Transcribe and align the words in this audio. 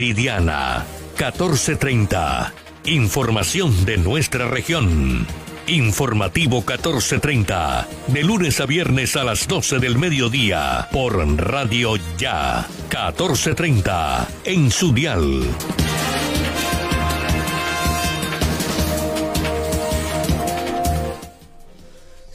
Meridiana 0.00 0.84
1430. 1.18 2.54
Información 2.84 3.84
de 3.84 3.98
nuestra 3.98 4.48
región. 4.48 5.26
Informativo 5.66 6.58
1430. 6.58 7.88
De 8.06 8.22
lunes 8.22 8.60
a 8.60 8.66
viernes 8.66 9.16
a 9.16 9.24
las 9.24 9.48
12 9.48 9.80
del 9.80 9.98
mediodía. 9.98 10.86
Por 10.92 11.16
Radio 11.36 11.96
Ya. 12.16 12.64
1430. 12.92 14.28
En 14.44 14.70
su 14.70 14.92
dial. 14.92 15.42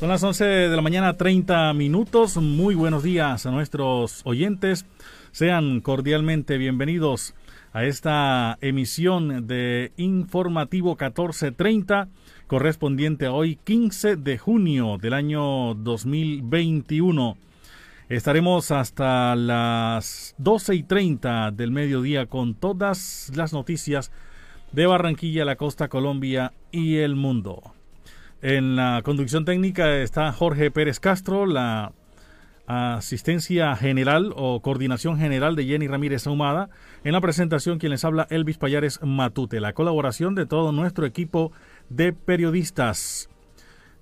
Son 0.02 0.10
las 0.10 0.22
11 0.22 0.44
de 0.44 0.76
la 0.76 0.82
mañana, 0.82 1.14
30 1.14 1.72
minutos. 1.72 2.36
Muy 2.36 2.76
buenos 2.76 3.04
días 3.04 3.46
a 3.46 3.52
nuestros 3.52 4.20
oyentes. 4.26 4.86
Sean 5.32 5.80
cordialmente 5.80 6.58
bienvenidos 6.58 7.34
a 7.74 7.86
esta 7.86 8.60
emisión 8.62 9.48
de 9.48 9.92
Informativo 9.98 10.92
1430, 10.92 12.08
correspondiente 12.46 13.26
a 13.26 13.34
hoy 13.34 13.56
15 13.64 14.16
de 14.16 14.38
junio 14.38 15.00
del 15.02 15.14
año 15.14 15.74
2021. 15.74 17.36
Estaremos 18.10 18.70
hasta 18.70 19.36
las 19.36 20.36
12 20.38 20.76
y 20.76 20.84
30 20.84 21.50
del 21.50 21.72
mediodía 21.72 22.28
con 22.28 22.54
todas 22.54 23.32
las 23.36 23.54
noticias 23.54 24.12
de 24.72 24.86
Barranquilla, 24.86 25.44
la 25.44 25.56
costa 25.56 25.88
Colombia 25.88 26.54
y 26.72 26.98
el 26.98 27.16
mundo. 27.16 27.74
En 28.44 28.76
la 28.76 29.02
conducción 29.04 29.46
técnica 29.46 29.98
está 29.98 30.32
Jorge 30.32 30.70
Pérez 30.70 31.00
Castro, 31.00 31.48
la 31.48 31.92
asistencia 32.68 33.76
general 33.76 34.34
o 34.36 34.62
coordinación 34.62 35.18
general 35.18 35.56
de 35.56 35.66
Jenny 35.66 35.88
Ramírez 35.88 36.28
Ahumada. 36.28 36.70
En 37.04 37.14
la 37.14 37.22
presentación, 37.22 37.80
quien 37.80 37.92
les 37.92 38.06
habla, 38.06 38.28
Elvis 38.30 38.58
Payares 38.58 39.00
Matute. 39.04 39.60
La 39.60 39.74
colaboración 39.74 40.36
de 40.36 40.46
todo 40.46 40.72
nuestro 40.72 41.06
equipo 41.06 41.52
de 41.90 42.14
periodistas. 42.14 43.30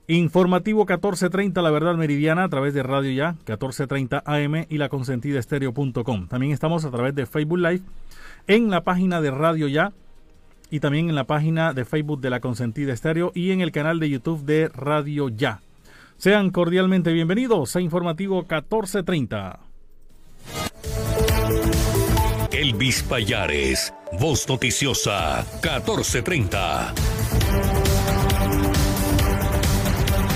Informativo 0.08 0.80
1430 0.82 1.62
La 1.62 1.72
Verdad 1.72 1.96
Meridiana 1.96 2.44
a 2.44 2.50
través 2.50 2.74
de 2.74 2.84
Radio 2.84 3.12
Ya, 3.12 3.34
1430 3.34 4.24
AM 4.26 4.66
y 4.68 4.78
la 4.78 4.90
consentida 4.90 5.40
estéreo.com. 5.40 6.28
También 6.28 6.52
estamos 6.52 6.84
a 6.86 6.92
través 6.92 7.16
de 7.16 7.26
Facebook 7.26 7.60
Live 7.60 7.84
en 8.48 8.70
la 8.70 8.84
página 8.84 9.22
de 9.22 9.32
Radio 9.32 9.68
Ya 9.68 9.94
y 10.70 10.80
también 10.80 11.10
en 11.10 11.16
la 11.16 11.26
página 11.26 11.74
de 11.74 11.86
Facebook 11.86 12.22
de 12.22 12.30
la 12.30 12.40
Consentida 12.40 12.94
Estéreo 12.94 13.32
y 13.36 13.52
en 13.52 13.62
el 13.62 13.72
canal 13.72 14.00
de 14.00 14.10
YouTube 14.10 14.44
de 14.46 14.70
Radio 14.70 15.30
Ya. 15.30 15.62
Sean 16.22 16.52
cordialmente 16.52 17.12
bienvenidos 17.14 17.76
a 17.76 17.82
Informativo 17.82 18.42
1430. 18.42 19.60
Elvis 22.52 23.02
Payares, 23.02 23.92
Voz 24.20 24.48
Noticiosa 24.48 25.44
1430. 25.64 26.94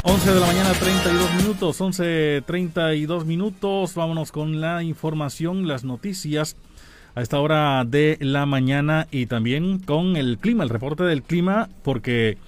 11 0.01 0.33
de 0.33 0.39
la 0.39 0.47
mañana, 0.47 0.71
32 0.73 1.33
minutos, 1.35 1.79
11.32 1.79 3.25
minutos. 3.25 3.93
Vámonos 3.93 4.31
con 4.31 4.59
la 4.59 4.81
información, 4.81 5.67
las 5.67 5.83
noticias 5.83 6.57
a 7.13 7.21
esta 7.21 7.39
hora 7.39 7.83
de 7.85 8.17
la 8.21 8.47
mañana 8.47 9.05
y 9.11 9.27
también 9.27 9.77
con 9.77 10.15
el 10.15 10.39
clima, 10.39 10.63
el 10.63 10.71
reporte 10.71 11.03
del 11.03 11.21
clima, 11.21 11.69
porque 11.83 12.39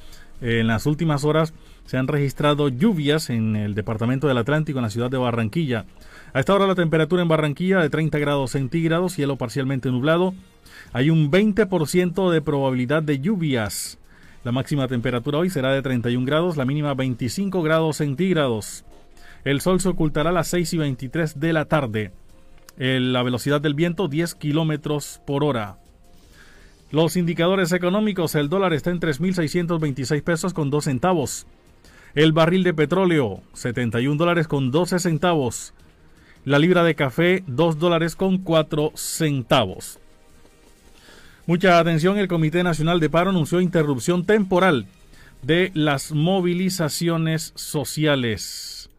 en 0.41 0.65
las 0.65 0.87
últimas 0.87 1.23
horas 1.23 1.53
se 1.87 1.97
han 1.97 2.07
registrado 2.07 2.69
lluvias 2.69 3.31
en 3.31 3.55
el 3.55 3.73
departamento 3.73 4.27
del 4.27 4.37
Atlántico, 4.37 4.77
en 4.77 4.83
la 4.83 4.91
ciudad 4.91 5.09
de 5.09 5.17
Barranquilla. 5.17 5.85
A 6.33 6.39
esta 6.39 6.53
hora 6.53 6.67
la 6.67 6.75
temperatura 6.75 7.23
en 7.23 7.27
Barranquilla 7.27 7.79
de 7.79 7.89
30 7.89 8.19
grados 8.19 8.51
centígrados, 8.51 9.13
cielo 9.13 9.37
parcialmente 9.37 9.89
nublado. 9.89 10.35
Hay 10.93 11.09
un 11.09 11.31
20% 11.31 12.29
de 12.29 12.41
probabilidad 12.41 13.01
de 13.01 13.19
lluvias. 13.19 13.97
La 14.43 14.51
máxima 14.51 14.87
temperatura 14.87 15.39
hoy 15.39 15.49
será 15.49 15.71
de 15.73 15.81
31 15.81 16.25
grados, 16.25 16.57
la 16.57 16.65
mínima 16.65 16.93
25 16.93 17.63
grados 17.63 17.97
centígrados. 17.97 18.85
El 19.43 19.61
sol 19.61 19.81
se 19.81 19.89
ocultará 19.89 20.29
a 20.29 20.33
las 20.33 20.49
6 20.49 20.73
y 20.73 20.77
23 20.77 21.39
de 21.39 21.53
la 21.53 21.65
tarde 21.65 22.11
la 22.77 23.23
velocidad 23.23 23.59
del 23.59 23.73
viento 23.73 24.07
10 24.07 24.35
kilómetros 24.35 25.19
por 25.25 25.43
hora. 25.43 25.77
Los 26.91 27.17
indicadores 27.17 27.71
económicos, 27.71 28.35
el 28.35 28.49
dólar 28.49 28.73
está 28.73 28.91
en 28.91 28.99
3.626 28.99 30.23
pesos 30.23 30.53
con 30.53 30.69
2 30.69 30.85
centavos. 30.85 31.47
El 32.15 32.31
barril 32.31 32.63
de 32.63 32.73
petróleo, 32.73 33.41
71 33.53 34.17
dólares 34.17 34.47
con 34.47 34.71
12 34.71 34.99
centavos. 34.99 35.73
La 36.45 36.59
libra 36.59 36.83
de 36.83 36.95
café, 36.95 37.43
2 37.47 37.77
dólares 37.77 38.15
con 38.15 38.39
4 38.39 38.93
centavos. 38.95 39.99
Mucha 41.45 41.79
atención, 41.79 42.17
el 42.17 42.27
Comité 42.27 42.63
Nacional 42.63 42.99
de 42.99 43.09
Paro 43.09 43.29
anunció 43.29 43.61
interrupción 43.61 44.25
temporal 44.25 44.87
de 45.41 45.71
las 45.73 46.11
movilizaciones 46.11 47.53
sociales. 47.55 48.89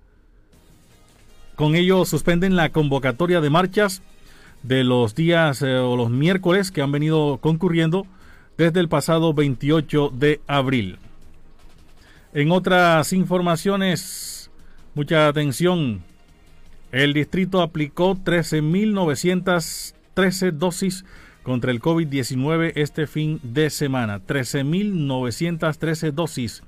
Con 1.57 1.75
ello 1.75 2.05
suspenden 2.05 2.57
la 2.57 2.71
convocatoria 2.71 3.41
de 3.41 3.51
marchas 3.51 4.03
de 4.63 4.85
los 4.85 5.15
días 5.15 5.61
eh, 5.63 5.77
o 5.77 5.97
los 5.97 6.11
miércoles 6.11 6.71
que 6.71 6.83
han 6.83 6.93
venido 6.93 7.39
concurriendo 7.39 8.07
desde 8.57 8.81
el 8.81 8.89
pasado 8.89 9.35
28 9.35 10.13
de 10.15 10.41
abril. 10.47 10.99
En 12.34 12.53
otras 12.53 13.15
informaciones, 13.15 14.50
mucha 14.94 15.28
atención, 15.28 16.03
el 16.93 17.15
distrito 17.15 17.62
aplicó 17.62 18.16
13.913 18.16 20.53
dosis 20.53 21.06
contra 21.43 21.71
el 21.71 21.81
COVID-19 21.81 22.72
este 22.75 23.06
fin 23.06 23.41
de 23.43 23.71
semana. 23.71 24.21
13.913 24.21 26.12
dosis 26.12 26.62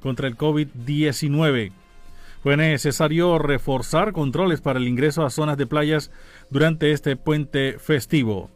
contra 0.00 0.26
el 0.26 0.36
COVID-19. 0.36 1.70
Fue 2.42 2.56
necesario 2.56 3.38
reforzar 3.38 4.10
controles 4.12 4.60
para 4.60 4.80
el 4.80 4.88
ingreso 4.88 5.24
a 5.24 5.30
zonas 5.30 5.56
de 5.56 5.68
playas 5.68 6.10
durante 6.50 6.90
este 6.90 7.14
puente 7.14 7.78
festivo. 7.78 8.50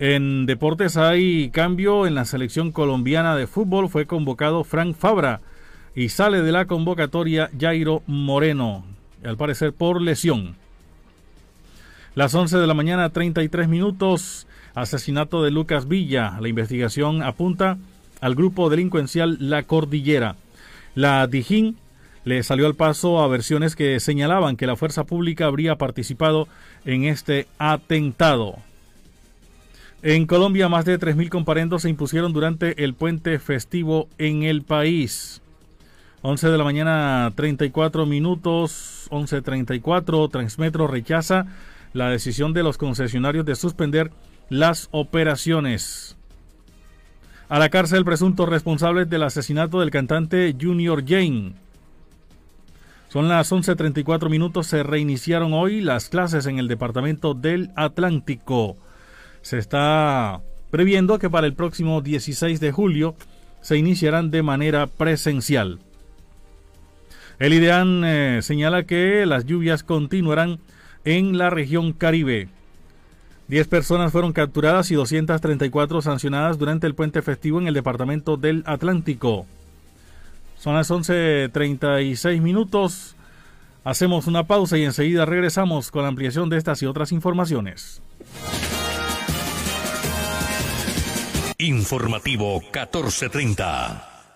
En 0.00 0.46
deportes 0.46 0.96
hay 0.96 1.50
cambio 1.50 2.08
en 2.08 2.16
la 2.16 2.24
selección 2.24 2.72
colombiana 2.72 3.36
de 3.36 3.46
fútbol. 3.46 3.88
Fue 3.88 4.06
convocado 4.06 4.64
Frank 4.64 4.96
Fabra 4.96 5.42
y 5.96 6.10
sale 6.10 6.42
de 6.42 6.52
la 6.52 6.66
convocatoria 6.66 7.50
Jairo 7.58 8.02
Moreno, 8.06 8.84
al 9.24 9.38
parecer 9.38 9.72
por 9.72 10.02
lesión. 10.02 10.54
Las 12.14 12.34
11 12.34 12.58
de 12.58 12.66
la 12.66 12.74
mañana, 12.74 13.10
33 13.10 13.66
minutos. 13.66 14.46
Asesinato 14.74 15.42
de 15.42 15.50
Lucas 15.50 15.88
Villa. 15.88 16.36
La 16.38 16.48
investigación 16.48 17.22
apunta 17.22 17.78
al 18.20 18.34
grupo 18.34 18.68
delincuencial 18.68 19.38
La 19.40 19.62
Cordillera. 19.62 20.36
La 20.94 21.26
Dijín 21.26 21.78
le 22.24 22.42
salió 22.42 22.66
al 22.66 22.74
paso 22.74 23.20
a 23.22 23.28
versiones 23.28 23.74
que 23.74 23.98
señalaban 24.00 24.56
que 24.56 24.66
la 24.66 24.76
fuerza 24.76 25.04
pública 25.04 25.46
habría 25.46 25.76
participado 25.76 26.46
en 26.84 27.04
este 27.04 27.46
atentado. 27.58 28.56
En 30.02 30.26
Colombia, 30.26 30.68
más 30.68 30.84
de 30.84 31.00
3.000 31.00 31.30
comparendos 31.30 31.82
se 31.82 31.88
impusieron 31.88 32.34
durante 32.34 32.84
el 32.84 32.92
puente 32.92 33.38
festivo 33.38 34.08
en 34.18 34.42
el 34.42 34.60
país. 34.60 35.40
11 36.22 36.48
de 36.48 36.58
la 36.58 36.64
mañana, 36.64 37.32
34 37.34 38.06
minutos, 38.06 39.08
11.34, 39.10 40.30
Transmetro 40.30 40.86
rechaza 40.86 41.46
la 41.92 42.10
decisión 42.10 42.52
de 42.52 42.62
los 42.62 42.78
concesionarios 42.78 43.44
de 43.44 43.54
suspender 43.54 44.10
las 44.48 44.88
operaciones. 44.92 46.16
A 47.48 47.58
la 47.58 47.68
cárcel 47.68 48.04
presuntos 48.04 48.48
responsables 48.48 49.08
del 49.08 49.22
asesinato 49.22 49.80
del 49.80 49.90
cantante 49.90 50.54
Junior 50.60 51.04
Jane. 51.06 51.54
Son 53.08 53.28
las 53.28 53.52
11.34 53.52 54.28
minutos. 54.28 54.66
Se 54.66 54.82
reiniciaron 54.82 55.52
hoy 55.52 55.80
las 55.80 56.08
clases 56.08 56.46
en 56.46 56.58
el 56.58 56.66
departamento 56.66 57.34
del 57.34 57.70
Atlántico. 57.76 58.76
Se 59.42 59.58
está 59.58 60.40
previendo 60.70 61.20
que 61.20 61.30
para 61.30 61.46
el 61.46 61.54
próximo 61.54 62.00
16 62.00 62.58
de 62.58 62.72
julio 62.72 63.14
se 63.60 63.76
iniciarán 63.76 64.32
de 64.32 64.42
manera 64.42 64.88
presencial. 64.88 65.78
El 67.38 67.52
IDEAN 67.52 68.02
eh, 68.04 68.38
señala 68.42 68.84
que 68.84 69.26
las 69.26 69.44
lluvias 69.44 69.82
continuarán 69.82 70.58
en 71.04 71.36
la 71.36 71.50
región 71.50 71.92
Caribe. 71.92 72.48
10 73.48 73.68
personas 73.68 74.10
fueron 74.10 74.32
capturadas 74.32 74.90
y 74.90 74.94
234 74.94 76.02
sancionadas 76.02 76.58
durante 76.58 76.86
el 76.86 76.94
puente 76.94 77.22
festivo 77.22 77.60
en 77.60 77.68
el 77.68 77.74
departamento 77.74 78.36
del 78.36 78.64
Atlántico. 78.66 79.46
Son 80.58 80.74
las 80.74 80.90
11.36 80.90 82.40
minutos. 82.40 83.14
Hacemos 83.84 84.26
una 84.26 84.44
pausa 84.44 84.78
y 84.78 84.84
enseguida 84.84 85.26
regresamos 85.26 85.90
con 85.90 86.02
la 86.02 86.08
ampliación 86.08 86.48
de 86.48 86.56
estas 86.56 86.82
y 86.82 86.86
otras 86.86 87.12
informaciones. 87.12 88.02
Informativo 91.58 92.60
1430. 92.60 94.15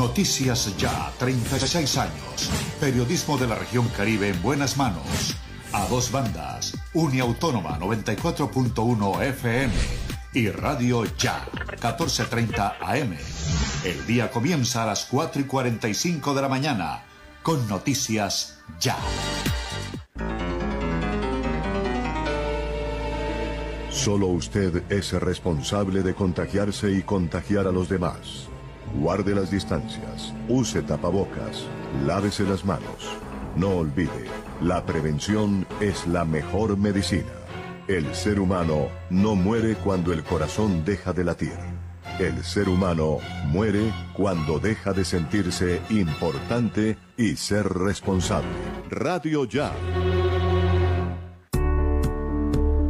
Noticias 0.00 0.74
Ya, 0.78 1.12
36 1.18 1.98
años. 1.98 2.50
Periodismo 2.80 3.36
de 3.36 3.46
la 3.46 3.54
región 3.54 3.86
Caribe 3.94 4.30
en 4.30 4.40
buenas 4.40 4.78
manos. 4.78 5.36
A 5.74 5.86
dos 5.88 6.10
bandas. 6.10 6.74
Uniautónoma 6.94 7.78
94.1 7.78 9.22
FM 9.22 9.74
y 10.32 10.48
Radio 10.48 11.04
Ya, 11.18 11.46
14.30 11.82 12.76
AM. 12.80 13.14
El 13.84 14.06
día 14.06 14.30
comienza 14.30 14.84
a 14.84 14.86
las 14.86 15.04
4 15.04 15.42
y 15.42 15.44
45 15.44 16.32
de 16.32 16.40
la 16.40 16.48
mañana 16.48 17.02
con 17.42 17.68
Noticias 17.68 18.58
Ya. 18.80 18.96
Solo 23.90 24.28
usted 24.28 24.82
es 24.90 25.12
responsable 25.12 26.02
de 26.02 26.14
contagiarse 26.14 26.90
y 26.90 27.02
contagiar 27.02 27.66
a 27.66 27.70
los 27.70 27.90
demás. 27.90 28.48
Guarde 28.94 29.34
las 29.34 29.50
distancias, 29.50 30.34
use 30.48 30.82
tapabocas, 30.82 31.64
lávese 32.06 32.42
las 32.44 32.64
manos. 32.64 33.16
No 33.56 33.76
olvide, 33.76 34.26
la 34.60 34.84
prevención 34.84 35.66
es 35.80 36.06
la 36.06 36.24
mejor 36.24 36.76
medicina. 36.76 37.32
El 37.86 38.14
ser 38.14 38.40
humano 38.40 38.88
no 39.08 39.36
muere 39.36 39.76
cuando 39.76 40.12
el 40.12 40.24
corazón 40.24 40.84
deja 40.84 41.12
de 41.12 41.24
latir. 41.24 41.56
El 42.18 42.44
ser 42.44 42.68
humano 42.68 43.18
muere 43.46 43.92
cuando 44.12 44.58
deja 44.58 44.92
de 44.92 45.04
sentirse 45.04 45.80
importante 45.90 46.98
y 47.16 47.36
ser 47.36 47.66
responsable. 47.68 48.48
Radio 48.90 49.44
Ya. 49.44 49.72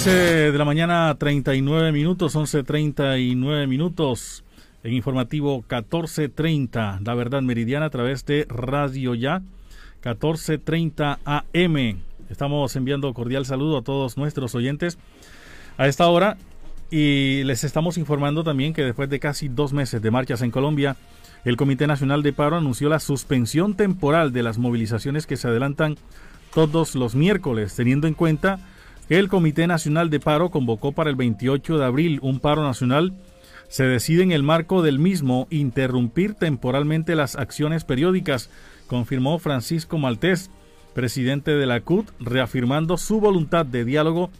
11 0.00 0.52
de 0.52 0.56
la 0.56 0.64
mañana, 0.64 1.14
39 1.18 1.92
minutos, 1.92 2.34
11.39 2.34 3.68
minutos. 3.68 4.44
En 4.82 4.94
informativo 4.94 5.56
1430, 5.56 7.00
la 7.04 7.14
verdad 7.14 7.42
meridiana 7.42 7.84
a 7.84 7.90
través 7.90 8.24
de 8.24 8.46
Radio 8.48 9.14
Ya, 9.14 9.40
1430 9.96 11.18
AM. 11.22 12.00
Estamos 12.30 12.74
enviando 12.76 13.12
cordial 13.12 13.44
saludo 13.44 13.76
a 13.76 13.82
todos 13.82 14.16
nuestros 14.16 14.54
oyentes 14.54 14.96
a 15.76 15.86
esta 15.86 16.08
hora 16.08 16.38
y 16.90 17.42
les 17.44 17.62
estamos 17.64 17.98
informando 17.98 18.42
también 18.42 18.72
que 18.72 18.82
después 18.82 19.10
de 19.10 19.20
casi 19.20 19.48
dos 19.50 19.74
meses 19.74 20.00
de 20.00 20.10
marchas 20.10 20.40
en 20.40 20.50
Colombia, 20.50 20.96
el 21.44 21.58
Comité 21.58 21.86
Nacional 21.86 22.22
de 22.22 22.32
Paro 22.32 22.56
anunció 22.56 22.88
la 22.88 23.00
suspensión 23.00 23.74
temporal 23.74 24.32
de 24.32 24.44
las 24.44 24.56
movilizaciones 24.56 25.26
que 25.26 25.36
se 25.36 25.48
adelantan 25.48 25.98
todos 26.54 26.94
los 26.94 27.14
miércoles, 27.14 27.76
teniendo 27.76 28.06
en 28.06 28.14
cuenta 28.14 28.60
el 29.10 29.28
Comité 29.28 29.66
Nacional 29.66 30.08
de 30.08 30.20
Paro 30.20 30.50
convocó 30.50 30.92
para 30.92 31.10
el 31.10 31.16
28 31.16 31.78
de 31.78 31.84
abril 31.84 32.20
un 32.22 32.38
paro 32.38 32.62
nacional. 32.62 33.12
Se 33.68 33.82
decide 33.82 34.22
en 34.22 34.30
el 34.30 34.44
marco 34.44 34.82
del 34.82 35.00
mismo 35.00 35.48
interrumpir 35.50 36.34
temporalmente 36.34 37.16
las 37.16 37.34
acciones 37.34 37.82
periódicas, 37.82 38.50
confirmó 38.86 39.40
Francisco 39.40 39.98
Maltés, 39.98 40.48
presidente 40.94 41.50
de 41.50 41.66
la 41.66 41.80
CUT, 41.80 42.08
reafirmando 42.20 42.96
su 42.98 43.20
voluntad 43.20 43.66
de 43.66 43.84
diálogo 43.84 44.30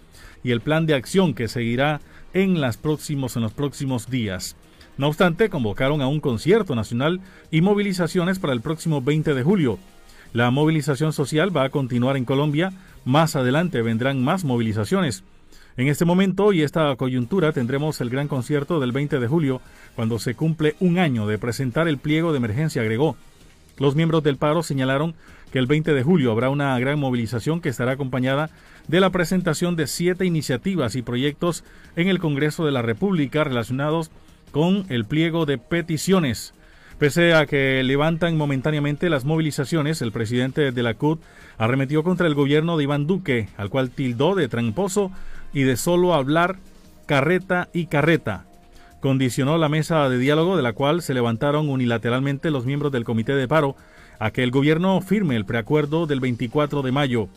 y 0.44 0.52
el 0.52 0.60
plan 0.60 0.86
de 0.86 0.94
acción 0.94 1.34
que 1.34 1.48
seguirá 1.48 2.00
en, 2.32 2.56
en 2.56 2.60
los 2.60 2.76
próximos 2.76 4.08
días. 4.08 4.54
No 4.96 5.08
obstante, 5.08 5.50
convocaron 5.50 6.00
a 6.00 6.06
un 6.06 6.20
concierto 6.20 6.76
nacional 6.76 7.20
y 7.50 7.60
movilizaciones 7.60 8.38
para 8.38 8.52
el 8.52 8.60
próximo 8.60 9.02
20 9.02 9.34
de 9.34 9.42
julio. 9.42 9.80
La 10.32 10.52
movilización 10.52 11.12
social 11.12 11.56
va 11.56 11.64
a 11.64 11.70
continuar 11.70 12.16
en 12.16 12.24
Colombia 12.24 12.72
más 13.04 13.36
adelante 13.36 13.82
vendrán 13.82 14.22
más 14.22 14.44
movilizaciones. 14.44 15.24
En 15.76 15.88
este 15.88 16.04
momento 16.04 16.52
y 16.52 16.62
esta 16.62 16.94
coyuntura 16.96 17.52
tendremos 17.52 18.00
el 18.00 18.10
gran 18.10 18.28
concierto 18.28 18.80
del 18.80 18.92
20 18.92 19.18
de 19.18 19.28
julio, 19.28 19.60
cuando 19.94 20.18
se 20.18 20.34
cumple 20.34 20.74
un 20.80 20.98
año 20.98 21.26
de 21.26 21.38
presentar 21.38 21.88
el 21.88 21.98
pliego 21.98 22.32
de 22.32 22.38
emergencia, 22.38 22.82
agregó. 22.82 23.16
Los 23.78 23.94
miembros 23.94 24.22
del 24.22 24.36
paro 24.36 24.62
señalaron 24.62 25.14
que 25.52 25.58
el 25.58 25.66
20 25.66 25.94
de 25.94 26.02
julio 26.02 26.32
habrá 26.32 26.50
una 26.50 26.78
gran 26.78 26.98
movilización 26.98 27.60
que 27.60 27.70
estará 27.70 27.92
acompañada 27.92 28.50
de 28.88 29.00
la 29.00 29.10
presentación 29.10 29.76
de 29.76 29.86
siete 29.86 30.26
iniciativas 30.26 30.96
y 30.96 31.02
proyectos 31.02 31.64
en 31.96 32.08
el 32.08 32.18
Congreso 32.18 32.64
de 32.64 32.72
la 32.72 32.82
República 32.82 33.44
relacionados 33.44 34.10
con 34.52 34.84
el 34.88 35.04
pliego 35.04 35.46
de 35.46 35.58
peticiones. 35.58 36.52
Pese 37.00 37.32
a 37.32 37.46
que 37.46 37.82
levantan 37.82 38.36
momentáneamente 38.36 39.08
las 39.08 39.24
movilizaciones, 39.24 40.02
el 40.02 40.12
presidente 40.12 40.70
de 40.70 40.82
la 40.82 40.92
CUT 40.92 41.18
arremetió 41.56 42.02
contra 42.02 42.26
el 42.26 42.34
gobierno 42.34 42.76
de 42.76 42.84
Iván 42.84 43.06
Duque, 43.06 43.48
al 43.56 43.70
cual 43.70 43.88
tildó 43.88 44.34
de 44.34 44.48
tramposo 44.48 45.10
y 45.54 45.62
de 45.62 45.78
solo 45.78 46.12
hablar 46.12 46.58
carreta 47.06 47.70
y 47.72 47.86
carreta. 47.86 48.44
condicionó 49.00 49.56
la 49.56 49.70
mesa 49.70 50.10
de 50.10 50.18
diálogo 50.18 50.58
de 50.58 50.62
la 50.62 50.74
cual 50.74 51.00
se 51.00 51.14
levantaron 51.14 51.70
unilateralmente 51.70 52.50
los 52.50 52.66
miembros 52.66 52.92
del 52.92 53.04
comité 53.04 53.34
de 53.34 53.48
paro 53.48 53.76
a 54.18 54.30
que 54.30 54.42
el 54.42 54.50
gobierno 54.50 55.00
firme 55.00 55.36
el 55.36 55.46
preacuerdo 55.46 56.06
del 56.06 56.20
24 56.20 56.82
de 56.82 56.92
mayo. 56.92 57.28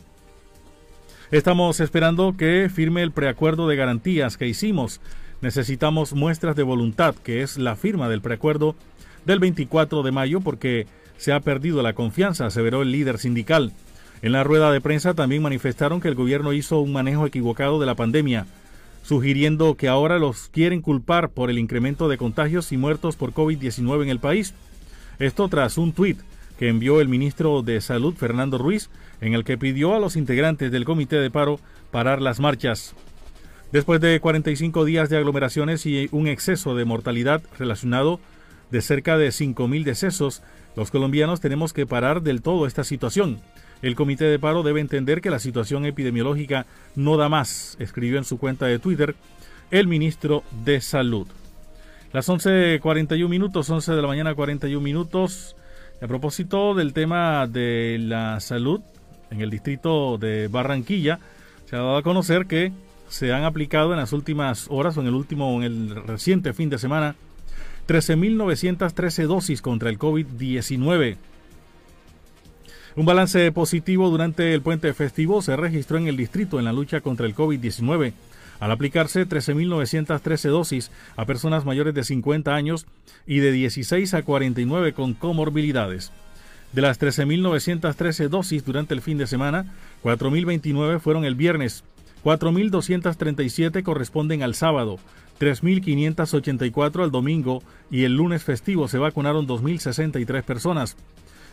Estamos 1.30 1.80
esperando 1.80 2.36
que 2.36 2.68
firme 2.68 3.02
el 3.02 3.12
preacuerdo 3.12 3.66
de 3.66 3.76
garantías 3.76 4.36
que 4.36 4.46
hicimos. 4.46 5.00
Necesitamos 5.40 6.12
muestras 6.12 6.54
de 6.54 6.64
voluntad, 6.64 7.14
que 7.14 7.40
es 7.40 7.56
la 7.56 7.76
firma 7.76 8.10
del 8.10 8.20
preacuerdo 8.20 8.76
del 9.26 9.38
24 9.38 10.02
de 10.02 10.12
mayo, 10.12 10.40
porque 10.40 10.86
se 11.16 11.32
ha 11.32 11.40
perdido 11.40 11.82
la 11.82 11.92
confianza, 11.92 12.46
aseveró 12.46 12.82
el 12.82 12.92
líder 12.92 13.18
sindical. 13.18 13.72
En 14.22 14.32
la 14.32 14.44
rueda 14.44 14.72
de 14.72 14.80
prensa 14.80 15.14
también 15.14 15.42
manifestaron 15.42 16.00
que 16.00 16.08
el 16.08 16.14
gobierno 16.14 16.52
hizo 16.52 16.80
un 16.80 16.92
manejo 16.92 17.26
equivocado 17.26 17.78
de 17.78 17.86
la 17.86 17.94
pandemia, 17.94 18.46
sugiriendo 19.02 19.74
que 19.74 19.88
ahora 19.88 20.18
los 20.18 20.48
quieren 20.48 20.80
culpar 20.80 21.30
por 21.30 21.50
el 21.50 21.58
incremento 21.58 22.08
de 22.08 22.16
contagios 22.16 22.72
y 22.72 22.76
muertos 22.76 23.16
por 23.16 23.32
COVID-19 23.32 24.02
en 24.02 24.08
el 24.08 24.18
país. 24.18 24.54
Esto 25.18 25.48
tras 25.48 25.78
un 25.78 25.92
tuit 25.92 26.18
que 26.58 26.68
envió 26.68 27.00
el 27.00 27.08
ministro 27.08 27.62
de 27.62 27.80
Salud, 27.80 28.14
Fernando 28.14 28.58
Ruiz, 28.58 28.88
en 29.20 29.34
el 29.34 29.44
que 29.44 29.58
pidió 29.58 29.94
a 29.94 29.98
los 29.98 30.16
integrantes 30.16 30.72
del 30.72 30.84
comité 30.84 31.16
de 31.16 31.30
paro 31.30 31.60
parar 31.90 32.22
las 32.22 32.40
marchas. 32.40 32.94
Después 33.72 34.00
de 34.00 34.20
45 34.20 34.84
días 34.84 35.08
de 35.08 35.16
aglomeraciones 35.16 35.84
y 35.84 36.08
un 36.12 36.28
exceso 36.28 36.74
de 36.76 36.84
mortalidad 36.84 37.42
relacionado 37.58 38.20
de 38.74 38.82
cerca 38.82 39.16
de 39.16 39.28
5.000 39.28 39.84
decesos, 39.84 40.42
los 40.74 40.90
colombianos 40.90 41.40
tenemos 41.40 41.72
que 41.72 41.86
parar 41.86 42.22
del 42.22 42.42
todo 42.42 42.66
esta 42.66 42.82
situación. 42.82 43.38
El 43.82 43.94
comité 43.94 44.24
de 44.24 44.40
paro 44.40 44.64
debe 44.64 44.80
entender 44.80 45.20
que 45.20 45.30
la 45.30 45.38
situación 45.38 45.86
epidemiológica 45.86 46.66
no 46.96 47.16
da 47.16 47.28
más, 47.28 47.76
escribió 47.78 48.18
en 48.18 48.24
su 48.24 48.36
cuenta 48.36 48.66
de 48.66 48.80
Twitter 48.80 49.14
el 49.70 49.86
ministro 49.86 50.42
de 50.64 50.80
Salud. 50.80 51.28
Las 52.12 52.28
11.41 52.28 53.28
minutos, 53.28 53.70
11 53.70 53.92
de 53.92 54.02
la 54.02 54.08
mañana 54.08 54.34
41 54.34 54.82
minutos. 54.82 55.54
A 56.02 56.08
propósito 56.08 56.74
del 56.74 56.92
tema 56.92 57.46
de 57.46 57.98
la 58.00 58.40
salud 58.40 58.80
en 59.30 59.40
el 59.40 59.50
distrito 59.50 60.18
de 60.18 60.48
Barranquilla, 60.48 61.20
se 61.66 61.76
ha 61.76 61.78
dado 61.78 61.96
a 61.96 62.02
conocer 62.02 62.46
que 62.46 62.72
se 63.08 63.32
han 63.32 63.44
aplicado 63.44 63.92
en 63.92 64.00
las 64.00 64.12
últimas 64.12 64.66
horas 64.68 64.96
o 64.96 65.00
en 65.00 65.06
el 65.06 65.14
último, 65.14 65.62
en 65.62 65.62
el 65.62 65.94
reciente 65.94 66.52
fin 66.52 66.70
de 66.70 66.78
semana, 66.78 67.14
13.913 67.86 69.26
dosis 69.26 69.62
contra 69.62 69.90
el 69.90 69.98
COVID-19. 69.98 71.16
Un 72.96 73.06
balance 73.06 73.50
positivo 73.52 74.08
durante 74.08 74.54
el 74.54 74.62
puente 74.62 74.92
festivo 74.94 75.42
se 75.42 75.56
registró 75.56 75.98
en 75.98 76.06
el 76.06 76.16
distrito 76.16 76.58
en 76.58 76.64
la 76.64 76.72
lucha 76.72 77.00
contra 77.00 77.26
el 77.26 77.34
COVID-19 77.34 78.12
al 78.60 78.70
aplicarse 78.70 79.28
13.913 79.28 80.48
dosis 80.48 80.90
a 81.16 81.26
personas 81.26 81.64
mayores 81.64 81.94
de 81.94 82.04
50 82.04 82.54
años 82.54 82.86
y 83.26 83.38
de 83.38 83.52
16 83.52 84.14
a 84.14 84.22
49 84.22 84.92
con 84.92 85.14
comorbilidades. 85.14 86.12
De 86.72 86.82
las 86.82 87.00
13.913 87.00 88.28
dosis 88.28 88.64
durante 88.64 88.94
el 88.94 89.02
fin 89.02 89.18
de 89.18 89.26
semana, 89.26 89.66
4.029 90.02 90.98
fueron 91.00 91.24
el 91.24 91.34
viernes, 91.34 91.84
4.237 92.24 93.82
corresponden 93.82 94.42
al 94.42 94.54
sábado, 94.54 94.98
3.584 95.40 97.02
al 97.02 97.10
domingo 97.10 97.62
y 97.90 98.04
el 98.04 98.16
lunes 98.16 98.44
festivo 98.44 98.88
se 98.88 98.98
vacunaron 98.98 99.46
2.063 99.46 100.42
personas. 100.42 100.96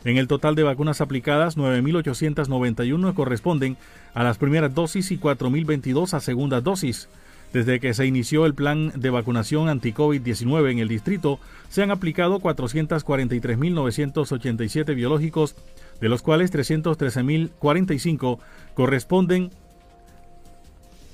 En 0.03 0.17
el 0.17 0.27
total 0.27 0.55
de 0.55 0.63
vacunas 0.63 1.00
aplicadas, 1.01 1.55
9.891 1.57 3.13
corresponden 3.13 3.77
a 4.13 4.23
las 4.23 4.39
primeras 4.39 4.73
dosis 4.73 5.11
y 5.11 5.19
4.022 5.19 6.13
a 6.13 6.19
segunda 6.19 6.59
dosis. 6.61 7.07
Desde 7.53 7.79
que 7.79 7.93
se 7.93 8.07
inició 8.07 8.45
el 8.45 8.55
plan 8.55 8.93
de 8.95 9.09
vacunación 9.09 9.67
anti-COVID-19 9.67 10.71
en 10.71 10.79
el 10.79 10.88
distrito, 10.88 11.38
se 11.69 11.83
han 11.83 11.91
aplicado 11.91 12.39
443.987 12.39 14.95
biológicos, 14.95 15.57
de 16.00 16.07
los 16.09 16.21
cuales 16.21 16.53
313.045 16.53 18.39
corresponden 18.73 19.51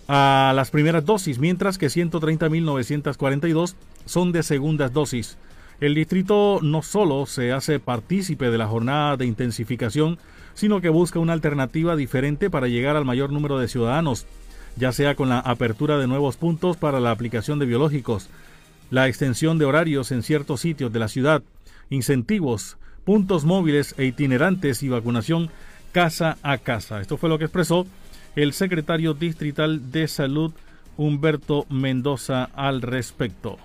a 0.07 0.53
las 0.55 0.71
primeras 0.71 1.05
dosis, 1.05 1.39
mientras 1.39 1.77
que 1.77 1.87
130.942 1.87 3.75
son 4.05 4.31
de 4.31 4.43
segundas 4.43 4.93
dosis. 4.93 5.37
El 5.79 5.95
distrito 5.95 6.59
no 6.63 6.81
solo 6.81 7.25
se 7.25 7.51
hace 7.51 7.79
partícipe 7.79 8.49
de 8.49 8.57
la 8.57 8.67
jornada 8.67 9.17
de 9.17 9.25
intensificación, 9.25 10.17
sino 10.53 10.81
que 10.81 10.89
busca 10.89 11.19
una 11.19 11.33
alternativa 11.33 11.95
diferente 11.95 12.49
para 12.49 12.67
llegar 12.67 12.95
al 12.95 13.05
mayor 13.05 13.31
número 13.31 13.59
de 13.59 13.67
ciudadanos, 13.67 14.25
ya 14.75 14.91
sea 14.91 15.15
con 15.15 15.29
la 15.29 15.39
apertura 15.39 15.97
de 15.97 16.07
nuevos 16.07 16.37
puntos 16.37 16.77
para 16.77 16.99
la 16.99 17.11
aplicación 17.11 17.59
de 17.59 17.67
biológicos, 17.67 18.29
la 18.89 19.07
extensión 19.07 19.59
de 19.59 19.65
horarios 19.65 20.11
en 20.11 20.23
ciertos 20.23 20.61
sitios 20.61 20.91
de 20.91 20.99
la 20.99 21.09
ciudad, 21.09 21.43
incentivos, 21.89 22.77
puntos 23.03 23.45
móviles 23.45 23.93
e 23.97 24.05
itinerantes 24.05 24.81
y 24.81 24.89
vacunación 24.89 25.49
casa 25.91 26.37
a 26.41 26.57
casa. 26.57 27.01
Esto 27.01 27.17
fue 27.17 27.29
lo 27.29 27.37
que 27.37 27.45
expresó 27.45 27.85
el 28.37 28.53
secretario 28.53 29.15
distrital 29.15 29.91
de 29.91 30.07
salud 30.07 30.53
Humberto 30.95 31.65
Mendoza 31.69 32.51
al 32.53 32.83
respecto. 32.83 33.57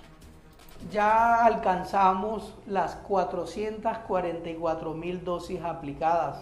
Ya 0.91 1.45
alcanzamos 1.45 2.55
las 2.65 2.95
444 2.95 4.95
mil 4.95 5.23
dosis 5.23 5.61
aplicadas. 5.61 6.41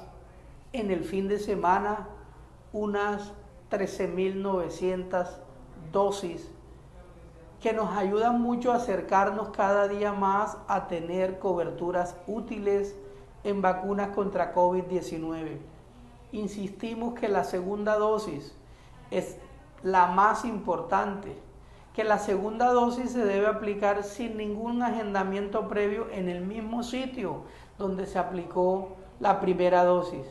En 0.72 0.92
el 0.92 1.04
fin 1.04 1.28
de 1.28 1.40
semana, 1.40 2.08
unas 2.72 3.34
13.900 3.70 5.28
dosis 5.92 6.50
que 7.60 7.74
nos 7.74 7.98
ayudan 7.98 8.40
mucho 8.40 8.72
a 8.72 8.78
acercarnos 8.78 9.50
cada 9.50 9.90
día 9.90 10.14
más 10.14 10.58
a 10.70 10.88
tener 10.88 11.38
coberturas 11.38 12.16
útiles 12.28 12.96
en 13.44 13.62
vacunas 13.62 14.16
contra 14.16 14.56
COVID-19 14.56 15.71
insistimos 16.32 17.20
que 17.20 17.28
la 17.28 17.44
segunda 17.44 17.98
dosis 17.98 18.56
es 19.10 19.38
la 19.84 20.08
más 20.08 20.46
importante, 20.46 21.36
que 21.94 22.04
la 22.04 22.18
segunda 22.20 22.72
dosis 22.72 23.12
se 23.12 23.26
debe 23.26 23.48
aplicar 23.48 24.04
sin 24.04 24.38
ningún 24.38 24.82
agendamiento 24.82 25.68
previo 25.68 26.08
en 26.12 26.30
el 26.30 26.42
mismo 26.42 26.84
sitio 26.84 27.44
donde 27.78 28.06
se 28.06 28.18
aplicó 28.18 28.96
la 29.20 29.42
primera 29.42 29.84
dosis. 29.84 30.26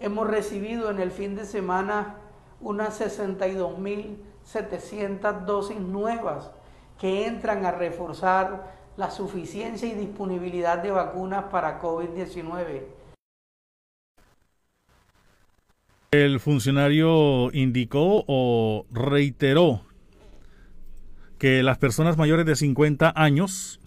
Hemos 0.00 0.28
recibido 0.28 0.90
en 0.90 1.00
el 1.00 1.10
fin 1.10 1.36
de 1.36 1.46
semana 1.46 2.16
unas 2.60 3.00
62.700 3.00 5.44
dosis 5.44 5.80
nuevas 5.80 6.50
que 6.98 7.26
entran 7.26 7.64
a 7.64 7.70
reforzar 7.70 8.74
la 8.96 9.10
suficiencia 9.10 9.88
y 9.88 9.94
disponibilidad 9.94 10.78
de 10.78 10.90
vacunas 10.90 11.44
para 11.44 11.80
COVID-19 11.80 12.82
El 16.22 16.38
funcionario 16.38 17.50
indicó 17.52 18.24
o 18.28 18.86
reiteró 18.92 19.82
que 21.38 21.64
las 21.64 21.78
personas 21.78 22.16
mayores 22.16 22.46
de 22.46 22.54
50 22.54 23.12
años 23.16 23.80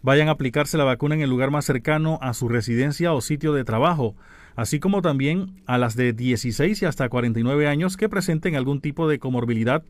vayan 0.00 0.28
a 0.28 0.30
aplicarse 0.30 0.78
la 0.78 0.84
vacuna 0.84 1.14
en 1.14 1.20
el 1.20 1.28
lugar 1.28 1.50
más 1.50 1.66
cercano 1.66 2.18
a 2.22 2.32
su 2.32 2.48
residencia 2.48 3.12
o 3.12 3.20
sitio 3.20 3.52
de 3.52 3.64
trabajo, 3.64 4.16
así 4.56 4.80
como 4.80 5.02
también 5.02 5.60
a 5.66 5.76
las 5.76 5.94
de 5.94 6.14
16 6.14 6.80
y 6.80 6.86
hasta 6.86 7.10
49 7.10 7.68
años 7.68 7.98
que 7.98 8.08
presenten 8.08 8.56
algún 8.56 8.80
tipo 8.80 9.06
de 9.06 9.18
comorbilidad 9.18 9.82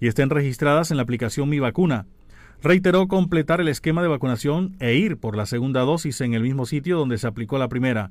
y 0.00 0.08
estén 0.08 0.30
registradas 0.30 0.90
en 0.90 0.96
la 0.96 1.04
aplicación 1.04 1.48
Mi 1.48 1.60
Vacuna. 1.60 2.06
Reiteró 2.60 3.06
completar 3.06 3.60
el 3.60 3.68
esquema 3.68 4.02
de 4.02 4.08
vacunación 4.08 4.74
e 4.80 4.94
ir 4.94 5.16
por 5.16 5.36
la 5.36 5.46
segunda 5.46 5.82
dosis 5.82 6.20
en 6.22 6.34
el 6.34 6.42
mismo 6.42 6.66
sitio 6.66 6.98
donde 6.98 7.18
se 7.18 7.28
aplicó 7.28 7.56
la 7.56 7.68
primera. 7.68 8.10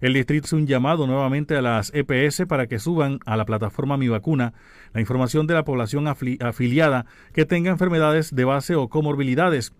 El 0.00 0.14
distrito 0.14 0.46
hizo 0.46 0.56
un 0.56 0.66
llamado 0.66 1.06
nuevamente 1.06 1.56
a 1.56 1.62
las 1.62 1.92
EPS 1.94 2.46
para 2.46 2.66
que 2.66 2.78
suban 2.78 3.18
a 3.26 3.36
la 3.36 3.44
plataforma 3.44 3.96
Mi 3.96 4.08
Vacuna 4.08 4.54
la 4.92 5.00
información 5.00 5.46
de 5.46 5.54
la 5.54 5.64
población 5.64 6.06
afiliada 6.06 7.06
que 7.32 7.44
tenga 7.44 7.70
enfermedades 7.70 8.34
de 8.34 8.44
base 8.44 8.74
o 8.76 8.88
comorbilidades. 8.88 9.72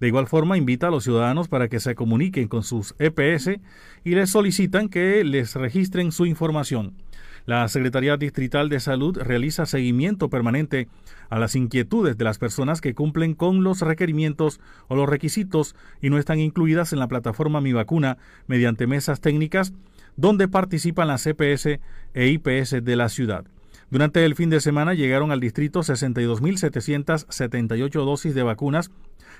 De 0.00 0.08
igual 0.08 0.26
forma, 0.26 0.58
invita 0.58 0.88
a 0.88 0.90
los 0.90 1.04
ciudadanos 1.04 1.48
para 1.48 1.68
que 1.68 1.80
se 1.80 1.94
comuniquen 1.94 2.48
con 2.48 2.64
sus 2.64 2.94
EPS 2.98 3.60
y 4.04 4.14
les 4.14 4.30
solicitan 4.30 4.88
que 4.88 5.22
les 5.24 5.54
registren 5.54 6.12
su 6.12 6.26
información. 6.26 6.96
La 7.44 7.66
Secretaría 7.66 8.16
Distrital 8.16 8.68
de 8.68 8.78
Salud 8.78 9.18
realiza 9.18 9.66
seguimiento 9.66 10.30
permanente 10.30 10.86
a 11.28 11.40
las 11.40 11.56
inquietudes 11.56 12.16
de 12.16 12.24
las 12.24 12.38
personas 12.38 12.80
que 12.80 12.94
cumplen 12.94 13.34
con 13.34 13.64
los 13.64 13.80
requerimientos 13.80 14.60
o 14.86 14.94
los 14.94 15.08
requisitos 15.08 15.74
y 16.00 16.10
no 16.10 16.18
están 16.18 16.38
incluidas 16.38 16.92
en 16.92 17.00
la 17.00 17.08
plataforma 17.08 17.60
Mi 17.60 17.72
Vacuna 17.72 18.18
mediante 18.46 18.86
mesas 18.86 19.20
técnicas 19.20 19.72
donde 20.16 20.46
participan 20.46 21.08
las 21.08 21.24
CPS 21.24 21.80
e 22.14 22.28
IPS 22.28 22.84
de 22.84 22.96
la 22.96 23.08
ciudad. 23.08 23.44
Durante 23.90 24.24
el 24.24 24.36
fin 24.36 24.48
de 24.48 24.60
semana 24.60 24.94
llegaron 24.94 25.32
al 25.32 25.40
distrito 25.40 25.80
62.778 25.80 27.90
dosis 27.92 28.34
de 28.34 28.42
vacunas 28.42 28.90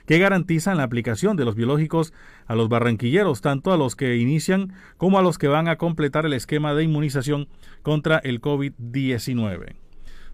que 0.06 0.18
garantizan 0.18 0.76
la 0.76 0.82
aplicación 0.82 1.36
de 1.36 1.44
los 1.44 1.54
biológicos 1.54 2.12
a 2.46 2.54
los 2.54 2.68
barranquilleros, 2.68 3.40
tanto 3.40 3.72
a 3.72 3.76
los 3.76 3.96
que 3.96 4.16
inician 4.16 4.72
como 4.96 5.18
a 5.18 5.22
los 5.22 5.38
que 5.38 5.48
van 5.48 5.68
a 5.68 5.76
completar 5.76 6.26
el 6.26 6.32
esquema 6.32 6.74
de 6.74 6.84
inmunización 6.84 7.48
contra 7.82 8.18
el 8.18 8.40
COVID-19. 8.40 9.74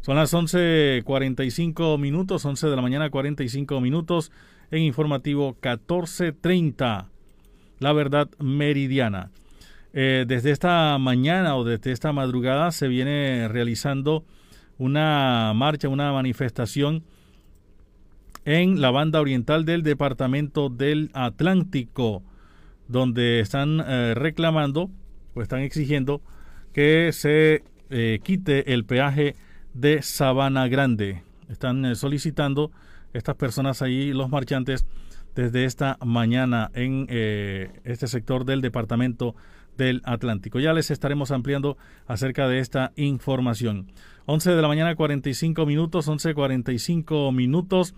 Son 0.01 0.17
las 0.17 0.33
11.45 0.33 1.99
minutos, 1.99 2.45
11 2.45 2.69
de 2.69 2.77
la 2.77 2.83
mañana 2.83 3.11
45 3.11 3.81
minutos 3.81 4.31
en 4.71 4.83
informativo 4.83 5.57
1430, 5.61 7.09
la 7.81 7.93
verdad 7.93 8.29
meridiana. 8.39 9.31
Eh, 9.93 10.25
desde 10.29 10.51
esta 10.51 10.97
mañana 10.99 11.57
o 11.57 11.65
desde 11.65 11.93
esta 11.93 12.13
madrugada 12.13 12.71
se 12.73 12.89
viene 12.89 13.49
realizando 13.49 14.25
una 14.77 15.53
marcha, 15.55 15.89
una 15.89 16.13
manifestación 16.13 17.03
en 18.49 18.81
la 18.81 18.91
banda 18.91 19.21
oriental 19.21 19.67
del 19.67 19.83
departamento 19.83 20.71
del 20.71 21.11
Atlántico, 21.13 22.23
donde 22.89 23.41
están 23.41 23.79
eh, 23.87 24.15
reclamando 24.15 24.89
o 25.35 25.43
están 25.43 25.61
exigiendo 25.61 26.23
que 26.73 27.11
se 27.13 27.63
eh, 27.91 28.21
quite 28.23 28.73
el 28.73 28.87
peaje 28.87 29.37
de 29.75 30.01
Sabana 30.01 30.67
Grande. 30.67 31.21
Están 31.51 31.85
eh, 31.85 31.95
solicitando 31.95 32.71
estas 33.13 33.37
personas 33.37 33.83
ahí, 33.83 34.15
los 34.15 34.31
marchantes, 34.31 34.87
desde 35.35 35.67
esta 35.67 35.99
mañana 36.03 36.71
en 36.73 37.07
este 37.85 38.09
sector 38.09 38.47
del 38.47 38.63
departamento 38.63 39.37
del 39.77 40.01
Atlántico. 40.05 40.59
Ya 40.59 40.73
les 40.73 40.91
estaremos 40.91 41.31
ampliando 41.31 41.77
acerca 42.07 42.49
de 42.49 42.61
esta 42.61 42.93
información. 42.97 43.93
11 44.27 44.51
de 44.51 44.63
la 44.63 44.69
mañana 44.69 44.97
45 44.97 45.65
minutos, 45.65 46.09
11.45 46.09 47.33
minutos. 47.33 47.95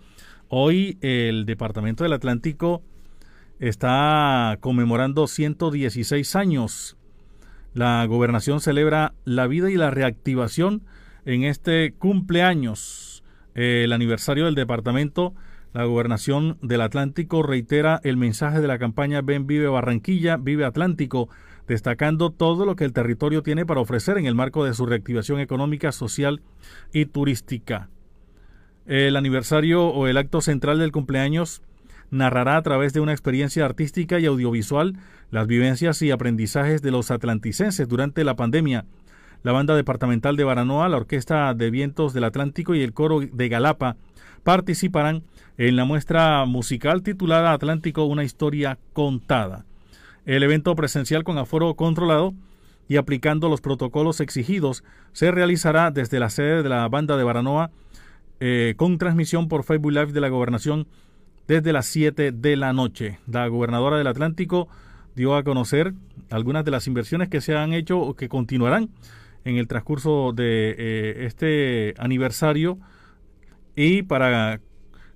Hoy 0.53 0.97
el 0.99 1.45
Departamento 1.45 2.03
del 2.03 2.11
Atlántico 2.11 2.83
está 3.61 4.57
conmemorando 4.59 5.27
116 5.27 6.35
años. 6.35 6.97
La 7.73 8.05
gobernación 8.05 8.59
celebra 8.59 9.13
la 9.23 9.47
vida 9.47 9.71
y 9.71 9.75
la 9.75 9.91
reactivación 9.91 10.81
en 11.23 11.45
este 11.45 11.93
cumpleaños. 11.93 13.23
El 13.55 13.93
aniversario 13.93 14.43
del 14.43 14.55
departamento, 14.55 15.33
la 15.71 15.85
gobernación 15.85 16.57
del 16.61 16.81
Atlántico 16.81 17.43
reitera 17.43 18.01
el 18.03 18.17
mensaje 18.17 18.59
de 18.59 18.67
la 18.67 18.77
campaña 18.77 19.21
Ven 19.21 19.47
Vive 19.47 19.69
Barranquilla, 19.69 20.35
Vive 20.35 20.65
Atlántico, 20.65 21.29
destacando 21.65 22.29
todo 22.29 22.65
lo 22.65 22.75
que 22.75 22.83
el 22.83 22.91
territorio 22.91 23.41
tiene 23.41 23.65
para 23.65 23.79
ofrecer 23.79 24.17
en 24.17 24.25
el 24.25 24.35
marco 24.35 24.65
de 24.65 24.73
su 24.73 24.85
reactivación 24.85 25.39
económica, 25.39 25.93
social 25.93 26.41
y 26.91 27.05
turística. 27.05 27.87
El 28.87 29.15
aniversario 29.15 29.87
o 29.87 30.07
el 30.07 30.17
acto 30.17 30.41
central 30.41 30.79
del 30.79 30.91
cumpleaños 30.91 31.61
narrará 32.09 32.57
a 32.57 32.61
través 32.61 32.93
de 32.93 32.99
una 32.99 33.13
experiencia 33.13 33.63
artística 33.63 34.19
y 34.19 34.25
audiovisual 34.25 34.97
las 35.29 35.47
vivencias 35.47 36.01
y 36.01 36.11
aprendizajes 36.11 36.81
de 36.81 36.91
los 36.91 37.11
atlanticenses 37.11 37.87
durante 37.87 38.23
la 38.23 38.35
pandemia. 38.35 38.85
La 39.43 39.53
banda 39.53 39.75
departamental 39.75 40.35
de 40.35 40.43
Baranoa, 40.43 40.89
la 40.89 40.97
Orquesta 40.97 41.53
de 41.53 41.71
Vientos 41.71 42.13
del 42.13 42.25
Atlántico 42.25 42.75
y 42.75 42.81
el 42.81 42.93
coro 42.93 43.21
de 43.21 43.49
Galapa 43.49 43.95
participarán 44.43 45.23
en 45.57 45.75
la 45.75 45.85
muestra 45.85 46.45
musical 46.45 47.03
titulada 47.03 47.53
Atlántico, 47.53 48.05
una 48.05 48.23
historia 48.23 48.77
contada. 48.93 49.65
El 50.25 50.43
evento 50.43 50.75
presencial 50.75 51.23
con 51.23 51.37
aforo 51.37 51.75
controlado 51.75 52.33
y 52.87 52.97
aplicando 52.97 53.47
los 53.47 53.61
protocolos 53.61 54.19
exigidos 54.19 54.83
se 55.13 55.31
realizará 55.31 55.91
desde 55.91 56.19
la 56.19 56.29
sede 56.29 56.61
de 56.61 56.69
la 56.69 56.87
banda 56.89 57.15
de 57.15 57.23
Baranoa 57.23 57.71
eh, 58.43 58.73
con 58.75 58.97
transmisión 58.97 59.47
por 59.47 59.63
Facebook 59.63 59.91
Live 59.91 60.13
de 60.13 60.19
la 60.19 60.29
gobernación 60.29 60.87
desde 61.47 61.71
las 61.71 61.85
7 61.85 62.31
de 62.31 62.55
la 62.55 62.73
noche. 62.73 63.19
La 63.27 63.47
gobernadora 63.47 63.99
del 63.99 64.07
Atlántico 64.07 64.67
dio 65.15 65.35
a 65.35 65.43
conocer 65.43 65.93
algunas 66.31 66.65
de 66.65 66.71
las 66.71 66.87
inversiones 66.87 67.29
que 67.29 67.39
se 67.39 67.55
han 67.55 67.71
hecho 67.73 67.99
o 67.99 68.15
que 68.15 68.29
continuarán 68.29 68.89
en 69.45 69.57
el 69.57 69.67
transcurso 69.67 70.33
de 70.33 70.75
eh, 70.75 71.25
este 71.27 71.93
aniversario 71.99 72.79
y 73.75 74.01
para 74.01 74.59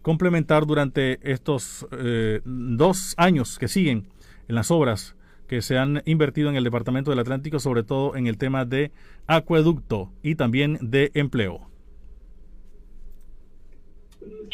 complementar 0.03 0.67
durante 0.67 1.17
estos 1.23 1.87
eh, 1.97 2.41
dos 2.45 3.15
años 3.17 3.57
que 3.57 3.67
siguen 3.67 4.07
en 4.47 4.53
las 4.53 4.69
obras 4.69 5.15
que 5.47 5.63
se 5.63 5.79
han 5.79 6.03
invertido 6.05 6.51
en 6.51 6.57
el 6.57 6.63
Departamento 6.63 7.09
del 7.09 7.19
Atlántico, 7.19 7.59
sobre 7.59 7.81
todo 7.81 8.15
en 8.15 8.27
el 8.27 8.37
tema 8.37 8.65
de 8.65 8.91
acueducto 9.25 10.11
y 10.21 10.35
también 10.35 10.77
de 10.79 11.09
empleo 11.15 11.67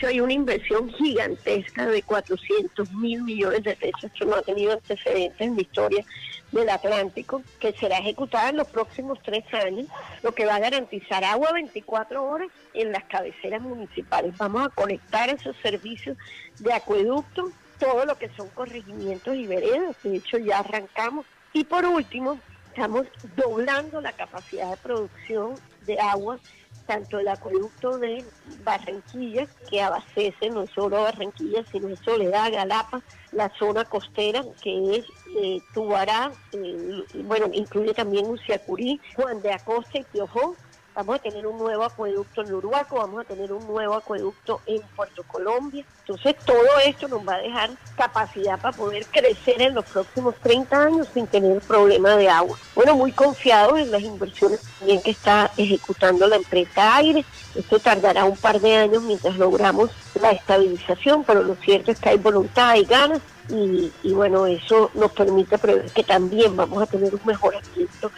hay 0.07 0.19
una 0.19 0.33
inversión 0.33 0.89
gigantesca 0.93 1.85
de 1.85 2.01
400 2.01 2.91
mil 2.93 3.23
millones 3.23 3.63
de 3.63 3.75
pesos 3.75 4.11
que 4.17 4.25
no 4.25 4.35
ha 4.35 4.41
tenido 4.41 4.73
antecedentes 4.73 5.39
en 5.39 5.55
la 5.55 5.61
historia 5.61 6.05
del 6.51 6.69
Atlántico, 6.69 7.43
que 7.59 7.71
será 7.73 7.99
ejecutada 7.99 8.49
en 8.49 8.57
los 8.57 8.67
próximos 8.67 9.19
tres 9.23 9.43
años, 9.53 9.87
lo 10.21 10.33
que 10.33 10.45
va 10.45 10.55
a 10.55 10.59
garantizar 10.59 11.23
agua 11.23 11.53
24 11.53 12.23
horas 12.23 12.49
en 12.73 12.91
las 12.91 13.03
cabeceras 13.05 13.61
municipales. 13.61 14.37
Vamos 14.37 14.65
a 14.65 14.69
conectar 14.69 15.29
esos 15.29 15.55
servicios 15.57 16.17
de 16.59 16.73
acueducto, 16.73 17.51
todo 17.79 18.05
lo 18.05 18.17
que 18.17 18.29
son 18.35 18.49
corregimientos 18.49 19.35
y 19.35 19.47
veredas, 19.47 19.95
de 20.03 20.17
hecho 20.17 20.37
ya 20.37 20.59
arrancamos. 20.59 21.25
Y 21.53 21.63
por 21.63 21.85
último, 21.85 22.39
estamos 22.69 23.07
doblando 23.35 24.01
la 24.01 24.11
capacidad 24.11 24.71
de 24.71 24.77
producción 24.77 25.55
de 25.85 25.99
agua 25.99 26.39
tanto 26.85 27.19
el 27.19 27.27
acueducto 27.27 27.97
de 27.97 28.25
Barranquilla, 28.63 29.47
que 29.69 29.81
abastece 29.81 30.49
no 30.49 30.65
solo 30.67 31.03
Barranquilla, 31.03 31.63
sino 31.71 31.95
Soledad, 31.97 32.51
Galapa, 32.51 33.01
la 33.31 33.51
zona 33.57 33.85
costera, 33.85 34.43
que 34.61 34.97
es 34.97 35.05
eh, 35.41 35.59
Tubará, 35.73 36.31
eh, 36.51 37.03
bueno, 37.23 37.47
incluye 37.53 37.93
también 37.93 38.25
Uciacurí, 38.27 38.99
Juan 39.15 39.41
de 39.41 39.53
Acosta 39.53 39.99
y 39.99 40.03
Piojón, 40.03 40.55
vamos 40.95 41.15
a 41.15 41.19
tener 41.19 41.47
un 41.47 41.57
nuevo 41.57 41.83
acueducto 41.83 42.41
en 42.41 42.53
Uruguaco, 42.53 42.97
vamos 42.97 43.21
a 43.21 43.23
tener 43.23 43.51
un 43.51 43.65
nuevo 43.67 43.95
acueducto 43.95 44.61
en 44.65 44.81
Puerto 44.95 45.23
Colombia. 45.23 45.85
Entonces 45.99 46.35
todo 46.45 46.79
esto 46.85 47.07
nos 47.07 47.27
va 47.27 47.35
a 47.35 47.39
dejar 47.39 47.69
capacidad 47.95 48.59
para 48.59 48.75
poder 48.75 49.05
crecer 49.05 49.61
en 49.61 49.75
los 49.75 49.85
próximos 49.85 50.35
30 50.41 50.83
años 50.83 51.07
sin 51.13 51.27
tener 51.27 51.61
problema 51.61 52.15
de 52.15 52.29
agua. 52.29 52.57
Bueno, 52.75 52.95
muy 52.95 53.11
confiados 53.11 53.79
en 53.79 53.91
las 53.91 54.01
inversiones 54.01 54.61
también 54.79 55.01
que 55.01 55.11
está 55.11 55.51
ejecutando 55.57 56.27
la 56.27 56.35
empresa 56.37 56.95
Aire. 56.97 57.23
Esto 57.55 57.79
tardará 57.79 58.25
un 58.25 58.37
par 58.37 58.59
de 58.59 58.75
años 58.75 59.03
mientras 59.03 59.37
logramos 59.37 59.91
la 60.21 60.31
estabilización, 60.31 61.23
pero 61.23 61.43
lo 61.43 61.55
cierto 61.55 61.91
es 61.91 61.99
que 61.99 62.09
hay 62.09 62.17
voluntad 62.17 62.75
y 62.75 62.85
ganas 62.85 63.21
y, 63.49 64.13
bueno, 64.13 64.45
eso 64.45 64.91
nos 64.93 65.11
permite 65.11 65.57
prever 65.57 65.91
que 65.91 66.03
también 66.03 66.55
vamos 66.55 66.81
a 66.81 66.85
tener 66.85 67.13
un 67.13 67.21
mejoramiento 67.25 68.11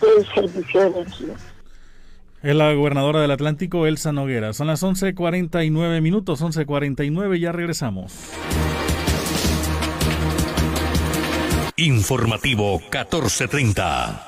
del 0.00 0.34
servicio 0.34 0.80
de 0.80 0.86
energía. 0.86 1.34
Es 2.42 2.54
la 2.54 2.72
gobernadora 2.72 3.20
del 3.20 3.32
Atlántico, 3.32 3.86
Elsa 3.86 4.12
Noguera. 4.12 4.52
Son 4.52 4.68
las 4.68 4.82
11.49 4.82 6.00
minutos, 6.00 6.40
11.49, 6.40 7.38
ya 7.40 7.50
regresamos. 7.50 8.14
Informativo 11.76 12.78
1430. 12.78 14.27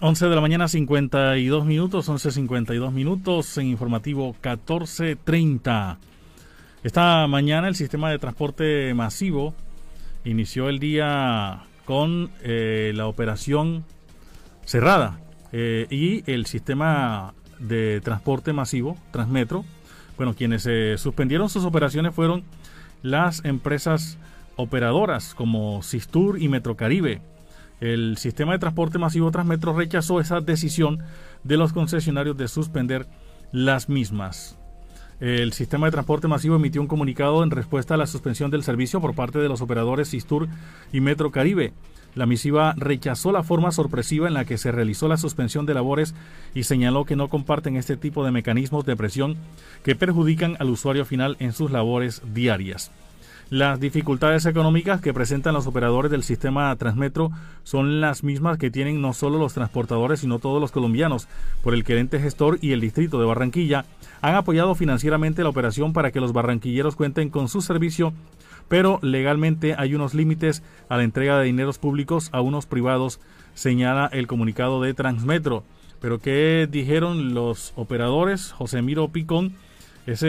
11 0.00 0.28
de 0.28 0.34
la 0.34 0.42
mañana, 0.42 0.68
52 0.68 1.64
minutos, 1.64 2.10
11.52 2.10 2.92
minutos 2.92 3.56
en 3.56 3.68
informativo 3.68 4.36
14.30. 4.42 5.96
Esta 6.82 7.26
mañana 7.26 7.68
el 7.68 7.76
sistema 7.76 8.10
de 8.10 8.18
transporte 8.18 8.92
masivo 8.92 9.54
inició 10.24 10.68
el 10.68 10.80
día 10.80 11.62
con 11.86 12.30
eh, 12.42 12.92
la 12.94 13.06
operación 13.06 13.86
cerrada 14.66 15.18
eh, 15.52 15.86
y 15.88 16.30
el 16.30 16.44
sistema 16.44 17.32
de 17.58 18.02
transporte 18.02 18.52
masivo, 18.52 18.98
Transmetro, 19.12 19.64
bueno, 20.18 20.34
quienes 20.34 20.66
eh, 20.66 20.96
suspendieron 20.98 21.48
sus 21.48 21.64
operaciones 21.64 22.14
fueron 22.14 22.44
las 23.02 23.42
empresas 23.46 24.18
operadoras 24.56 25.34
como 25.34 25.82
Sistur 25.82 26.42
y 26.42 26.48
Metrocaribe 26.48 27.22
el 27.80 28.16
sistema 28.16 28.52
de 28.52 28.58
transporte 28.58 28.98
masivo 28.98 29.30
Transmetro 29.30 29.74
rechazó 29.76 30.20
esa 30.20 30.40
decisión 30.40 31.00
de 31.44 31.56
los 31.56 31.72
concesionarios 31.72 32.36
de 32.36 32.48
suspender 32.48 33.06
las 33.52 33.88
mismas. 33.88 34.58
El 35.20 35.52
sistema 35.52 35.86
de 35.86 35.92
transporte 35.92 36.28
masivo 36.28 36.56
emitió 36.56 36.80
un 36.80 36.88
comunicado 36.88 37.42
en 37.42 37.50
respuesta 37.50 37.94
a 37.94 37.96
la 37.96 38.06
suspensión 38.06 38.50
del 38.50 38.62
servicio 38.62 39.00
por 39.00 39.14
parte 39.14 39.38
de 39.38 39.48
los 39.48 39.62
operadores 39.62 40.08
Sistur 40.08 40.48
y 40.92 41.00
Metro 41.00 41.30
Caribe. 41.30 41.72
La 42.14 42.26
misiva 42.26 42.74
rechazó 42.76 43.30
la 43.30 43.42
forma 43.42 43.72
sorpresiva 43.72 44.26
en 44.26 44.34
la 44.34 44.46
que 44.46 44.56
se 44.56 44.72
realizó 44.72 45.06
la 45.06 45.18
suspensión 45.18 45.66
de 45.66 45.74
labores 45.74 46.14
y 46.54 46.64
señaló 46.64 47.04
que 47.04 47.16
no 47.16 47.28
comparten 47.28 47.76
este 47.76 47.96
tipo 47.96 48.24
de 48.24 48.30
mecanismos 48.30 48.86
de 48.86 48.96
presión 48.96 49.36
que 49.84 49.96
perjudican 49.96 50.56
al 50.58 50.70
usuario 50.70 51.04
final 51.04 51.36
en 51.40 51.52
sus 51.52 51.70
labores 51.70 52.22
diarias. 52.32 52.90
Las 53.48 53.78
dificultades 53.78 54.44
económicas 54.44 55.00
que 55.00 55.14
presentan 55.14 55.54
los 55.54 55.68
operadores 55.68 56.10
del 56.10 56.24
sistema 56.24 56.74
Transmetro 56.74 57.30
son 57.62 58.00
las 58.00 58.24
mismas 58.24 58.58
que 58.58 58.72
tienen 58.72 59.00
no 59.00 59.12
solo 59.12 59.38
los 59.38 59.54
transportadores, 59.54 60.18
sino 60.18 60.40
todos 60.40 60.60
los 60.60 60.72
colombianos. 60.72 61.28
Por 61.62 61.72
el 61.72 61.84
querente 61.84 62.18
gestor 62.18 62.58
y 62.60 62.72
el 62.72 62.80
distrito 62.80 63.20
de 63.20 63.26
Barranquilla 63.26 63.84
han 64.20 64.34
apoyado 64.34 64.74
financieramente 64.74 65.44
la 65.44 65.50
operación 65.50 65.92
para 65.92 66.10
que 66.10 66.18
los 66.18 66.32
barranquilleros 66.32 66.96
cuenten 66.96 67.30
con 67.30 67.46
su 67.46 67.60
servicio, 67.60 68.12
pero 68.66 68.98
legalmente 69.00 69.76
hay 69.78 69.94
unos 69.94 70.12
límites 70.12 70.64
a 70.88 70.96
la 70.96 71.04
entrega 71.04 71.38
de 71.38 71.44
dineros 71.44 71.78
públicos 71.78 72.30
a 72.32 72.40
unos 72.40 72.66
privados, 72.66 73.20
señala 73.54 74.10
el 74.12 74.26
comunicado 74.26 74.82
de 74.82 74.92
Transmetro. 74.92 75.62
Pero 76.00 76.18
¿qué 76.18 76.66
dijeron 76.68 77.32
los 77.32 77.74
operadores? 77.76 78.50
José 78.50 78.82
Miro 78.82 79.06
Picón 79.06 79.54
es 80.04 80.26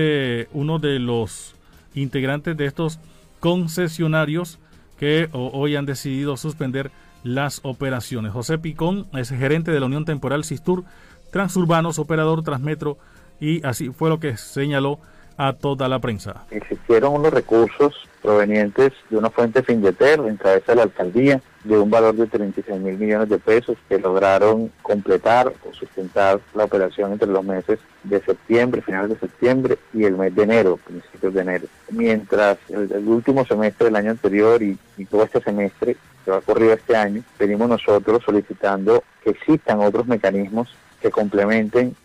uno 0.53 0.77
de 0.77 0.99
los 0.99 1.57
integrantes 2.02 2.56
de 2.58 2.66
estos 2.66 3.00
concesionarios 3.40 4.60
que 5.00 5.30
hoy 5.32 5.76
han 5.76 5.86
decidido 5.86 6.38
suspender 6.38 6.92
las 7.24 7.60
operaciones. 7.64 8.32
José 8.32 8.58
Picón 8.58 9.08
es 9.14 9.30
gerente 9.30 9.72
de 9.72 9.80
la 9.80 9.86
Unión 9.86 10.06
Temporal 10.06 10.44
Sistur 10.44 10.86
Transurbanos, 11.32 12.00
operador 12.00 12.44
Transmetro, 12.44 12.98
y 13.40 13.66
así 13.66 13.90
fue 13.90 14.10
lo 14.10 14.20
que 14.20 14.38
señaló 14.38 15.00
a 15.38 15.54
toda 15.54 15.88
la 15.88 16.00
prensa. 16.00 16.45
Existieron 16.52 17.13
unos 17.13 17.32
recursos 17.32 17.93
provenientes 18.21 18.93
de 19.10 19.17
una 19.17 19.30
fuente 19.30 19.63
Findeter, 19.63 20.19
en 20.19 20.36
cabeza 20.36 20.71
de 20.71 20.76
la 20.76 20.84
alcaldía, 20.84 21.41
de 21.63 21.78
un 21.78 21.89
valor 21.89 22.15
de 22.15 22.28
36 22.28 22.80
mil 22.80 22.97
millones 22.97 23.30
de 23.30 23.38
pesos 23.38 23.78
que 23.88 24.00
lograron 24.00 24.71
completar 24.82 25.47
o 25.47 25.73
sustentar 25.73 26.39
la 26.56 26.65
operación 26.65 27.13
entre 27.13 27.28
los 27.28 27.43
meses 27.43 27.80
de 28.04 28.21
septiembre, 28.21 28.82
finales 28.82 29.10
de 29.12 29.19
septiembre 29.19 29.78
y 29.93 30.06
el 30.06 30.17
mes 30.17 30.34
de 30.34 30.43
enero, 30.43 30.78
principios 30.78 31.34
de 31.34 31.41
enero. 31.41 31.67
Mientras 31.91 32.58
el, 32.69 33.08
último 33.08 33.45
semestre 33.45 33.86
del 33.86 33.95
año 33.95 34.12
anterior 34.12 34.62
y, 34.63 34.78
todo 35.10 35.23
este 35.23 35.41
semestre 35.41 35.95
que 36.26 36.32
va 36.32 36.38
a 36.38 36.39
ocurrir 36.39 36.71
este 36.71 36.95
año, 36.95 37.23
venimos 37.38 37.69
nosotros 37.69 38.23
solicitando 38.26 39.04
que 39.23 39.32
existan 39.32 39.80
otros 39.80 40.08
mecanismos 40.08 40.69
que 41.02 41.12
complementen 41.12 41.96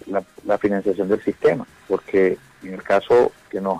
la 0.45 0.59
financiación 0.59 1.09
del 1.09 1.23
sistema, 1.23 1.67
porque 1.89 2.39
en 2.63 2.75
el 2.75 2.83
caso 2.83 3.33
que 3.51 3.61
nos 3.61 3.79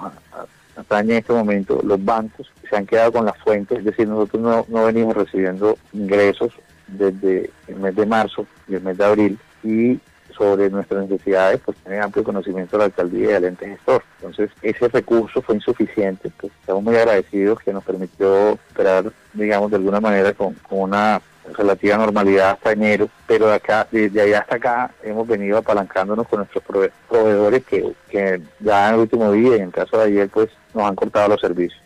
atañe 0.77 1.13
en 1.13 1.19
este 1.19 1.33
momento, 1.33 1.81
los 1.83 2.03
bancos 2.05 2.51
se 2.69 2.77
han 2.77 2.87
quedado 2.87 3.13
con 3.13 3.25
las 3.25 3.39
fuentes, 3.39 3.79
es 3.79 3.85
decir, 3.85 4.09
nosotros 4.09 4.43
no, 4.43 4.67
no 4.69 4.87
venimos 4.87 5.15
recibiendo 5.15 5.77
ingresos 5.93 6.53
desde 6.87 7.51
el 7.69 7.77
mes 7.77 7.95
de 7.95 8.07
marzo 8.07 8.47
y 8.69 8.75
el 8.75 8.83
mes 8.83 8.99
de 8.99 9.05
abril 9.05 9.39
y 9.63 10.01
sobre 10.37 10.71
nuestras 10.71 11.09
necesidades, 11.09 11.61
pues 11.63 11.77
tiene 11.79 12.01
amplio 12.01 12.25
conocimiento 12.25 12.73
de 12.73 12.79
la 12.79 12.85
alcaldía 12.87 13.31
y 13.31 13.33
del 13.33 13.45
ente 13.45 13.69
gestor. 13.69 14.03
Entonces, 14.17 14.51
ese 14.63 14.89
recurso 14.89 15.43
fue 15.43 15.57
insuficiente, 15.57 16.31
pues 16.41 16.53
estamos 16.59 16.83
muy 16.83 16.97
agradecidos 16.97 17.59
que 17.61 17.73
nos 17.73 17.85
permitió 17.85 18.53
operar, 18.53 19.13
digamos, 19.35 19.71
de 19.71 19.77
alguna 19.77 20.01
manera 20.01 20.33
con 20.33 20.57
una 20.71 21.21
relativa 21.57 21.97
normalidad 21.97 22.51
hasta 22.51 22.73
enero, 22.73 23.09
pero 23.27 23.49
de 23.49 23.55
acá, 23.55 23.87
desde 23.91 24.21
allá 24.21 24.41
hasta 24.41 24.57
acá 24.57 24.95
hemos 25.03 25.27
venido 25.27 25.59
apalancándonos 25.59 26.27
con 26.29 26.41
nuestros 26.41 26.63
proveedores 27.09 27.65
que, 27.65 27.93
que 28.09 28.41
ya 28.61 28.89
en 28.89 28.95
el 28.95 29.01
último 29.01 29.31
día 29.33 29.57
y 29.57 29.61
en 29.61 29.65
el 29.65 29.73
caso 29.73 29.99
de 29.99 30.05
ayer 30.05 30.29
pues 30.29 30.51
nos 30.75 30.85
han 30.85 30.95
cortado 30.95 31.29
los 31.29 31.41
servicios. 31.41 31.81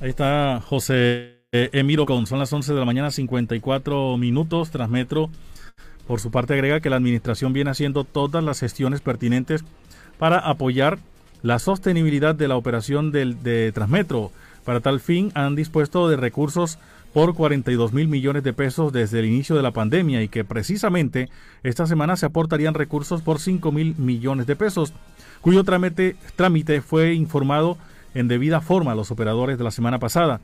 Ahí 0.00 0.10
está 0.10 0.60
José 0.64 1.40
Emiro 1.52 2.06
con, 2.06 2.26
son 2.26 2.38
las 2.38 2.52
11 2.52 2.72
de 2.72 2.78
la 2.78 2.86
mañana 2.86 3.10
54 3.10 4.16
minutos, 4.16 4.70
Transmetro 4.70 5.30
por 6.10 6.18
su 6.18 6.32
parte 6.32 6.54
agrega 6.54 6.80
que 6.80 6.90
la 6.90 6.96
administración 6.96 7.52
viene 7.52 7.70
haciendo 7.70 8.02
todas 8.02 8.42
las 8.42 8.58
gestiones 8.58 9.00
pertinentes 9.00 9.62
para 10.18 10.40
apoyar 10.40 10.98
la 11.40 11.60
sostenibilidad 11.60 12.34
de 12.34 12.48
la 12.48 12.56
operación 12.56 13.12
del, 13.12 13.44
de 13.44 13.70
Transmetro. 13.70 14.32
Para 14.64 14.80
tal 14.80 14.98
fin 14.98 15.30
han 15.34 15.54
dispuesto 15.54 16.08
de 16.08 16.16
recursos 16.16 16.80
por 17.12 17.34
42 17.34 17.92
mil 17.92 18.08
millones 18.08 18.42
de 18.42 18.52
pesos 18.52 18.92
desde 18.92 19.18
el 19.18 19.26
inicio 19.26 19.56
de 19.56 19.62
la 19.62 19.72
pandemia 19.72 20.22
y 20.22 20.28
que 20.28 20.44
precisamente 20.44 21.28
esta 21.62 21.86
semana 21.86 22.16
se 22.16 22.26
aportarían 22.26 22.74
recursos 22.74 23.22
por 23.22 23.40
5 23.40 23.72
mil 23.72 23.96
millones 23.96 24.46
de 24.46 24.56
pesos, 24.56 24.92
cuyo 25.40 25.64
trámite, 25.64 26.16
trámite 26.36 26.80
fue 26.80 27.14
informado 27.14 27.76
en 28.14 28.28
debida 28.28 28.60
forma 28.60 28.92
a 28.92 28.94
los 28.94 29.10
operadores 29.10 29.58
de 29.58 29.64
la 29.64 29.70
semana 29.70 29.98
pasada. 29.98 30.40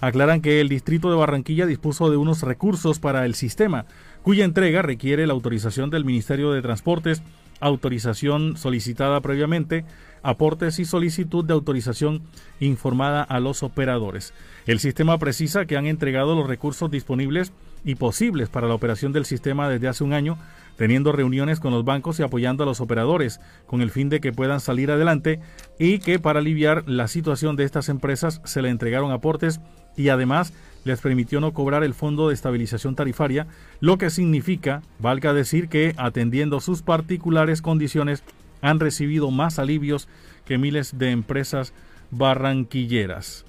Aclaran 0.00 0.42
que 0.42 0.60
el 0.60 0.68
distrito 0.68 1.10
de 1.10 1.16
Barranquilla 1.16 1.66
dispuso 1.66 2.10
de 2.10 2.16
unos 2.16 2.42
recursos 2.42 2.98
para 2.98 3.24
el 3.24 3.34
sistema, 3.34 3.86
cuya 4.22 4.44
entrega 4.44 4.82
requiere 4.82 5.26
la 5.26 5.32
autorización 5.32 5.88
del 5.88 6.04
Ministerio 6.04 6.52
de 6.52 6.60
Transportes, 6.60 7.22
autorización 7.60 8.56
solicitada 8.56 9.20
previamente, 9.20 9.84
aportes 10.22 10.78
y 10.78 10.84
solicitud 10.84 11.44
de 11.44 11.54
autorización 11.54 12.22
informada 12.60 13.22
a 13.22 13.40
los 13.40 13.62
operadores. 13.62 14.34
El 14.66 14.80
sistema 14.80 15.18
precisa 15.18 15.66
que 15.66 15.76
han 15.76 15.86
entregado 15.86 16.34
los 16.34 16.48
recursos 16.48 16.90
disponibles 16.90 17.52
y 17.84 17.94
posibles 17.94 18.48
para 18.48 18.66
la 18.66 18.74
operación 18.74 19.12
del 19.12 19.24
sistema 19.24 19.68
desde 19.68 19.86
hace 19.86 20.02
un 20.02 20.12
año, 20.12 20.36
teniendo 20.76 21.12
reuniones 21.12 21.60
con 21.60 21.72
los 21.72 21.84
bancos 21.84 22.18
y 22.18 22.24
apoyando 22.24 22.64
a 22.64 22.66
los 22.66 22.80
operadores 22.80 23.40
con 23.66 23.80
el 23.80 23.90
fin 23.90 24.08
de 24.08 24.20
que 24.20 24.32
puedan 24.32 24.60
salir 24.60 24.90
adelante 24.90 25.40
y 25.78 26.00
que 26.00 26.18
para 26.18 26.40
aliviar 26.40 26.82
la 26.88 27.06
situación 27.06 27.54
de 27.54 27.64
estas 27.64 27.88
empresas 27.88 28.40
se 28.44 28.60
le 28.62 28.70
entregaron 28.70 29.12
aportes 29.12 29.60
y 29.96 30.08
además 30.08 30.52
les 30.86 31.00
permitió 31.00 31.40
no 31.40 31.52
cobrar 31.52 31.82
el 31.82 31.94
fondo 31.94 32.28
de 32.28 32.34
estabilización 32.34 32.94
tarifaria, 32.94 33.48
lo 33.80 33.98
que 33.98 34.08
significa, 34.08 34.82
valga 35.00 35.34
decir, 35.34 35.68
que 35.68 35.94
atendiendo 35.96 36.60
sus 36.60 36.82
particulares 36.82 37.60
condiciones 37.60 38.22
han 38.62 38.78
recibido 38.78 39.32
más 39.32 39.58
alivios 39.58 40.08
que 40.44 40.58
miles 40.58 40.96
de 40.96 41.10
empresas 41.10 41.72
barranquilleras. 42.12 43.44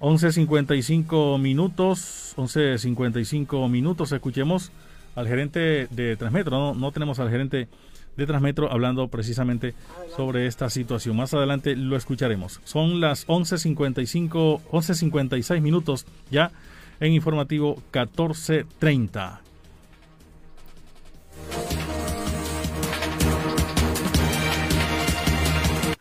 11.55 0.00 1.40
minutos, 1.40 2.34
11.55 2.36 3.70
minutos, 3.70 4.12
escuchemos 4.12 4.70
al 5.14 5.26
gerente 5.26 5.88
de 5.90 6.16
Transmetro, 6.18 6.58
no, 6.58 6.74
no 6.74 6.92
tenemos 6.92 7.18
al 7.18 7.30
gerente 7.30 7.68
de 8.16 8.26
Transmetro 8.26 8.72
hablando 8.72 9.08
precisamente 9.08 9.74
sobre 10.16 10.46
esta 10.46 10.70
situación. 10.70 11.16
Más 11.16 11.34
adelante 11.34 11.76
lo 11.76 11.96
escucharemos. 11.96 12.60
Son 12.64 13.00
las 13.00 13.26
11.55, 13.26 14.62
11.56 14.70 15.60
minutos 15.60 16.06
ya 16.30 16.50
en 17.00 17.12
informativo 17.12 17.82
14.30. 17.92 19.40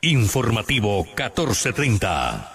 Informativo 0.01 1.03
1430. 1.03 2.54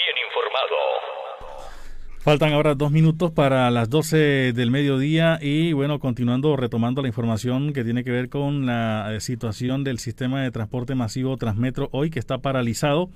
Faltan 2.23 2.53
ahora 2.53 2.75
dos 2.75 2.91
minutos 2.91 3.31
para 3.31 3.71
las 3.71 3.89
12 3.89 4.53
del 4.53 4.69
mediodía 4.69 5.39
y 5.41 5.73
bueno, 5.73 5.97
continuando, 5.97 6.55
retomando 6.55 7.01
la 7.01 7.07
información 7.07 7.73
que 7.73 7.83
tiene 7.83 8.03
que 8.03 8.11
ver 8.11 8.29
con 8.29 8.67
la 8.67 9.11
eh, 9.11 9.19
situación 9.21 9.83
del 9.83 9.97
sistema 9.97 10.43
de 10.43 10.51
transporte 10.51 10.93
masivo 10.93 11.35
Transmetro 11.37 11.89
hoy 11.91 12.11
que 12.11 12.19
está 12.19 12.37
paralizado 12.37 13.09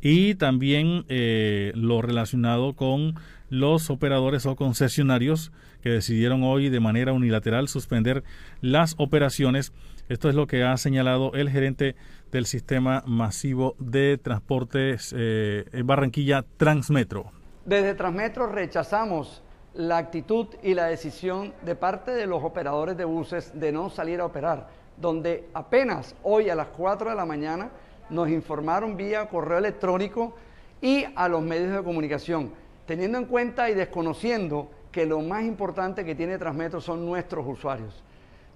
y 0.00 0.36
también 0.36 1.04
eh, 1.08 1.72
lo 1.74 2.02
relacionado 2.02 2.74
con 2.74 3.14
los 3.50 3.90
operadores 3.90 4.46
o 4.46 4.54
concesionarios 4.54 5.50
que 5.82 5.90
decidieron 5.90 6.44
hoy 6.44 6.68
de 6.68 6.78
manera 6.78 7.12
unilateral 7.12 7.66
suspender 7.66 8.22
las 8.60 8.94
operaciones. 8.98 9.72
Esto 10.08 10.28
es 10.28 10.36
lo 10.36 10.46
que 10.46 10.62
ha 10.62 10.76
señalado 10.76 11.32
el 11.34 11.50
gerente 11.50 11.96
del 12.30 12.46
sistema 12.46 13.02
masivo 13.08 13.74
de 13.80 14.18
transportes 14.18 15.12
eh, 15.18 15.64
Barranquilla 15.84 16.44
Transmetro. 16.58 17.35
Desde 17.66 17.96
Transmetro 17.96 18.46
rechazamos 18.46 19.42
la 19.74 19.98
actitud 19.98 20.46
y 20.62 20.72
la 20.74 20.84
decisión 20.84 21.52
de 21.62 21.74
parte 21.74 22.12
de 22.12 22.28
los 22.28 22.44
operadores 22.44 22.96
de 22.96 23.04
buses 23.04 23.58
de 23.58 23.72
no 23.72 23.90
salir 23.90 24.20
a 24.20 24.26
operar, 24.26 24.68
donde 24.96 25.48
apenas 25.52 26.14
hoy 26.22 26.48
a 26.48 26.54
las 26.54 26.68
4 26.68 27.10
de 27.10 27.16
la 27.16 27.24
mañana 27.24 27.70
nos 28.08 28.28
informaron 28.28 28.96
vía 28.96 29.28
correo 29.28 29.58
electrónico 29.58 30.36
y 30.80 31.06
a 31.16 31.26
los 31.26 31.42
medios 31.42 31.72
de 31.72 31.82
comunicación, 31.82 32.52
teniendo 32.86 33.18
en 33.18 33.24
cuenta 33.24 33.68
y 33.68 33.74
desconociendo 33.74 34.70
que 34.92 35.04
lo 35.04 35.18
más 35.20 35.42
importante 35.42 36.04
que 36.04 36.14
tiene 36.14 36.38
Transmetro 36.38 36.80
son 36.80 37.04
nuestros 37.04 37.44
usuarios. 37.48 38.04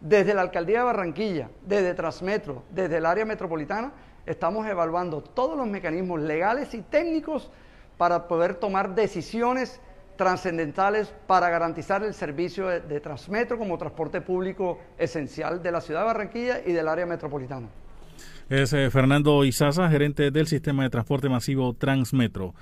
Desde 0.00 0.34
la 0.34 0.42
Alcaldía 0.42 0.78
de 0.78 0.84
Barranquilla, 0.84 1.50
desde 1.66 1.94
Transmetro, 1.94 2.62
desde 2.70 2.98
el 2.98 3.06
área 3.06 3.24
metropolitana, 3.24 3.90
estamos 4.24 4.68
evaluando 4.68 5.20
todos 5.20 5.56
los 5.56 5.66
mecanismos 5.66 6.20
legales 6.20 6.72
y 6.74 6.82
técnicos 6.82 7.50
para 8.00 8.28
poder 8.28 8.54
tomar 8.54 8.94
decisiones 8.94 9.78
trascendentales 10.16 11.12
para 11.26 11.50
garantizar 11.50 12.02
el 12.02 12.14
servicio 12.14 12.66
de, 12.66 12.98
Transmetro 12.98 13.58
como 13.58 13.76
transporte 13.76 14.22
público 14.22 14.78
esencial 14.96 15.62
de 15.62 15.70
la 15.70 15.82
ciudad 15.82 16.00
de 16.00 16.06
Barranquilla 16.06 16.60
y 16.66 16.72
del 16.72 16.88
área 16.88 17.04
metropolitana. 17.04 17.68
Es 18.48 18.72
eh, 18.72 18.88
Fernando 18.90 19.44
Izaza, 19.44 19.90
gerente 19.90 20.30
del 20.30 20.46
sistema 20.46 20.82
de 20.84 20.88
transporte 20.88 21.28
masivo 21.28 21.74
Transmetro. 21.74 22.54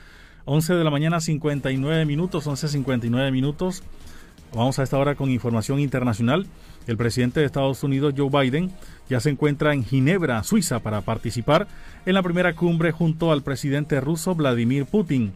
11 0.44 0.74
de 0.74 0.82
la 0.82 0.90
mañana, 0.90 1.20
59 1.20 2.04
minutos, 2.04 2.48
11.59 2.48 3.30
minutos. 3.30 3.84
Vamos 4.52 4.80
a 4.80 4.82
esta 4.82 4.98
hora 4.98 5.14
con 5.14 5.30
información 5.30 5.78
internacional. 5.78 6.48
El 6.88 6.96
presidente 6.96 7.38
de 7.40 7.46
Estados 7.46 7.84
Unidos, 7.84 8.14
Joe 8.16 8.30
Biden, 8.30 8.72
ya 9.10 9.20
se 9.20 9.28
encuentra 9.28 9.74
en 9.74 9.84
Ginebra, 9.84 10.42
Suiza, 10.42 10.80
para 10.80 11.02
participar 11.02 11.68
en 12.06 12.14
la 12.14 12.22
primera 12.22 12.54
cumbre 12.56 12.92
junto 12.92 13.30
al 13.30 13.42
presidente 13.42 14.00
ruso 14.00 14.34
Vladimir 14.34 14.86
Putin. 14.86 15.34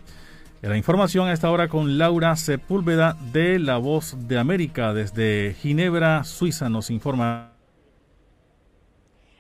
La 0.62 0.79
información 0.79 1.29
a 1.29 1.33
esta 1.33 1.51
hora 1.51 1.69
con 1.69 1.99
Laura 1.99 2.35
Sepúlveda 2.37 3.19
de 3.33 3.59
La 3.59 3.77
Voz 3.77 4.17
de 4.27 4.38
América 4.38 4.95
desde 4.95 5.55
Ginebra, 5.61 6.25
Suiza, 6.25 6.71
nos 6.71 6.88
informa 6.91 7.52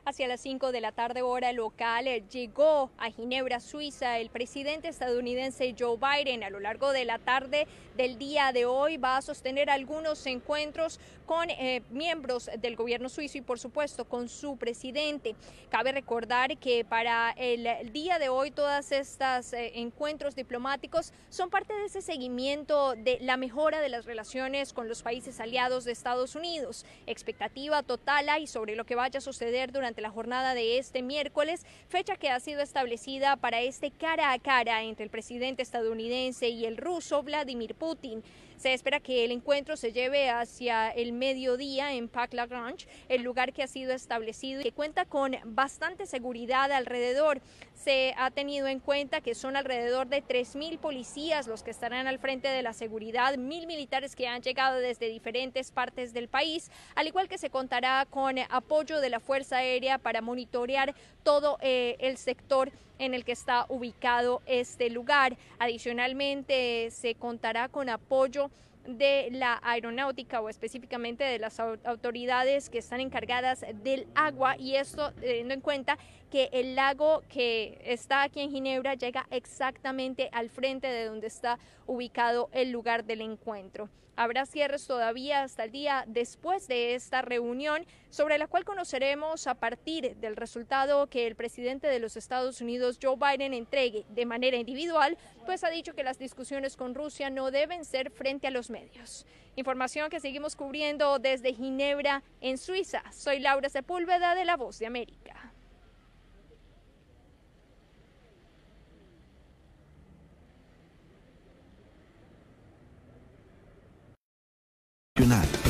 Hacia 0.04 0.26
las 0.26 0.40
5 0.40 0.72
de 0.72 0.80
la 0.80 0.90
tarde 0.90 1.22
hora 1.22 1.52
local 1.52 2.08
eh, 2.08 2.24
llegó 2.28 2.90
a 2.98 3.08
Ginebra, 3.12 3.60
Suiza, 3.60 4.18
el 4.18 4.30
presidente 4.30 4.88
estadounidense 4.88 5.76
Joe 5.78 5.96
Biden. 5.96 6.42
A 6.42 6.50
lo 6.50 6.58
largo 6.58 6.90
de 6.90 7.04
la 7.04 7.20
tarde 7.20 7.68
del 7.96 8.18
día 8.18 8.50
de 8.50 8.64
hoy 8.64 8.96
va 8.96 9.18
a 9.18 9.22
sostener 9.22 9.70
algunos 9.70 10.26
encuentros 10.26 10.98
con 11.24 11.50
eh, 11.50 11.82
miembros 11.90 12.50
del 12.58 12.74
gobierno 12.74 13.08
suizo 13.08 13.38
y 13.38 13.42
por 13.42 13.60
supuesto 13.60 14.04
con 14.04 14.28
su 14.28 14.56
presidente. 14.56 15.36
Cabe 15.70 15.92
recordar 15.92 16.58
que 16.58 16.84
para 16.84 17.30
el, 17.36 17.92
día 17.92 18.18
de 18.18 18.28
hoy 18.28 18.50
todas 18.50 18.90
estas 18.90 19.52
eh, 19.52 19.70
encuentros 19.76 20.34
diplomáticos 20.34 21.12
son 21.30 21.48
parte 21.48 21.74
de 21.74 21.84
ese 21.84 22.02
seguimiento 22.02 22.96
de 22.96 23.18
la 23.20 23.36
mejora 23.36 23.80
de 23.80 23.88
las 23.88 24.04
relaciones 24.04 24.72
con 24.72 24.88
los 24.88 25.04
países 25.04 25.38
aliados 25.38 25.84
de 25.84 25.92
Estados 25.92 26.34
Unidos. 26.34 26.84
Expectativa 27.06 27.84
total 27.84 28.28
hay 28.28 28.48
sobre 28.48 28.74
lo 28.74 28.84
que 28.84 28.96
vaya 28.96 29.18
a 29.18 29.22
suceder 29.22 29.70
durante 29.70 29.91
la 30.00 30.10
jornada 30.10 30.54
de 30.54 30.78
este 30.78 31.02
miércoles, 31.02 31.66
fecha 31.88 32.16
que 32.16 32.30
ha 32.30 32.40
sido 32.40 32.62
establecida 32.62 33.36
para 33.36 33.60
este 33.60 33.90
cara 33.90 34.32
a 34.32 34.38
cara 34.38 34.82
entre 34.84 35.04
el 35.04 35.10
presidente 35.10 35.62
estadounidense 35.62 36.48
y 36.48 36.64
el 36.64 36.78
ruso 36.78 37.22
Vladimir 37.22 37.74
Putin. 37.74 38.22
Se 38.62 38.74
espera 38.74 39.00
que 39.00 39.24
el 39.24 39.32
encuentro 39.32 39.76
se 39.76 39.92
lleve 39.92 40.30
hacia 40.30 40.90
el 40.90 41.12
mediodía 41.12 41.94
en 41.94 42.08
Pac 42.08 42.32
Lagrange, 42.32 42.86
el 43.08 43.22
lugar 43.22 43.52
que 43.52 43.64
ha 43.64 43.66
sido 43.66 43.92
establecido 43.92 44.60
y 44.60 44.62
que 44.62 44.70
cuenta 44.70 45.04
con 45.04 45.36
bastante 45.46 46.06
seguridad 46.06 46.70
alrededor. 46.70 47.40
Se 47.74 48.14
ha 48.16 48.30
tenido 48.30 48.68
en 48.68 48.78
cuenta 48.78 49.20
que 49.20 49.34
son 49.34 49.56
alrededor 49.56 50.06
de 50.06 50.22
3.000 50.22 50.78
policías 50.78 51.48
los 51.48 51.64
que 51.64 51.72
estarán 51.72 52.06
al 52.06 52.20
frente 52.20 52.46
de 52.46 52.62
la 52.62 52.72
seguridad, 52.72 53.36
mil 53.36 53.66
militares 53.66 54.14
que 54.14 54.28
han 54.28 54.42
llegado 54.42 54.78
desde 54.78 55.08
diferentes 55.08 55.72
partes 55.72 56.12
del 56.12 56.28
país, 56.28 56.70
al 56.94 57.08
igual 57.08 57.28
que 57.28 57.38
se 57.38 57.50
contará 57.50 58.06
con 58.08 58.38
apoyo 58.38 59.00
de 59.00 59.10
la 59.10 59.18
Fuerza 59.18 59.56
Aérea 59.56 59.98
para 59.98 60.20
monitorear 60.20 60.94
todo 61.24 61.58
eh, 61.62 61.96
el 61.98 62.16
sector 62.16 62.70
en 62.98 63.14
el 63.14 63.24
que 63.24 63.32
está 63.32 63.66
ubicado 63.68 64.42
este 64.46 64.90
lugar. 64.90 65.36
Adicionalmente, 65.58 66.90
se 66.90 67.14
contará 67.14 67.68
con 67.68 67.88
apoyo 67.88 68.50
de 68.86 69.28
la 69.30 69.60
aeronáutica 69.62 70.40
o 70.40 70.48
específicamente 70.48 71.24
de 71.24 71.38
las 71.38 71.60
autoridades 71.60 72.68
que 72.68 72.78
están 72.78 73.00
encargadas 73.00 73.64
del 73.82 74.06
agua 74.14 74.56
y 74.58 74.74
esto 74.74 75.12
teniendo 75.12 75.54
en 75.54 75.60
cuenta 75.60 75.98
que 76.32 76.48
el 76.54 76.76
lago 76.76 77.22
que 77.28 77.78
está 77.84 78.22
aquí 78.22 78.40
en 78.40 78.50
Ginebra 78.50 78.94
llega 78.94 79.26
exactamente 79.30 80.30
al 80.32 80.48
frente 80.48 80.86
de 80.86 81.04
donde 81.04 81.26
está 81.26 81.58
ubicado 81.86 82.48
el 82.52 82.70
lugar 82.70 83.04
del 83.04 83.20
encuentro. 83.20 83.90
Habrá 84.16 84.46
cierres 84.46 84.86
todavía 84.86 85.42
hasta 85.42 85.64
el 85.64 85.72
día 85.72 86.04
después 86.06 86.68
de 86.68 86.94
esta 86.94 87.20
reunión, 87.20 87.84
sobre 88.08 88.38
la 88.38 88.46
cual 88.46 88.64
conoceremos 88.64 89.46
a 89.46 89.56
partir 89.56 90.16
del 90.16 90.36
resultado 90.36 91.06
que 91.08 91.26
el 91.26 91.36
presidente 91.36 91.86
de 91.86 91.98
los 91.98 92.16
Estados 92.16 92.62
Unidos, 92.62 92.98
Joe 93.02 93.16
Biden, 93.16 93.52
entregue 93.52 94.06
de 94.08 94.24
manera 94.24 94.56
individual, 94.56 95.18
pues 95.44 95.64
ha 95.64 95.68
dicho 95.68 95.92
que 95.92 96.02
las 96.02 96.18
discusiones 96.18 96.78
con 96.78 96.94
Rusia 96.94 97.28
no 97.28 97.50
deben 97.50 97.84
ser 97.84 98.10
frente 98.10 98.46
a 98.46 98.50
los 98.50 98.70
medios. 98.70 99.26
Información 99.56 100.08
que 100.08 100.20
seguimos 100.20 100.56
cubriendo 100.56 101.18
desde 101.18 101.52
Ginebra, 101.52 102.22
en 102.40 102.56
Suiza. 102.56 103.02
Soy 103.12 103.38
Laura 103.38 103.68
Sepúlveda 103.68 104.34
de 104.34 104.46
La 104.46 104.56
Voz 104.56 104.78
de 104.78 104.86
América. 104.86 105.41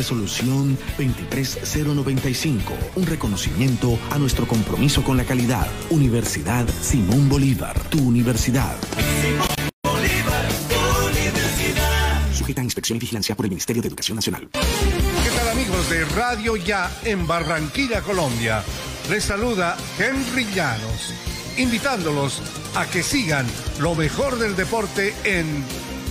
Resolución 0.02 0.76
23095. 0.96 2.74
Un 2.96 3.06
reconocimiento 3.06 3.96
a 4.10 4.18
nuestro 4.18 4.48
compromiso 4.48 5.04
con 5.04 5.16
la 5.16 5.22
calidad. 5.22 5.68
Universidad 5.90 6.66
Simón 6.80 7.28
Bolívar. 7.28 7.78
Tu 7.88 8.02
universidad. 8.02 8.76
Simón 8.96 9.70
Bolívar, 9.80 10.48
tu 10.68 11.06
universidad. 11.08 12.34
Sujeta 12.34 12.62
a 12.62 12.64
inspección 12.64 12.96
y 12.96 12.98
vigilancia 12.98 13.36
por 13.36 13.46
el 13.46 13.50
Ministerio 13.50 13.80
de 13.80 13.86
Educación 13.86 14.16
Nacional. 14.16 14.48
¿Qué 14.50 15.30
tal 15.36 15.48
amigos 15.50 15.88
de 15.88 16.04
Radio 16.06 16.56
Ya 16.56 16.90
en 17.04 17.24
Barranquilla, 17.28 18.00
Colombia? 18.02 18.64
Les 19.08 19.22
saluda 19.22 19.76
Henry 20.00 20.46
Llanos, 20.52 21.14
invitándolos 21.58 22.42
a 22.74 22.86
que 22.86 23.04
sigan 23.04 23.46
lo 23.78 23.94
mejor 23.94 24.36
del 24.40 24.56
deporte 24.56 25.14
en 25.22 25.46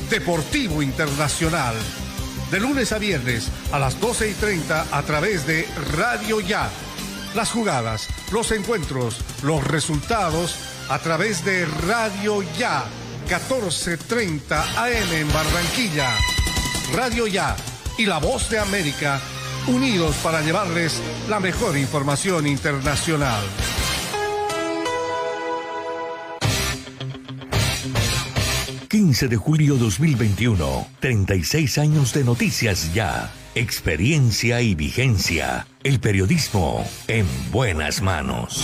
Deportivo 0.10 0.82
Internacional 0.82 1.76
de 2.52 2.60
lunes 2.60 2.92
a 2.92 2.98
viernes 2.98 3.50
a 3.72 3.80
las 3.80 4.00
12 4.00 4.30
y 4.30 4.34
30 4.34 4.88
a 4.92 5.02
través 5.04 5.48
de 5.48 5.68
Radio 5.96 6.42
Ya. 6.42 6.70
Las 7.34 7.50
jugadas, 7.50 8.10
los 8.32 8.52
encuentros, 8.52 9.22
los 9.42 9.64
resultados 9.64 10.56
a 10.90 11.00
través 11.00 11.46
de 11.46 11.66
Radio 11.66 12.44
Ya. 12.58 12.84
14:30 13.30 14.62
AM 14.78 15.14
en 15.14 15.32
Barranquilla. 15.32 16.10
Radio 16.94 17.26
Ya 17.26 17.56
y 17.98 18.06
La 18.06 18.20
Voz 18.20 18.50
de 18.50 18.60
América 18.60 19.22
unidos 19.68 20.16
para 20.24 20.42
llevarles 20.42 21.02
la 21.30 21.40
mejor 21.40 21.78
información 21.78 22.48
internacional. 22.48 23.42
15 29.02 29.30
de 29.30 29.36
julio 29.36 29.78
2021, 29.78 30.88
36 31.00 31.80
años 31.80 32.14
de 32.14 32.24
noticias 32.24 32.94
ya, 32.94 33.32
experiencia 33.56 34.62
y 34.62 34.76
vigencia. 34.76 35.66
El 35.84 36.00
periodismo 36.00 36.86
en 37.08 37.26
buenas 37.52 38.04
manos. 38.04 38.64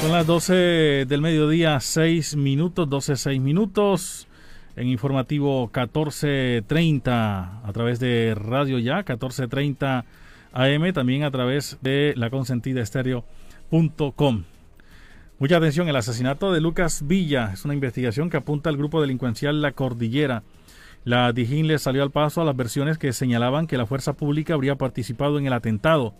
Son 0.00 0.12
las 0.12 0.26
12 0.26 1.04
del 1.06 1.20
mediodía, 1.20 1.78
6 1.78 2.34
minutos, 2.36 2.88
12, 2.88 3.16
6 3.16 3.38
minutos. 3.38 4.26
En 4.74 4.88
informativo 4.88 5.64
1430 5.66 7.60
a 7.62 7.72
través 7.74 8.00
de 8.00 8.34
Radio 8.34 8.78
Ya, 8.78 8.96
1430 8.96 10.06
AM, 10.52 10.92
también 10.94 11.24
a 11.24 11.30
través 11.30 11.76
de 11.82 12.14
la 12.16 12.30
consentida 12.30 12.80
estéreo.com. 12.80 14.44
Mucha 15.38 15.58
atención, 15.58 15.86
el 15.88 15.96
asesinato 15.96 16.50
de 16.50 16.62
Lucas 16.62 17.06
Villa 17.06 17.50
es 17.52 17.66
una 17.66 17.74
investigación 17.74 18.30
que 18.30 18.38
apunta 18.38 18.70
al 18.70 18.78
grupo 18.78 19.02
delincuencial 19.02 19.60
La 19.60 19.72
Cordillera. 19.72 20.44
La 21.04 21.32
Dijín 21.32 21.66
le 21.66 21.78
salió 21.78 22.02
al 22.02 22.10
paso 22.10 22.40
a 22.40 22.44
las 22.46 22.56
versiones 22.56 22.96
que 22.96 23.12
señalaban 23.12 23.66
que 23.66 23.76
la 23.76 23.84
fuerza 23.84 24.14
pública 24.14 24.54
habría 24.54 24.76
participado 24.76 25.38
en 25.38 25.46
el 25.46 25.52
atentado. 25.52 26.14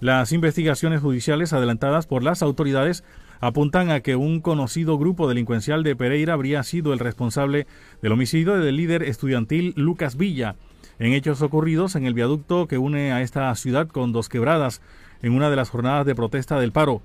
Las 0.00 0.32
investigaciones 0.32 1.02
judiciales 1.02 1.52
adelantadas 1.52 2.06
por 2.06 2.22
las 2.22 2.42
autoridades 2.42 3.04
apuntan 3.40 3.90
a 3.90 4.00
que 4.00 4.16
un 4.16 4.40
conocido 4.40 4.96
grupo 4.96 5.28
delincuencial 5.28 5.82
de 5.82 5.94
Pereira 5.94 6.32
habría 6.32 6.62
sido 6.62 6.94
el 6.94 6.98
responsable 6.98 7.66
del 8.00 8.12
homicidio 8.12 8.58
del 8.58 8.76
líder 8.76 9.02
estudiantil 9.02 9.74
Lucas 9.76 10.16
Villa, 10.16 10.56
en 10.98 11.12
hechos 11.12 11.42
ocurridos 11.42 11.96
en 11.96 12.06
el 12.06 12.14
viaducto 12.14 12.66
que 12.66 12.78
une 12.78 13.12
a 13.12 13.20
esta 13.20 13.54
ciudad 13.56 13.88
con 13.88 14.12
Dos 14.12 14.30
Quebradas 14.30 14.80
en 15.20 15.34
una 15.34 15.50
de 15.50 15.56
las 15.56 15.68
jornadas 15.68 16.06
de 16.06 16.14
protesta 16.14 16.58
del 16.58 16.72
paro. 16.72 17.02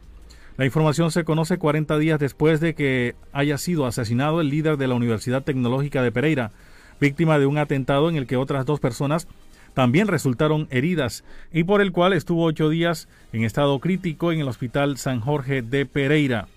La 0.55 0.63
información 0.63 1.11
se 1.11 1.25
conoce 1.25 1.57
40 1.57 1.97
días 1.97 2.17
después 2.17 2.61
de 2.61 2.75
que 2.75 3.15
haya 3.33 3.57
sido 3.57 3.87
asesinado 3.87 4.39
el 4.39 4.49
líder 4.49 4.77
de 4.77 4.87
la 4.87 4.95
Universidad 4.95 5.43
Tecnológica 5.43 6.01
de 6.01 6.13
Pereira, 6.13 6.51
víctima 7.01 7.39
de 7.39 7.45
un 7.45 7.57
atentado 7.57 8.07
en 8.07 8.15
el 8.15 8.25
que 8.25 8.37
otras 8.37 8.65
dos 8.65 8.79
personas 8.79 9.27
también 9.75 10.07
resultaron 10.07 10.67
heridas 10.71 11.23
y 11.53 11.65
por 11.65 11.81
el 11.81 11.91
cual 11.91 12.13
estuvo 12.13 12.45
ocho 12.45 12.69
días 12.69 13.07
en 13.33 13.43
estado 13.43 13.77
crítico 13.79 14.31
en 14.31 14.39
el 14.39 14.47
Hospital 14.47 14.97
San 14.97 15.19
Jorge 15.19 15.61
de 15.61 15.85
Pereira. 15.85 16.47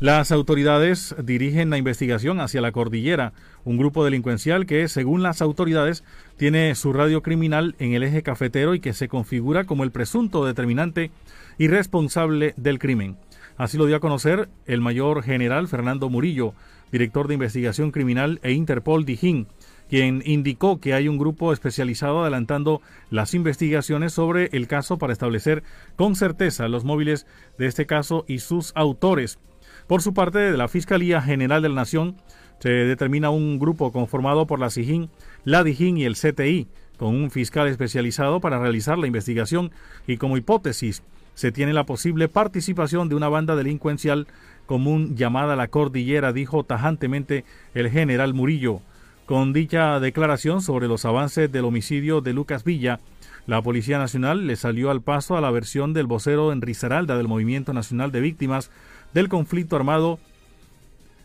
Las 0.00 0.32
autoridades 0.32 1.14
dirigen 1.22 1.70
la 1.70 1.76
investigación 1.76 2.40
hacia 2.40 2.60
la 2.60 2.72
cordillera, 2.72 3.32
un 3.64 3.76
grupo 3.76 4.04
delincuencial 4.04 4.64
que, 4.64 4.88
según 4.88 5.22
las 5.22 5.42
autoridades, 5.42 6.04
tiene 6.36 6.74
su 6.74 6.92
radio 6.92 7.22
criminal 7.22 7.74
en 7.80 7.92
el 7.92 8.04
eje 8.04 8.22
cafetero 8.22 8.74
y 8.74 8.80
que 8.80 8.92
se 8.92 9.08
configura 9.08 9.64
como 9.64 9.84
el 9.84 9.90
presunto 9.90 10.46
determinante 10.46 11.10
y 11.58 11.68
responsable 11.68 12.54
del 12.56 12.78
crimen. 12.78 13.16
Así 13.56 13.76
lo 13.76 13.86
dio 13.86 13.96
a 13.96 14.00
conocer 14.00 14.48
el 14.66 14.80
mayor 14.80 15.22
general 15.24 15.66
Fernando 15.66 16.08
Murillo, 16.08 16.54
director 16.92 17.26
de 17.26 17.34
investigación 17.34 17.90
criminal 17.90 18.38
e 18.42 18.52
Interpol 18.52 19.04
Dijín, 19.04 19.48
quien 19.88 20.22
indicó 20.24 20.80
que 20.80 20.94
hay 20.94 21.08
un 21.08 21.18
grupo 21.18 21.52
especializado 21.52 22.22
adelantando 22.22 22.82
las 23.10 23.34
investigaciones 23.34 24.12
sobre 24.12 24.50
el 24.52 24.66
caso 24.66 24.98
para 24.98 25.12
establecer 25.12 25.62
con 25.96 26.14
certeza 26.14 26.68
los 26.68 26.84
móviles 26.84 27.26
de 27.58 27.66
este 27.66 27.86
caso 27.86 28.24
y 28.28 28.38
sus 28.38 28.72
autores. 28.74 29.38
Por 29.86 30.02
su 30.02 30.12
parte, 30.12 30.38
de 30.38 30.56
la 30.56 30.68
Fiscalía 30.68 31.22
General 31.22 31.62
de 31.62 31.70
la 31.70 31.76
Nación 31.76 32.16
se 32.58 32.68
determina 32.68 33.30
un 33.30 33.58
grupo 33.58 33.92
conformado 33.92 34.46
por 34.46 34.60
la 34.60 34.70
SIJIN, 34.70 35.10
la 35.44 35.64
DIJIN 35.64 35.96
y 35.96 36.04
el 36.04 36.16
CTI, 36.16 36.68
con 36.98 37.14
un 37.14 37.30
fiscal 37.30 37.68
especializado 37.68 38.40
para 38.40 38.58
realizar 38.58 38.98
la 38.98 39.06
investigación 39.06 39.70
y 40.06 40.16
como 40.16 40.36
hipótesis 40.36 41.02
se 41.34 41.52
tiene 41.52 41.72
la 41.72 41.86
posible 41.86 42.28
participación 42.28 43.08
de 43.08 43.14
una 43.14 43.28
banda 43.28 43.54
delincuencial 43.54 44.26
común 44.66 45.14
llamada 45.14 45.54
la 45.54 45.68
Cordillera, 45.68 46.32
dijo 46.32 46.64
tajantemente 46.64 47.44
el 47.74 47.88
general 47.90 48.34
Murillo. 48.34 48.82
Con 49.28 49.52
dicha 49.52 50.00
declaración 50.00 50.62
sobre 50.62 50.88
los 50.88 51.04
avances 51.04 51.52
del 51.52 51.66
homicidio 51.66 52.22
de 52.22 52.32
Lucas 52.32 52.64
Villa, 52.64 53.00
la 53.46 53.60
Policía 53.60 53.98
Nacional 53.98 54.46
le 54.46 54.56
salió 54.56 54.90
al 54.90 55.02
paso 55.02 55.36
a 55.36 55.42
la 55.42 55.50
versión 55.50 55.92
del 55.92 56.06
vocero 56.06 56.50
en 56.50 56.62
Risaralda 56.62 57.14
del 57.18 57.28
Movimiento 57.28 57.74
Nacional 57.74 58.10
de 58.10 58.22
Víctimas 58.22 58.70
del 59.12 59.28
Conflicto 59.28 59.76
Armado, 59.76 60.18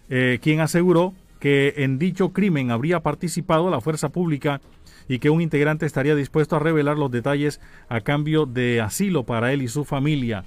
eh, 0.10 0.39
quien 0.41 0.60
aseguró 0.60 1.14
que 1.39 1.76
en 1.78 1.97
dicho 1.97 2.34
crimen 2.34 2.72
habría 2.72 2.99
participado 2.99 3.70
la 3.70 3.80
fuerza 3.80 4.10
pública 4.10 4.60
y 5.08 5.20
que 5.20 5.30
un 5.30 5.39
integrante 5.39 5.86
estaría 5.86 6.14
dispuesto 6.14 6.58
a 6.58 6.60
revelar 6.60 6.97
los 6.97 7.10
detalles 7.10 7.62
a 7.88 8.01
cambio 8.01 8.45
de 8.45 8.82
asilo 8.82 9.24
para 9.24 9.54
él 9.54 9.62
y 9.62 9.70
su 9.70 9.86
familia. 9.86 10.43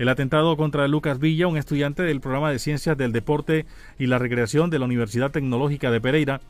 El 0.00 0.08
atentado 0.08 0.56
contra 0.56 0.88
Lucas 0.88 1.20
Villa, 1.20 1.46
un 1.46 1.56
estudiante 1.56 2.02
del 2.02 2.20
programa 2.20 2.50
de 2.50 2.58
Ciencias 2.58 2.98
del 2.98 3.12
Deporte 3.12 3.64
y 3.96 4.08
la 4.08 4.18
Recreación 4.18 4.70
de 4.70 4.80
la 4.80 4.86
Universidad 4.86 5.30
Tecnológica 5.30 5.92
de 5.92 6.00
Pereira, 6.00 6.40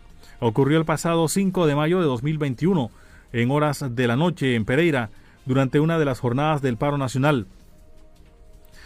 ocurrió 0.40 0.78
el 0.78 0.84
pasado 0.84 1.28
5 1.28 1.66
de 1.66 1.74
mayo 1.74 2.00
de 2.00 2.06
2021, 2.06 2.90
en 3.32 3.50
horas 3.50 3.84
de 3.94 4.06
la 4.06 4.16
noche 4.16 4.54
en 4.54 4.64
Pereira, 4.64 5.10
durante 5.44 5.80
una 5.80 5.98
de 5.98 6.04
las 6.04 6.20
jornadas 6.20 6.62
del 6.62 6.76
paro 6.76 6.98
nacional. 6.98 7.46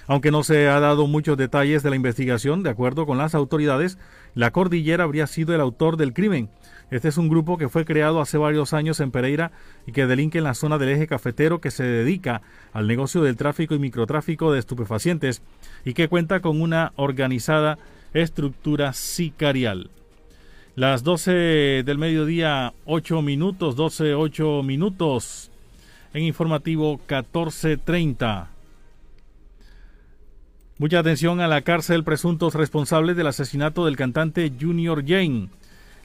Aunque 0.07 0.31
no 0.31 0.43
se 0.43 0.69
ha 0.69 0.81
dado 0.81 1.07
muchos 1.07 1.37
detalles 1.37 1.83
de 1.83 1.91
la 1.91 1.97
investigación, 1.97 2.63
de 2.63 2.71
acuerdo 2.71 3.07
con 3.07 3.19
las 3.19 3.35
autoridades, 3.35 3.99
la 4.35 4.51
cordillera 4.51 5.05
habría 5.05 5.27
sido 5.27 5.55
el 5.55 5.61
autor 5.61 5.97
del 5.97 6.13
crimen, 6.13 6.51
este 6.91 7.07
es 7.07 7.19
un 7.19 7.29
grupo 7.29 7.57
que 7.57 7.69
fue 7.69 7.85
creado 7.85 8.21
hace 8.21 8.37
varios 8.37 8.73
años 8.73 8.99
en 8.99 9.13
Pereira 9.13 9.53
y 9.87 9.93
que 9.93 10.07
delinque 10.07 10.39
en 10.39 10.45
la 10.45 10.55
zona 10.55 10.77
del 10.77 10.89
eje 10.89 11.07
cafetero 11.07 11.61
que 11.61 11.71
se 11.71 11.85
dedica 11.85 12.43
al 12.73 12.89
negocio 12.89 13.23
del 13.23 13.37
tráfico 13.37 13.77
y 13.77 13.79
microtráfico 13.79 14.53
de 14.53 14.59
estupefacientes 14.59 15.43
y 15.85 15.95
que 15.95 16.09
cuenta 16.09 16.41
con 16.41 16.61
una 16.61 16.93
organizada 16.97 17.79
estructura 18.13 18.93
sicarial. 18.93 19.91
Las 20.81 21.05
12 21.05 21.83
del 21.85 21.99
mediodía, 21.99 22.73
8 22.87 23.21
minutos, 23.21 23.77
12, 23.77 24.15
8 24.15 24.63
minutos 24.63 25.51
en 26.15 26.23
informativo 26.23 26.93
1430. 26.93 28.49
Mucha 30.79 31.01
atención 31.01 31.43
a 31.43 31.49
la 31.49 31.61
cárcel 31.61 32.03
presuntos 32.03 32.55
responsables 32.55 33.15
del 33.15 33.27
asesinato 33.27 33.85
del 33.85 33.99
cantante 33.99 34.51
Junior 34.59 35.05
Jane. 35.07 35.51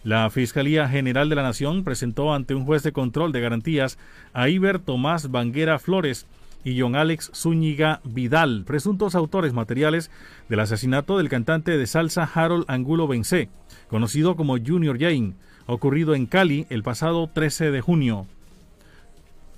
La 0.03 0.30
Fiscalía 0.30 0.89
General 0.89 1.30
de 1.30 1.36
la 1.36 1.43
Nación 1.43 1.86
presentó 1.86 2.34
ante 2.34 2.53
un 2.53 2.65
juez 2.65 2.84
de 2.84 2.91
control 2.91 3.32
de 3.32 3.39
garantías 3.39 3.97
a 4.34 4.49
Iber 4.49 4.80
Tomás 4.80 5.32
Banguera 5.32 5.80
Flores 5.80 6.26
y 6.65 6.82
John 6.82 6.97
Alex 6.97 7.32
Zúñiga 7.34 8.01
Vidal, 8.03 8.65
presuntos 8.65 9.15
autores 9.15 9.53
materiales 9.53 10.11
del 10.49 10.59
asesinato 10.59 11.17
del 11.17 11.30
cantante 11.30 11.78
de 11.78 11.88
salsa 11.88 12.30
Harold 12.34 12.65
Angulo 12.67 13.07
Benzé, 13.07 13.47
conocido 13.90 14.36
como 14.36 14.58
Junior 14.58 14.98
Jane, 15.00 15.34
ocurrido 15.68 16.16
en 16.16 16.26
Cali 16.26 16.66
el 16.70 16.84
pasado 16.84 17.30
13 17.32 17.72
de 17.72 17.82
junio. 17.82 18.28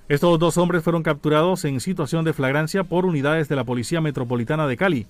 Estos 0.08 0.38
dos 0.38 0.56
hombres 0.56 0.82
fueron 0.82 1.02
capturados 1.02 1.64
en 1.64 1.80
situación 1.80 2.24
de 2.24 2.32
flagrancia 2.32 2.84
por 2.84 3.04
unidades 3.04 3.48
de 3.48 3.56
la 3.56 3.64
Policía 3.64 4.00
Metropolitana 4.00 4.66
de 4.66 4.76
Cali, 4.76 5.06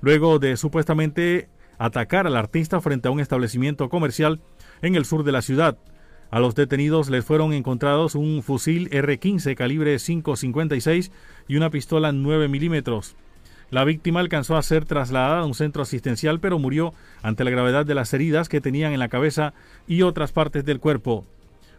luego 0.00 0.38
de 0.38 0.56
supuestamente 0.56 1.48
atacar 1.78 2.26
al 2.26 2.36
artista 2.36 2.80
frente 2.80 3.08
a 3.08 3.10
un 3.10 3.20
establecimiento 3.20 3.88
comercial 3.88 4.40
en 4.82 4.96
el 4.96 5.04
sur 5.04 5.24
de 5.24 5.32
la 5.32 5.42
ciudad. 5.42 5.78
A 6.30 6.40
los 6.40 6.56
detenidos 6.56 7.10
les 7.10 7.24
fueron 7.24 7.52
encontrados 7.52 8.16
un 8.16 8.42
fusil 8.42 8.88
R-15 8.90 9.54
calibre 9.54 9.94
5.56 9.96 11.12
y 11.46 11.56
una 11.56 11.70
pistola 11.70 12.10
9 12.10 12.48
milímetros. 12.48 13.14
La 13.74 13.82
víctima 13.82 14.20
alcanzó 14.20 14.56
a 14.56 14.62
ser 14.62 14.84
trasladada 14.84 15.40
a 15.40 15.44
un 15.44 15.54
centro 15.54 15.82
asistencial 15.82 16.38
pero 16.38 16.60
murió 16.60 16.94
ante 17.24 17.42
la 17.42 17.50
gravedad 17.50 17.84
de 17.84 17.96
las 17.96 18.14
heridas 18.14 18.48
que 18.48 18.60
tenían 18.60 18.92
en 18.92 19.00
la 19.00 19.08
cabeza 19.08 19.52
y 19.88 20.02
otras 20.02 20.30
partes 20.30 20.64
del 20.64 20.78
cuerpo. 20.78 21.24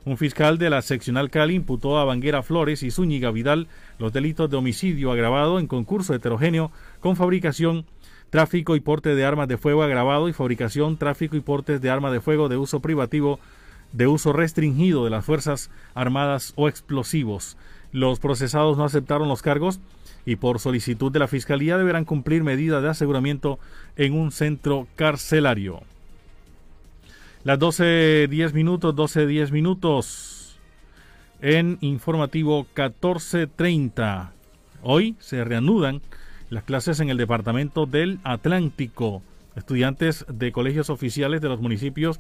Un 0.04 0.18
fiscal 0.18 0.58
de 0.58 0.70
la 0.70 0.82
seccional 0.82 1.30
Cali 1.30 1.56
imputó 1.56 1.98
a 1.98 2.04
Banguera 2.04 2.44
Flores 2.44 2.84
y 2.84 2.92
Zúñiga 2.92 3.32
Vidal 3.32 3.70
los 3.98 4.12
delitos 4.12 4.50
de 4.50 4.58
homicidio 4.58 5.10
agravado 5.10 5.58
en 5.58 5.68
concurso 5.68 6.14
heterogéneo 6.14 6.70
con 7.00 7.16
fabricación, 7.16 7.86
tráfico 8.30 8.76
y 8.76 8.82
porte 8.82 9.16
de 9.16 9.24
armas 9.24 9.48
de 9.48 9.56
fuego 9.56 9.82
agravado 9.82 10.28
y 10.28 10.34
fabricación, 10.34 10.98
tráfico 10.98 11.38
y 11.38 11.40
portes 11.40 11.80
de 11.80 11.92
armas 11.92 12.12
de 12.12 12.20
fuego 12.20 12.50
de 12.50 12.58
uso 12.58 12.82
privativo, 12.82 13.40
de 13.94 14.08
uso 14.08 14.34
restringido 14.34 15.06
de 15.06 15.12
las 15.12 15.24
Fuerzas 15.24 15.72
Armadas 15.94 16.52
o 16.58 16.68
explosivos. 16.68 17.56
Los 17.94 18.20
procesados 18.20 18.78
no 18.78 18.84
aceptaron 18.84 19.30
los 19.30 19.42
cargos 19.42 19.80
y 20.26 20.38
por 20.38 20.60
solicitud 20.60 21.12
de 21.12 21.20
la 21.20 21.28
Fiscalía 21.28 21.78
deberán 21.78 22.06
cumplir 22.06 22.44
medidas 22.44 22.82
de 22.82 22.90
aseguramiento 22.90 23.60
en 23.96 24.14
un 24.14 24.32
centro 24.32 24.88
carcelario. 24.96 25.82
Las 27.44 27.60
12.10 27.60 28.54
minutos, 28.54 28.96
12.10 28.96 29.52
minutos 29.52 30.60
en 31.42 31.78
informativo 31.82 32.66
14.30. 32.76 34.32
Hoy 34.82 35.16
se 35.20 35.44
reanudan 35.44 36.02
las 36.50 36.64
clases 36.64 37.00
en 37.00 37.10
el 37.10 37.18
departamento 37.18 37.86
del 37.86 38.20
Atlántico. 38.24 39.22
Estudiantes 39.56 40.26
de 40.28 40.52
colegios 40.52 40.90
oficiales 40.90 41.40
de 41.42 41.50
los 41.50 41.62
municipios 41.62 42.20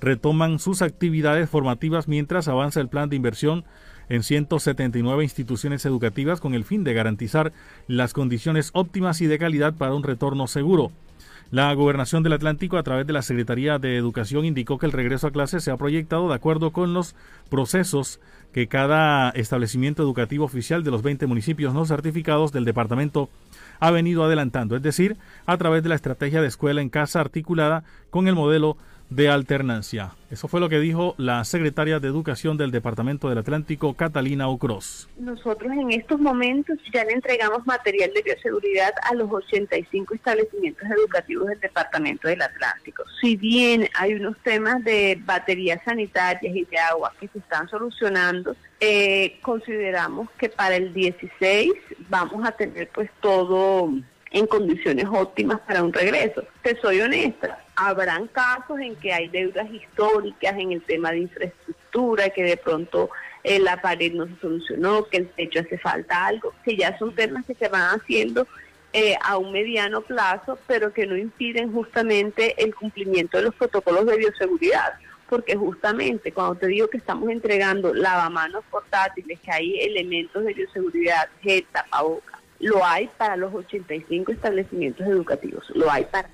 retoman 0.00 0.58
sus 0.58 0.82
actividades 0.82 1.48
formativas 1.48 2.08
mientras 2.08 2.48
avanza 2.48 2.80
el 2.80 2.88
plan 2.88 3.08
de 3.08 3.16
inversión 3.16 3.64
en 4.10 4.22
179 4.22 5.24
instituciones 5.24 5.86
educativas 5.86 6.40
con 6.40 6.52
el 6.52 6.64
fin 6.64 6.84
de 6.84 6.92
garantizar 6.92 7.52
las 7.88 8.12
condiciones 8.12 8.70
óptimas 8.74 9.22
y 9.22 9.26
de 9.26 9.38
calidad 9.38 9.72
para 9.72 9.94
un 9.94 10.02
retorno 10.02 10.46
seguro. 10.46 10.92
La 11.50 11.72
Gobernación 11.74 12.22
del 12.22 12.34
Atlántico, 12.34 12.76
a 12.76 12.82
través 12.84 13.08
de 13.08 13.12
la 13.12 13.22
Secretaría 13.22 13.78
de 13.78 13.96
Educación, 13.96 14.44
indicó 14.44 14.78
que 14.78 14.86
el 14.86 14.92
regreso 14.92 15.26
a 15.26 15.32
clases 15.32 15.64
se 15.64 15.72
ha 15.72 15.76
proyectado 15.76 16.28
de 16.28 16.34
acuerdo 16.34 16.70
con 16.70 16.94
los 16.94 17.16
procesos 17.48 18.20
que 18.52 18.68
cada 18.68 19.30
establecimiento 19.30 20.02
educativo 20.02 20.44
oficial 20.44 20.84
de 20.84 20.92
los 20.92 21.02
20 21.02 21.26
municipios 21.26 21.74
no 21.74 21.86
certificados 21.86 22.52
del 22.52 22.64
departamento 22.64 23.30
ha 23.80 23.90
venido 23.90 24.24
adelantando, 24.24 24.76
es 24.76 24.82
decir, 24.82 25.16
a 25.46 25.56
través 25.56 25.82
de 25.82 25.88
la 25.88 25.94
estrategia 25.96 26.40
de 26.40 26.48
escuela 26.48 26.82
en 26.82 26.88
casa 26.88 27.20
articulada 27.20 27.82
con 28.10 28.28
el 28.28 28.34
modelo 28.34 28.76
de 29.10 29.28
alternancia. 29.28 30.12
Eso 30.30 30.46
fue 30.46 30.60
lo 30.60 30.68
que 30.68 30.78
dijo 30.78 31.14
la 31.18 31.44
secretaria 31.44 31.98
de 31.98 32.06
Educación 32.06 32.56
del 32.56 32.70
Departamento 32.70 33.28
del 33.28 33.38
Atlántico, 33.38 33.94
Catalina 33.94 34.48
Ucros. 34.48 35.08
Nosotros 35.18 35.72
en 35.72 35.90
estos 35.90 36.20
momentos 36.20 36.78
ya 36.94 37.04
le 37.04 37.12
entregamos 37.12 37.66
material 37.66 38.12
de 38.14 38.22
bioseguridad 38.22 38.92
a 39.02 39.14
los 39.14 39.30
85 39.30 40.14
establecimientos 40.14 40.88
educativos 40.88 41.48
del 41.48 41.60
Departamento 41.60 42.28
del 42.28 42.40
Atlántico. 42.42 43.02
Si 43.20 43.36
bien 43.36 43.88
hay 43.94 44.14
unos 44.14 44.36
temas 44.44 44.82
de 44.84 45.20
baterías 45.24 45.82
sanitarias 45.84 46.54
y 46.54 46.64
de 46.64 46.78
agua 46.78 47.12
que 47.18 47.26
se 47.28 47.40
están 47.40 47.68
solucionando, 47.68 48.54
eh, 48.78 49.38
consideramos 49.42 50.30
que 50.38 50.48
para 50.48 50.76
el 50.76 50.94
16 50.94 51.72
vamos 52.08 52.46
a 52.46 52.52
tener 52.52 52.88
pues 52.94 53.10
todo 53.20 53.90
en 54.30 54.46
condiciones 54.46 55.06
óptimas 55.10 55.60
para 55.60 55.82
un 55.82 55.92
regreso. 55.92 56.44
Te 56.62 56.80
soy 56.80 57.00
honesta, 57.00 57.58
habrán 57.80 58.26
casos 58.28 58.78
en 58.78 58.94
que 58.96 59.12
hay 59.12 59.28
deudas 59.28 59.70
históricas 59.70 60.54
en 60.58 60.72
el 60.72 60.82
tema 60.82 61.12
de 61.12 61.20
infraestructura, 61.20 62.28
que 62.28 62.42
de 62.42 62.56
pronto 62.58 63.10
eh, 63.42 63.58
la 63.58 63.80
pared 63.80 64.12
no 64.12 64.26
se 64.26 64.36
solucionó, 64.36 65.06
que 65.06 65.18
el 65.18 65.28
techo 65.28 65.60
hace 65.60 65.78
falta 65.78 66.26
algo, 66.26 66.52
que 66.62 66.76
ya 66.76 66.98
son 66.98 67.14
temas 67.14 67.46
que 67.46 67.54
se 67.54 67.68
van 67.68 67.98
haciendo 67.98 68.46
eh, 68.92 69.16
a 69.22 69.38
un 69.38 69.52
mediano 69.52 70.02
plazo, 70.02 70.58
pero 70.66 70.92
que 70.92 71.06
no 71.06 71.16
impiden 71.16 71.72
justamente 71.72 72.62
el 72.62 72.74
cumplimiento 72.74 73.38
de 73.38 73.44
los 73.44 73.54
protocolos 73.54 74.04
de 74.04 74.18
bioseguridad. 74.18 74.94
Porque 75.28 75.56
justamente 75.56 76.32
cuando 76.32 76.56
te 76.56 76.66
digo 76.66 76.88
que 76.88 76.98
estamos 76.98 77.30
entregando 77.30 77.94
lavamanos 77.94 78.64
portátiles, 78.70 79.40
que 79.40 79.52
hay 79.52 79.80
elementos 79.80 80.44
de 80.44 80.52
bioseguridad, 80.52 81.28
gel, 81.40 81.64
tapabocas, 81.72 82.40
lo 82.58 82.84
hay 82.84 83.08
para 83.16 83.36
los 83.36 83.54
85 83.54 84.32
establecimientos 84.32 85.06
educativos, 85.06 85.64
lo 85.70 85.90
hay 85.90 86.04
para 86.04 86.28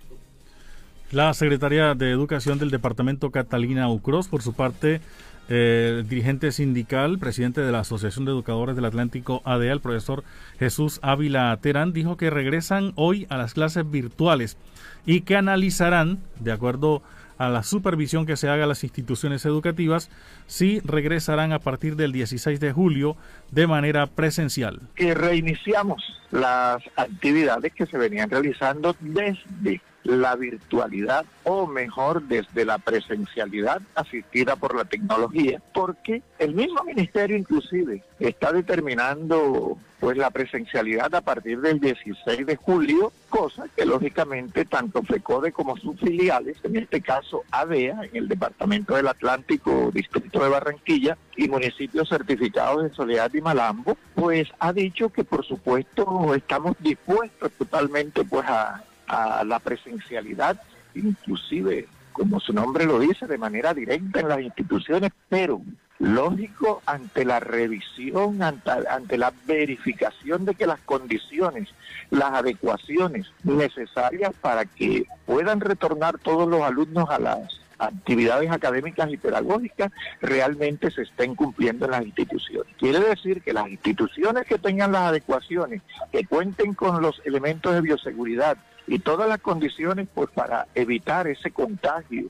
la 1.12 1.32
secretaria 1.34 1.94
de 1.94 2.10
Educación 2.10 2.58
del 2.58 2.70
Departamento 2.70 3.30
Catalina 3.30 3.88
Ucros, 3.88 4.28
por 4.28 4.42
su 4.42 4.54
parte, 4.54 5.00
el 5.48 6.08
dirigente 6.08 6.50
sindical, 6.50 7.18
presidente 7.18 7.60
de 7.60 7.70
la 7.70 7.80
Asociación 7.80 8.24
de 8.24 8.32
Educadores 8.32 8.74
del 8.74 8.84
Atlántico 8.84 9.40
ADEA, 9.44 9.72
el 9.72 9.80
profesor 9.80 10.24
Jesús 10.58 10.98
Ávila 11.02 11.56
Terán, 11.60 11.92
dijo 11.92 12.16
que 12.16 12.30
regresan 12.30 12.92
hoy 12.96 13.26
a 13.30 13.36
las 13.36 13.54
clases 13.54 13.88
virtuales 13.88 14.56
y 15.04 15.20
que 15.20 15.36
analizarán, 15.36 16.18
de 16.40 16.50
acuerdo 16.50 17.02
a 17.38 17.50
la 17.50 17.62
supervisión 17.62 18.26
que 18.26 18.36
se 18.36 18.48
haga 18.48 18.64
a 18.64 18.66
las 18.66 18.82
instituciones 18.82 19.44
educativas 19.44 20.10
si 20.46 20.80
regresarán 20.80 21.52
a 21.52 21.58
partir 21.60 21.94
del 21.94 22.10
16 22.10 22.58
de 22.58 22.72
julio 22.72 23.16
de 23.52 23.66
manera 23.66 24.06
presencial. 24.06 24.80
Que 24.96 25.14
reiniciamos 25.14 26.02
las 26.30 26.82
actividades 26.96 27.72
que 27.74 27.86
se 27.86 27.98
venían 27.98 28.30
realizando 28.30 28.96
desde 29.00 29.80
la 30.06 30.36
virtualidad 30.36 31.24
o 31.44 31.66
mejor 31.66 32.22
desde 32.22 32.64
la 32.64 32.78
presencialidad 32.78 33.82
asistida 33.94 34.56
por 34.56 34.74
la 34.74 34.84
tecnología, 34.84 35.60
porque 35.74 36.22
el 36.38 36.54
mismo 36.54 36.82
ministerio 36.84 37.36
inclusive 37.36 38.02
está 38.18 38.52
determinando 38.52 39.78
pues 40.00 40.16
la 40.16 40.30
presencialidad 40.30 41.14
a 41.14 41.20
partir 41.22 41.60
del 41.60 41.80
16 41.80 42.46
de 42.46 42.56
julio, 42.56 43.12
cosa 43.30 43.64
que 43.74 43.86
lógicamente 43.86 44.64
tanto 44.64 45.02
FECODE 45.02 45.52
como 45.52 45.76
sus 45.76 45.98
filiales, 45.98 46.58
en 46.64 46.76
este 46.76 47.00
caso 47.00 47.44
ADEA, 47.50 48.02
en 48.04 48.16
el 48.16 48.28
Departamento 48.28 48.94
del 48.94 49.08
Atlántico, 49.08 49.90
Distrito 49.92 50.42
de 50.42 50.50
Barranquilla 50.50 51.16
y 51.36 51.48
municipios 51.48 52.08
certificados 52.08 52.82
de 52.82 52.94
Soledad 52.94 53.32
y 53.32 53.40
Malambo, 53.40 53.96
pues 54.14 54.48
ha 54.58 54.72
dicho 54.72 55.08
que 55.08 55.24
por 55.24 55.44
supuesto 55.46 56.34
estamos 56.34 56.76
dispuestos 56.80 57.50
totalmente 57.52 58.24
pues 58.24 58.46
a 58.46 58.84
a 59.08 59.44
la 59.44 59.58
presencialidad, 59.58 60.60
inclusive, 60.94 61.88
como 62.12 62.40
su 62.40 62.52
nombre 62.52 62.86
lo 62.86 62.98
dice, 62.98 63.26
de 63.26 63.38
manera 63.38 63.74
directa 63.74 64.20
en 64.20 64.28
las 64.28 64.40
instituciones, 64.40 65.12
pero 65.28 65.60
lógico 65.98 66.82
ante 66.86 67.24
la 67.24 67.40
revisión, 67.40 68.42
ante, 68.42 68.70
ante, 68.70 69.16
la 69.16 69.32
verificación 69.46 70.44
de 70.44 70.54
que 70.54 70.66
las 70.66 70.80
condiciones, 70.80 71.68
las 72.10 72.32
adecuaciones 72.32 73.32
necesarias 73.44 74.34
para 74.40 74.64
que 74.64 75.06
puedan 75.24 75.60
retornar 75.60 76.18
todos 76.18 76.48
los 76.48 76.62
alumnos 76.62 77.08
a 77.10 77.18
las 77.18 77.60
actividades 77.78 78.50
académicas 78.50 79.10
y 79.10 79.16
pedagógicas 79.16 79.92
realmente 80.20 80.90
se 80.90 81.02
estén 81.02 81.34
cumpliendo 81.34 81.84
en 81.86 81.90
las 81.92 82.04
instituciones. 82.04 82.74
Quiere 82.78 83.00
decir 83.00 83.42
que 83.42 83.52
las 83.52 83.68
instituciones 83.68 84.46
que 84.46 84.58
tengan 84.58 84.92
las 84.92 85.10
adecuaciones, 85.10 85.82
que 86.12 86.24
cuenten 86.24 86.74
con 86.74 87.02
los 87.02 87.20
elementos 87.24 87.74
de 87.74 87.82
bioseguridad, 87.82 88.56
y 88.86 88.98
todas 88.98 89.28
las 89.28 89.40
condiciones 89.40 90.08
pues 90.14 90.30
para 90.30 90.66
evitar 90.74 91.26
ese 91.26 91.50
contagio. 91.50 92.28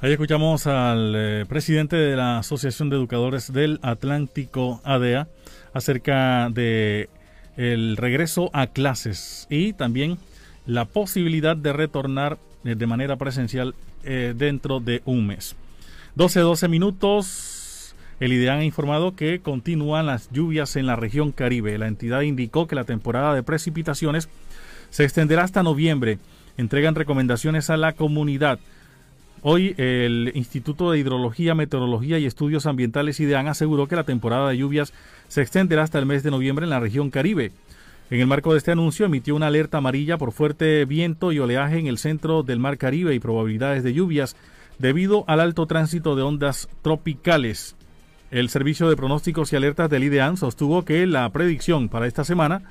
Ahí 0.00 0.12
escuchamos 0.12 0.66
al 0.66 1.14
eh, 1.16 1.46
presidente 1.48 1.96
de 1.96 2.14
la 2.16 2.38
Asociación 2.38 2.90
de 2.90 2.96
Educadores 2.96 3.52
del 3.52 3.80
Atlántico 3.82 4.80
ADEA 4.84 5.28
acerca 5.72 6.50
de 6.50 7.08
el 7.56 7.96
regreso 7.96 8.50
a 8.52 8.66
clases 8.66 9.46
y 9.48 9.72
también 9.72 10.18
la 10.66 10.84
posibilidad 10.84 11.56
de 11.56 11.72
retornar 11.72 12.38
eh, 12.64 12.74
de 12.74 12.86
manera 12.86 13.16
presencial 13.16 13.74
eh, 14.02 14.34
dentro 14.36 14.80
de 14.80 15.00
un 15.04 15.26
mes. 15.26 15.56
12 16.16 16.40
12 16.40 16.68
minutos 16.68 17.53
el 18.24 18.32
IDEAN 18.32 18.60
ha 18.60 18.64
informado 18.64 19.14
que 19.14 19.40
continúan 19.40 20.06
las 20.06 20.30
lluvias 20.30 20.76
en 20.76 20.86
la 20.86 20.96
región 20.96 21.30
Caribe. 21.30 21.76
La 21.76 21.88
entidad 21.88 22.22
indicó 22.22 22.66
que 22.66 22.74
la 22.74 22.84
temporada 22.84 23.34
de 23.34 23.42
precipitaciones 23.42 24.30
se 24.88 25.04
extenderá 25.04 25.44
hasta 25.44 25.62
noviembre. 25.62 26.18
Entregan 26.56 26.94
recomendaciones 26.94 27.68
a 27.68 27.76
la 27.76 27.92
comunidad. 27.92 28.58
Hoy 29.42 29.74
el 29.76 30.32
Instituto 30.34 30.90
de 30.90 31.00
Hidrología, 31.00 31.54
Meteorología 31.54 32.18
y 32.18 32.24
Estudios 32.24 32.64
Ambientales 32.64 33.20
IDEAN 33.20 33.46
aseguró 33.46 33.88
que 33.88 33.96
la 33.96 34.04
temporada 34.04 34.48
de 34.48 34.56
lluvias 34.56 34.94
se 35.28 35.42
extenderá 35.42 35.82
hasta 35.82 35.98
el 35.98 36.06
mes 36.06 36.22
de 36.22 36.30
noviembre 36.30 36.64
en 36.64 36.70
la 36.70 36.80
región 36.80 37.10
Caribe. 37.10 37.52
En 38.08 38.20
el 38.20 38.26
marco 38.26 38.52
de 38.52 38.58
este 38.58 38.72
anuncio 38.72 39.04
emitió 39.04 39.36
una 39.36 39.48
alerta 39.48 39.76
amarilla 39.76 40.16
por 40.16 40.32
fuerte 40.32 40.86
viento 40.86 41.30
y 41.30 41.40
oleaje 41.40 41.78
en 41.78 41.88
el 41.88 41.98
centro 41.98 42.42
del 42.42 42.58
Mar 42.58 42.78
Caribe 42.78 43.14
y 43.14 43.20
probabilidades 43.20 43.84
de 43.84 43.92
lluvias 43.92 44.34
debido 44.78 45.24
al 45.26 45.40
alto 45.40 45.66
tránsito 45.66 46.16
de 46.16 46.22
ondas 46.22 46.70
tropicales. 46.80 47.76
El 48.34 48.48
Servicio 48.48 48.88
de 48.88 48.96
Pronósticos 48.96 49.52
y 49.52 49.56
Alertas 49.56 49.88
del 49.88 50.02
IDEAN 50.02 50.36
sostuvo 50.36 50.84
que 50.84 51.06
la 51.06 51.30
predicción 51.30 51.88
para 51.88 52.08
esta 52.08 52.24
semana 52.24 52.62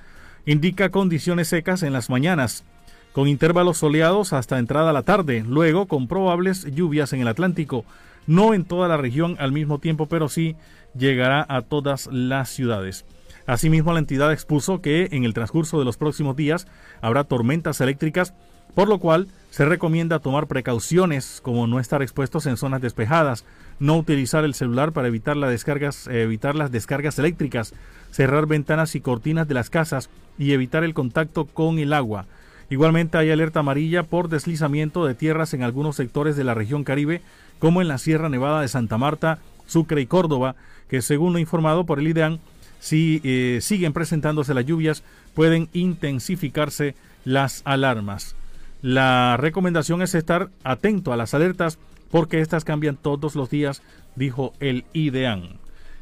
indica 0.45 0.89
condiciones 0.89 1.47
secas 1.47 1.83
en 1.83 1.93
las 1.93 2.09
mañanas, 2.09 2.65
con 3.13 3.29
intervalos 3.29 3.77
soleados 3.77 4.33
hasta 4.33 4.59
entrada 4.59 4.89
a 4.89 4.93
la 4.93 5.03
tarde, 5.03 5.41
luego 5.47 5.85
con 5.85 6.09
probables 6.09 6.65
lluvias 6.75 7.13
en 7.13 7.21
el 7.21 7.29
Atlántico, 7.29 7.85
no 8.27 8.53
en 8.53 8.65
toda 8.65 8.89
la 8.89 8.97
región 8.97 9.37
al 9.39 9.53
mismo 9.53 9.79
tiempo, 9.79 10.07
pero 10.07 10.27
sí 10.27 10.57
llegará 10.97 11.45
a 11.47 11.61
todas 11.61 12.07
las 12.11 12.49
ciudades. 12.49 13.05
Asimismo, 13.45 13.93
la 13.93 13.99
entidad 13.99 14.33
expuso 14.33 14.81
que 14.81 15.07
en 15.13 15.23
el 15.23 15.33
transcurso 15.33 15.79
de 15.79 15.85
los 15.85 15.95
próximos 15.95 16.35
días 16.35 16.67
habrá 16.99 17.23
tormentas 17.23 17.79
eléctricas, 17.79 18.33
por 18.75 18.89
lo 18.89 18.99
cual 18.99 19.29
se 19.49 19.63
recomienda 19.63 20.19
tomar 20.19 20.47
precauciones 20.47 21.39
como 21.41 21.67
no 21.67 21.79
estar 21.79 22.01
expuestos 22.01 22.47
en 22.47 22.57
zonas 22.57 22.81
despejadas, 22.81 23.45
no 23.83 23.97
utilizar 23.97 24.45
el 24.45 24.53
celular 24.53 24.93
para 24.93 25.09
evitar, 25.09 25.35
las 25.35 25.49
descargas, 25.49 26.07
eh, 26.07 26.21
evitar 26.21 26.55
las 26.55 26.71
descargas 26.71 27.19
eléctricas, 27.19 27.73
cerrar 28.11 28.47
ventanas 28.47 28.95
y 28.95 29.01
cortinas 29.01 29.45
de 29.45 29.55
las 29.55 29.69
casas 29.69 30.09
y 30.39 30.53
evitar 30.53 30.85
el 30.85 30.93
contacto 30.93 31.43
con 31.43 31.79
el 31.79 31.91
agua. 31.91 32.25
Igualmente 32.69 33.17
hay 33.17 33.29
alerta 33.29 33.59
amarilla 33.59 34.03
por 34.03 34.29
deslizamiento 34.29 35.05
de 35.05 35.15
tierras 35.15 35.53
en 35.53 35.63
algunos 35.63 35.97
sectores 35.97 36.37
de 36.37 36.45
la 36.45 36.53
región 36.53 36.85
Caribe, 36.85 37.19
como 37.59 37.81
en 37.81 37.89
la 37.89 37.97
Sierra 37.97 38.29
Nevada 38.29 38.61
de 38.61 38.69
Santa 38.69 38.97
Marta, 38.97 39.39
Sucre 39.67 39.99
y 39.99 40.05
Córdoba, 40.05 40.55
que 40.87 41.01
según 41.01 41.33
lo 41.33 41.39
informado 41.39 41.85
por 41.85 41.99
el 41.99 42.07
IDEAN, 42.07 42.39
si 42.79 43.19
eh, 43.25 43.59
siguen 43.61 43.91
presentándose 43.91 44.53
las 44.53 44.65
lluvias, 44.65 45.03
pueden 45.33 45.67
intensificarse 45.73 46.95
las 47.25 47.61
alarmas. 47.65 48.37
La 48.81 49.35
recomendación 49.35 50.01
es 50.01 50.15
estar 50.15 50.51
atento 50.63 51.11
a 51.11 51.17
las 51.17 51.33
alertas 51.33 51.79
porque 52.13 52.41
estas 52.41 52.63
cambian 52.63 52.95
todos 52.95 53.33
los 53.33 53.49
días, 53.49 53.81
dijo 54.15 54.53
el 54.59 54.85
IDEAN. 54.93 55.57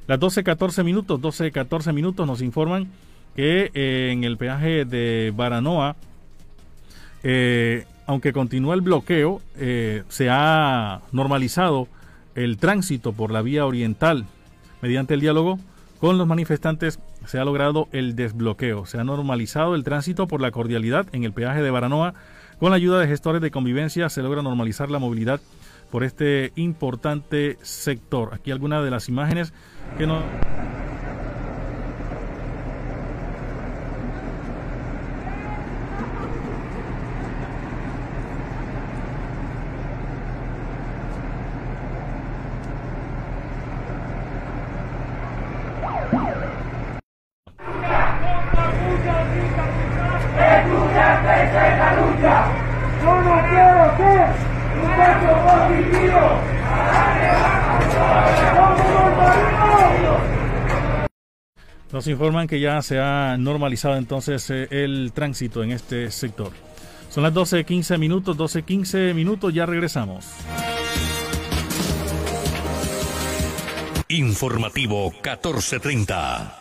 Las 0.07 0.20
12.14 0.20 0.84
minutos, 0.84 1.22
12.14 1.22 1.93
minutos 1.93 2.28
nos 2.28 2.41
informan 2.41 2.89
que 3.34 3.72
eh, 3.74 4.09
en 4.12 4.26
el 4.26 4.36
peaje 4.36 4.84
de 4.84 5.32
Baranoa, 5.34 5.95
eh, 7.24 7.86
aunque 8.07 8.34
continúa 8.34 8.76
el 8.76 8.82
bloqueo, 8.82 9.41
eh, 9.55 10.03
se 10.09 10.30
ha 10.30 10.99
normalizado 11.14 11.88
el 12.36 12.57
tránsito 12.57 13.14
por 13.14 13.32
la 13.32 13.41
vía 13.41 13.66
oriental. 13.66 14.26
Mediante 14.82 15.14
el 15.14 15.22
diálogo 15.22 15.59
con 16.01 16.18
los 16.18 16.28
manifestantes 16.28 16.99
se 17.26 17.39
ha 17.39 17.45
logrado 17.45 17.88
el 17.93 18.18
desbloqueo. 18.18 18.86
Se 18.86 18.99
ha 18.99 19.05
normalizado 19.05 19.76
el 19.76 19.86
tránsito 19.86 20.28
por 20.28 20.41
la 20.41 20.51
cordialidad 20.51 21.07
en 21.14 21.24
el 21.24 21.32
peaje 21.32 21.62
de 21.62 21.72
Baranoa. 21.72 22.16
Con 22.59 22.72
la 22.72 22.76
ayuda 22.76 22.99
de 22.99 23.07
gestores 23.07 23.41
de 23.41 23.49
convivencia 23.49 24.09
se 24.09 24.22
logra 24.22 24.41
normalizar 24.41 24.91
la 24.91 24.99
movilidad 24.99 25.39
por 25.92 26.04
este 26.04 26.54
importante 26.56 27.58
sector. 27.62 28.34
Aquí 28.34 28.52
algunas 28.52 28.84
de 28.84 28.89
las 28.89 29.10
imágenes 29.10 29.54
que 29.98 30.08
nos... 30.08 30.24
Nos 62.02 62.08
informan 62.08 62.47
que 62.47 62.60
ya 62.60 62.82
se 62.82 62.99
ha 62.99 63.38
normalizado 63.38 63.95
entonces 63.95 64.49
eh, 64.49 64.68
el 64.72 65.12
tránsito 65.14 65.64
en 65.64 65.70
este 65.72 66.10
sector. 66.10 66.52
Son 67.12 67.22
las 67.22 67.32
12.15 67.32 67.99
minutos, 67.99 68.36
12.15 68.36 69.14
minutos, 69.14 69.54
ya 69.54 69.68
regresamos. 69.68 70.26
Informativo 74.08 75.12
1430. 75.12 76.61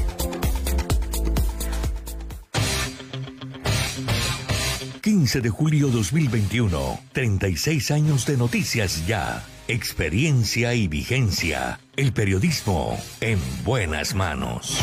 15 5.21 5.41
de 5.41 5.49
julio 5.51 5.87
2021. 5.89 6.99
36 7.13 7.91
años 7.91 8.25
de 8.25 8.37
noticias 8.37 9.05
ya. 9.05 9.45
Experiencia 9.67 10.73
y 10.73 10.87
vigencia. 10.87 11.79
El 11.95 12.11
periodismo 12.11 12.97
en 13.19 13.37
buenas 13.63 14.15
manos. 14.15 14.79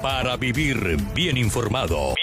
para 0.00 0.36
vivir 0.36 0.96
bien 1.14 1.36
informado. 1.36 2.14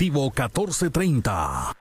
Informativo 0.00 0.30
1430. 0.30 1.76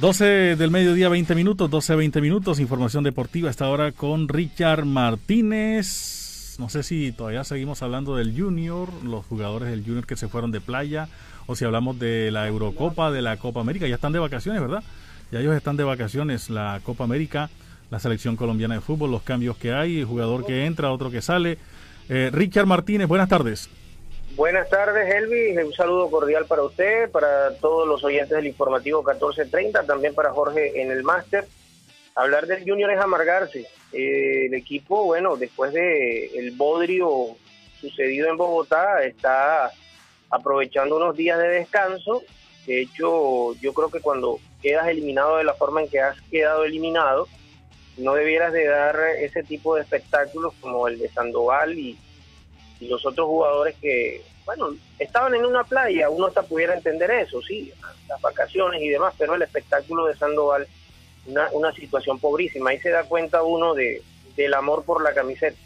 ...12 0.00 0.56
del 0.56 0.70
mediodía, 0.70 1.08
20 1.08 1.34
minutos, 1.36 1.70
12 1.70 1.94
20 1.94 2.20
minutos, 2.20 2.58
información 2.58 3.04
deportiva 3.04 3.48
hasta 3.50 3.66
ahora 3.66 3.92
con 3.92 4.28
Richard 4.28 4.86
Martínez. 4.86 6.56
No 6.58 6.68
sé 6.68 6.82
si 6.82 7.12
todavía 7.12 7.44
seguimos 7.44 7.82
hablando 7.82 8.16
del 8.16 8.34
Junior, 8.36 8.88
los 9.04 9.24
jugadores 9.26 9.70
del 9.70 9.84
Junior 9.84 10.06
que 10.06 10.16
se 10.16 10.26
fueron 10.26 10.50
de 10.50 10.60
playa, 10.60 11.08
o 11.46 11.54
si 11.54 11.64
hablamos 11.64 11.98
de 11.98 12.30
la 12.32 12.48
Eurocopa, 12.48 13.12
de 13.12 13.22
la 13.22 13.36
Copa 13.36 13.60
América, 13.60 13.86
ya 13.86 13.96
están 13.96 14.12
de 14.12 14.18
vacaciones, 14.18 14.60
¿verdad? 14.60 14.82
Ya 15.30 15.38
ellos 15.40 15.54
están 15.54 15.76
de 15.76 15.84
vacaciones, 15.84 16.50
la 16.50 16.80
Copa 16.82 17.04
América 17.04 17.50
la 17.90 17.98
selección 17.98 18.36
colombiana 18.36 18.74
de 18.74 18.80
fútbol, 18.80 19.10
los 19.10 19.22
cambios 19.22 19.56
que 19.56 19.72
hay, 19.72 19.98
el 19.98 20.04
jugador 20.06 20.46
que 20.46 20.64
entra, 20.64 20.92
otro 20.92 21.10
que 21.10 21.20
sale. 21.20 21.58
Eh, 22.12 22.28
Richard 22.32 22.66
Martínez, 22.66 23.06
buenas 23.06 23.28
tardes. 23.28 23.70
Buenas 24.34 24.68
tardes, 24.68 25.14
Elvis. 25.14 25.56
Un 25.64 25.72
saludo 25.72 26.10
cordial 26.10 26.44
para 26.46 26.62
usted, 26.62 27.08
para 27.08 27.54
todos 27.58 27.86
los 27.86 28.02
oyentes 28.02 28.30
del 28.30 28.48
informativo 28.48 28.98
1430, 29.04 29.84
también 29.84 30.12
para 30.12 30.32
Jorge 30.32 30.82
en 30.82 30.90
el 30.90 31.04
máster. 31.04 31.46
Hablar 32.16 32.48
del 32.48 32.68
Junior 32.68 32.90
es 32.90 32.98
amargarse. 32.98 33.68
Eh, 33.92 34.46
el 34.46 34.54
equipo, 34.54 35.04
bueno, 35.04 35.36
después 35.36 35.72
de 35.72 36.36
el 36.36 36.50
bodrio 36.50 37.36
sucedido 37.80 38.28
en 38.28 38.36
Bogotá, 38.36 39.04
está 39.04 39.70
aprovechando 40.30 40.96
unos 40.96 41.16
días 41.16 41.38
de 41.38 41.48
descanso. 41.48 42.24
De 42.66 42.82
hecho, 42.82 43.54
yo 43.60 43.72
creo 43.72 43.88
que 43.88 44.00
cuando 44.00 44.40
quedas 44.60 44.88
eliminado 44.88 45.36
de 45.36 45.44
la 45.44 45.54
forma 45.54 45.82
en 45.82 45.88
que 45.88 46.00
has 46.00 46.20
quedado 46.22 46.64
eliminado, 46.64 47.28
no 47.96 48.14
debieras 48.14 48.52
de 48.52 48.66
dar 48.66 48.98
ese 49.18 49.42
tipo 49.42 49.74
de 49.74 49.82
espectáculos 49.82 50.54
como 50.60 50.88
el 50.88 50.98
de 50.98 51.08
Sandoval 51.08 51.78
y, 51.78 51.98
los 52.80 53.04
otros 53.04 53.26
jugadores 53.26 53.76
que, 53.78 54.22
bueno, 54.46 54.70
estaban 54.98 55.34
en 55.34 55.44
una 55.44 55.64
playa, 55.64 56.08
uno 56.08 56.28
hasta 56.28 56.42
pudiera 56.42 56.72
entender 56.72 57.10
eso, 57.10 57.42
sí, 57.42 57.70
las 58.08 58.18
vacaciones 58.22 58.80
y 58.80 58.88
demás, 58.88 59.12
pero 59.18 59.34
el 59.34 59.42
espectáculo 59.42 60.06
de 60.06 60.16
Sandoval, 60.16 60.66
una, 61.26 61.50
una 61.52 61.72
situación 61.72 62.18
pobrísima, 62.18 62.70
ahí 62.70 62.78
se 62.80 62.88
da 62.88 63.04
cuenta 63.04 63.42
uno 63.42 63.74
de, 63.74 64.02
del 64.34 64.54
amor 64.54 64.82
por 64.84 65.02
la 65.02 65.12
camiseta, 65.12 65.58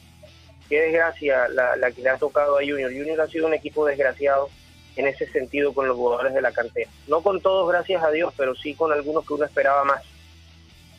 qué 0.69 0.81
desgracia 0.81 1.47
la, 1.47 1.77
la 1.77 1.93
que 1.93 2.03
le 2.03 2.11
ha 2.11 2.19
tocado 2.19 2.59
a 2.59 2.63
Junior. 2.63 2.91
Junior 2.93 3.21
ha 3.21 3.29
sido 3.29 3.47
un 3.47 3.55
equipo 3.55 3.87
desgraciado 3.87 4.49
en 4.97 5.07
ese 5.07 5.27
sentido 5.31 5.73
con 5.73 5.87
los 5.87 5.97
jugadores 5.97 6.35
de 6.35 6.43
la 6.43 6.53
cantera. 6.53 6.91
No 7.07 7.23
con 7.23 7.41
todos, 7.41 7.69
gracias 7.69 8.03
a 8.03 8.11
Dios, 8.11 8.33
pero 8.37 8.55
sí 8.55 8.75
con 8.75 8.93
algunos 8.93 9.27
que 9.27 9.35
uno 9.35 9.45
esperaba 9.45 9.85
más, 9.85 10.03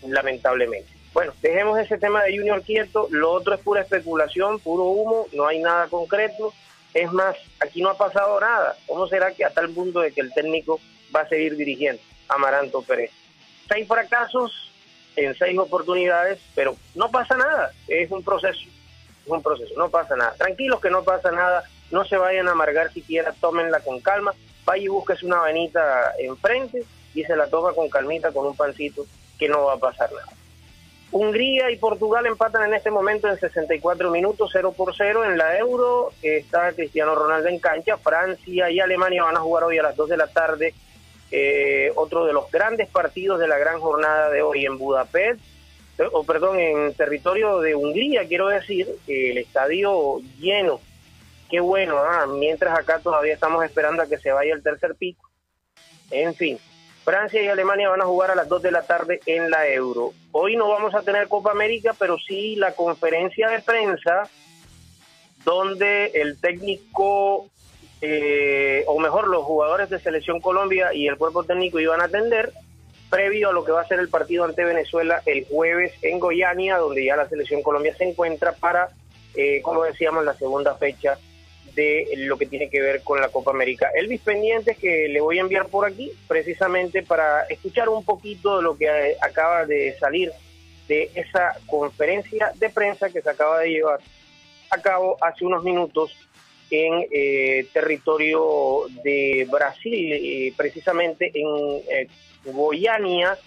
lamentablemente. 0.07 0.95
Bueno, 1.16 1.32
dejemos 1.41 1.80
ese 1.80 1.97
tema 1.97 2.24
de 2.24 2.38
Junior 2.38 2.61
quieto, 2.61 3.07
lo 3.09 3.32
otro 3.32 3.55
es 3.55 3.61
pura 3.61 3.80
especulación, 3.80 4.59
puro 4.59 4.84
humo, 4.84 5.28
no 5.32 5.47
hay 5.47 5.59
nada 5.59 5.88
concreto. 5.88 6.53
Es 6.93 7.09
más, 7.09 7.38
aquí 7.61 7.82
no 7.82 7.89
ha 7.89 7.97
pasado 7.97 8.38
nada. 8.38 8.76
¿Cómo 8.86 9.07
será 9.07 9.32
que 9.32 9.45
a 9.45 9.49
tal 9.49 9.70
punto 9.70 10.01
de 10.01 10.11
que 10.11 10.20
el 10.20 10.34
técnico 10.34 10.82
va 11.16 11.22
a 11.22 11.30
seguir 11.30 11.55
dirigiendo? 11.55 12.01
Amaranto 12.28 12.82
Pérez. 12.82 13.11
Seis 13.70 13.88
fracasos 13.88 14.74
en 15.16 15.34
seis 15.38 15.57
oportunidades, 15.57 16.41
pero 16.53 16.76
no 16.95 17.09
pasa 17.09 17.38
nada, 17.38 17.72
es 17.88 18.11
un 18.11 18.22
proceso, 18.22 18.59
es 18.59 19.32
un 19.32 19.41
proceso, 19.41 19.74
no 19.78 19.88
pasa 19.88 20.18
nada. 20.18 20.34
Tranquilos 20.34 20.82
que 20.82 20.89
no 20.89 21.05
pasa 21.05 21.32
nada, 21.32 21.63
no 21.91 22.03
se 22.03 22.18
vayan 22.18 22.49
a 22.49 22.51
amargar 22.51 22.91
siquiera, 22.91 23.34
tómenla 23.39 23.80
con 23.80 24.01
calma, 24.01 24.34
vaya 24.66 24.84
y 24.84 24.89
búsquese 24.89 25.26
una 25.26 25.41
venita 25.43 26.11
enfrente 26.20 26.84
y 27.13 27.24
se 27.24 27.38
la 27.38 27.47
toma 27.47 27.72
con 27.72 27.88
calmita 27.88 28.34
con 28.34 28.47
un 28.47 28.57
pancito 28.57 29.05
que 29.39 29.47
no 29.47 29.63
va 29.63 29.76
a 29.76 29.78
pasar 29.78 30.11
nada. 30.11 30.35
Hungría 31.18 31.72
y 31.72 31.78
Portugal 31.78 32.26
empatan 32.26 32.66
en 32.68 32.74
este 32.74 32.91
momento 32.91 33.30
en 33.30 33.39
64 33.39 34.11
minutos, 34.11 34.49
0 34.51 34.74
por 34.76 34.93
0 34.93 35.24
en 35.24 35.38
la 35.38 35.57
Euro. 35.57 36.11
Está 36.22 36.74
Cristiano 36.74 37.16
Ronaldo 37.16 37.47
en 37.47 37.57
cancha. 37.57 37.95
Francia 37.95 38.70
y 38.70 38.82
Alemania 38.82 39.24
van 39.24 39.38
a 39.38 39.39
jugar 39.39 39.63
hoy 39.63 39.78
a 39.78 39.84
las 39.84 39.95
2 39.95 40.09
de 40.09 40.18
la 40.18 40.28
tarde. 40.28 40.74
Eh, 41.32 41.89
otro 41.95 42.26
de 42.26 42.34
los 42.34 42.51
grandes 42.51 42.89
partidos 42.89 43.39
de 43.39 43.47
la 43.47 43.57
gran 43.57 43.80
jornada 43.80 44.30
de 44.30 44.41
hoy 44.41 44.66
en 44.66 44.78
Budapest, 44.78 45.39
eh, 45.99 46.03
o 46.11 46.26
perdón, 46.26 46.59
en 46.59 46.93
territorio 46.95 47.61
de 47.61 47.76
Hungría, 47.76 48.28
quiero 48.28 48.49
decir, 48.49 48.86
el 49.07 49.38
estadio 49.38 50.20
lleno. 50.38 50.82
Qué 51.49 51.61
bueno, 51.61 51.97
ah, 51.97 52.26
mientras 52.28 52.78
acá 52.78 52.99
todavía 52.99 53.36
estamos 53.36 53.63
esperando 53.63 54.03
a 54.03 54.07
que 54.07 54.18
se 54.18 54.34
vaya 54.34 54.53
el 54.53 54.61
tercer 54.61 54.95
pico. 54.95 55.30
En 56.11 56.36
fin, 56.36 56.59
Francia 57.06 57.39
y 57.39 57.47
Alemania 57.47 57.88
van 57.88 58.01
a 58.01 58.06
jugar 58.06 58.32
a 58.32 58.36
las 58.36 58.49
2 58.49 58.64
de 58.64 58.72
la 58.72 58.82
tarde 58.82 59.20
en 59.28 59.51
la 59.51 59.68
Euro. 59.70 60.12
Hoy 60.32 60.56
no 60.56 60.68
vamos 60.68 60.95
a 60.95 61.03
tener 61.03 61.28
Copa 61.28 61.51
América, 61.51 61.95
pero 61.97 62.18
sí 62.18 62.56
la 62.56 62.72
conferencia 62.74 63.47
de 63.47 63.62
prensa 63.62 64.28
donde 65.43 66.08
el 66.16 66.41
técnico, 66.41 67.47
eh, 68.01 68.84
o 68.88 68.97
mejor, 68.97 69.28
los 69.28 69.43
jugadores 69.43 69.91
de 69.91 69.99
Selección 69.99 70.41
Colombia 70.41 70.95
y 70.95 71.08
el 71.08 71.16
cuerpo 71.16 71.43
técnico 71.43 71.80
iban 71.80 72.01
a 72.01 72.06
atender 72.06 72.51
previo 73.12 73.49
a 73.49 73.53
lo 73.53 73.64
que 73.64 73.72
va 73.72 73.82
a 73.82 73.88
ser 73.88 73.99
el 73.99 74.10
partido 74.10 74.43
ante 74.43 74.66
Venezuela 74.66 75.22
el 75.28 75.45
jueves 75.45 75.93
en 76.01 76.20
Goiânia, 76.20 76.78
donde 76.78 77.06
ya 77.06 77.16
la 77.16 77.30
Selección 77.30 77.62
Colombia 77.62 77.95
se 77.95 78.06
encuentra 78.06 78.53
para, 78.53 78.89
eh, 79.36 79.62
como 79.62 79.84
decíamos, 79.84 80.26
la 80.26 80.34
segunda 80.34 80.74
fecha 80.74 81.20
de 81.74 82.07
lo 82.18 82.38
que 82.38 82.45
tiene 82.45 82.70
que 82.70 82.82
ver 82.82 83.01
con 83.01 83.20
la 83.20 83.30
Copa 83.30 83.51
América. 83.51 83.89
Elvis 83.93 84.22
pendientes 84.22 84.78
que 84.78 85.07
le 85.09 85.20
voy 85.20 85.38
a 85.38 85.41
enviar 85.41 85.68
por 85.68 85.86
aquí 85.86 86.11
precisamente 86.28 87.03
para 87.03 87.43
escuchar 87.43 87.89
un 87.89 88.03
poquito 88.05 88.57
de 88.57 88.63
lo 88.63 88.78
que 88.78 88.88
acaba 89.22 89.66
de 89.66 89.95
salir 89.99 90.32
de 90.88 91.11
esa 91.16 91.57
conferencia 91.66 92.51
de 92.55 92.70
prensa 92.70 93.09
que 93.09 93.22
se 93.22 93.30
acaba 93.30 93.59
de 93.59 93.70
llevar 93.70 93.99
a 94.70 94.82
cabo 94.82 95.18
hace 95.22 95.45
unos 95.45 95.63
minutos 95.63 96.16
en 96.70 97.05
eh, 97.11 97.68
territorio 97.74 98.86
de 99.03 99.47
Brasil, 99.49 100.13
eh, 100.13 100.53
precisamente 100.55 101.32
en 101.34 101.82
eh, 101.89 102.07
Goiânia, 102.45 103.38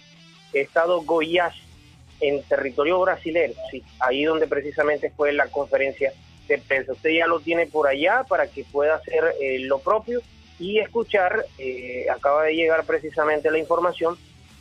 estado 0.53 1.01
Goiás, 1.01 1.55
en 2.21 2.43
territorio 2.43 2.99
brasileño, 2.99 3.53
sí, 3.71 3.83
ahí 3.99 4.25
donde 4.25 4.47
precisamente 4.47 5.09
fue 5.09 5.31
la 5.31 5.47
conferencia 5.47 6.13
de 6.49 6.57
prensa. 6.57 6.91
Usted 6.91 7.11
ya 7.11 7.27
lo 7.27 7.39
tiene 7.39 7.67
por 7.67 7.87
allá 7.87 8.25
para 8.27 8.47
que 8.47 8.65
pueda 8.65 8.95
hacer 8.95 9.35
eh, 9.39 9.59
lo 9.59 9.79
propio 9.79 10.21
y 10.59 10.79
escuchar, 10.79 11.45
eh, 11.57 12.07
acaba 12.11 12.43
de 12.43 12.55
llegar 12.55 12.83
precisamente 12.83 13.49
la 13.49 13.59
información, 13.59 14.17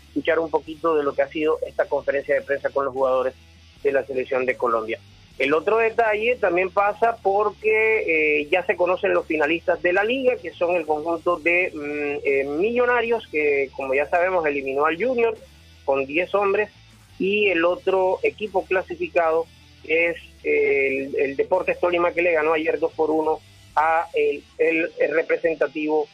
escuchar 0.09 0.39
un 0.39 0.51
poquito 0.51 0.95
de 0.95 1.03
lo 1.03 1.13
que 1.15 1.23
ha 1.23 1.29
sido 1.29 1.59
esta 1.67 1.87
conferencia 1.87 2.37
de 2.37 2.43
prensa 2.43 2.71
con 2.71 2.85
los 2.85 2.95
jugadores 2.95 3.35
de 3.83 3.91
la 3.91 4.05
selección 4.05 4.47
de 4.47 4.57
Colombia. 4.57 5.01
El 5.39 5.55
otro 5.55 5.79
detalle 5.79 6.37
también 6.37 6.71
pasa 6.71 7.17
porque 7.23 8.41
eh, 8.41 8.49
ya 8.51 8.65
se 8.67 8.77
conocen 8.77 9.15
los 9.15 9.27
finalistas 9.27 9.81
de 9.83 9.93
la 9.93 10.05
liga, 10.05 10.37
que 10.37 10.53
son 10.53 10.77
el 10.77 10.85
conjunto 10.85 11.37
de 11.37 11.73
mm, 11.75 12.61
Millonarios, 12.61 13.27
que 13.31 13.71
como 13.77 13.95
ya 13.95 14.07
sabemos 14.09 14.47
eliminó 14.47 14.85
al 14.85 15.03
Junior 15.03 15.37
con 15.85 16.07
10 16.07 16.35
hombres, 16.35 16.71
y 17.19 17.49
el 17.49 17.65
otro 17.65 18.19
equipo 18.23 18.65
clasificado 18.65 19.47
es 19.85 20.17
el, 20.43 21.15
el 21.17 21.37
Deportes 21.37 21.79
Tolima 21.81 22.13
que 22.13 22.23
le 22.23 22.33
ganó 22.33 22.53
ayer 22.53 22.79
2 22.79 22.93
por 22.93 23.11
1 23.11 23.41
a 23.77 24.09
el, 24.15 24.43
el, 24.59 25.15
representativo 25.15 26.09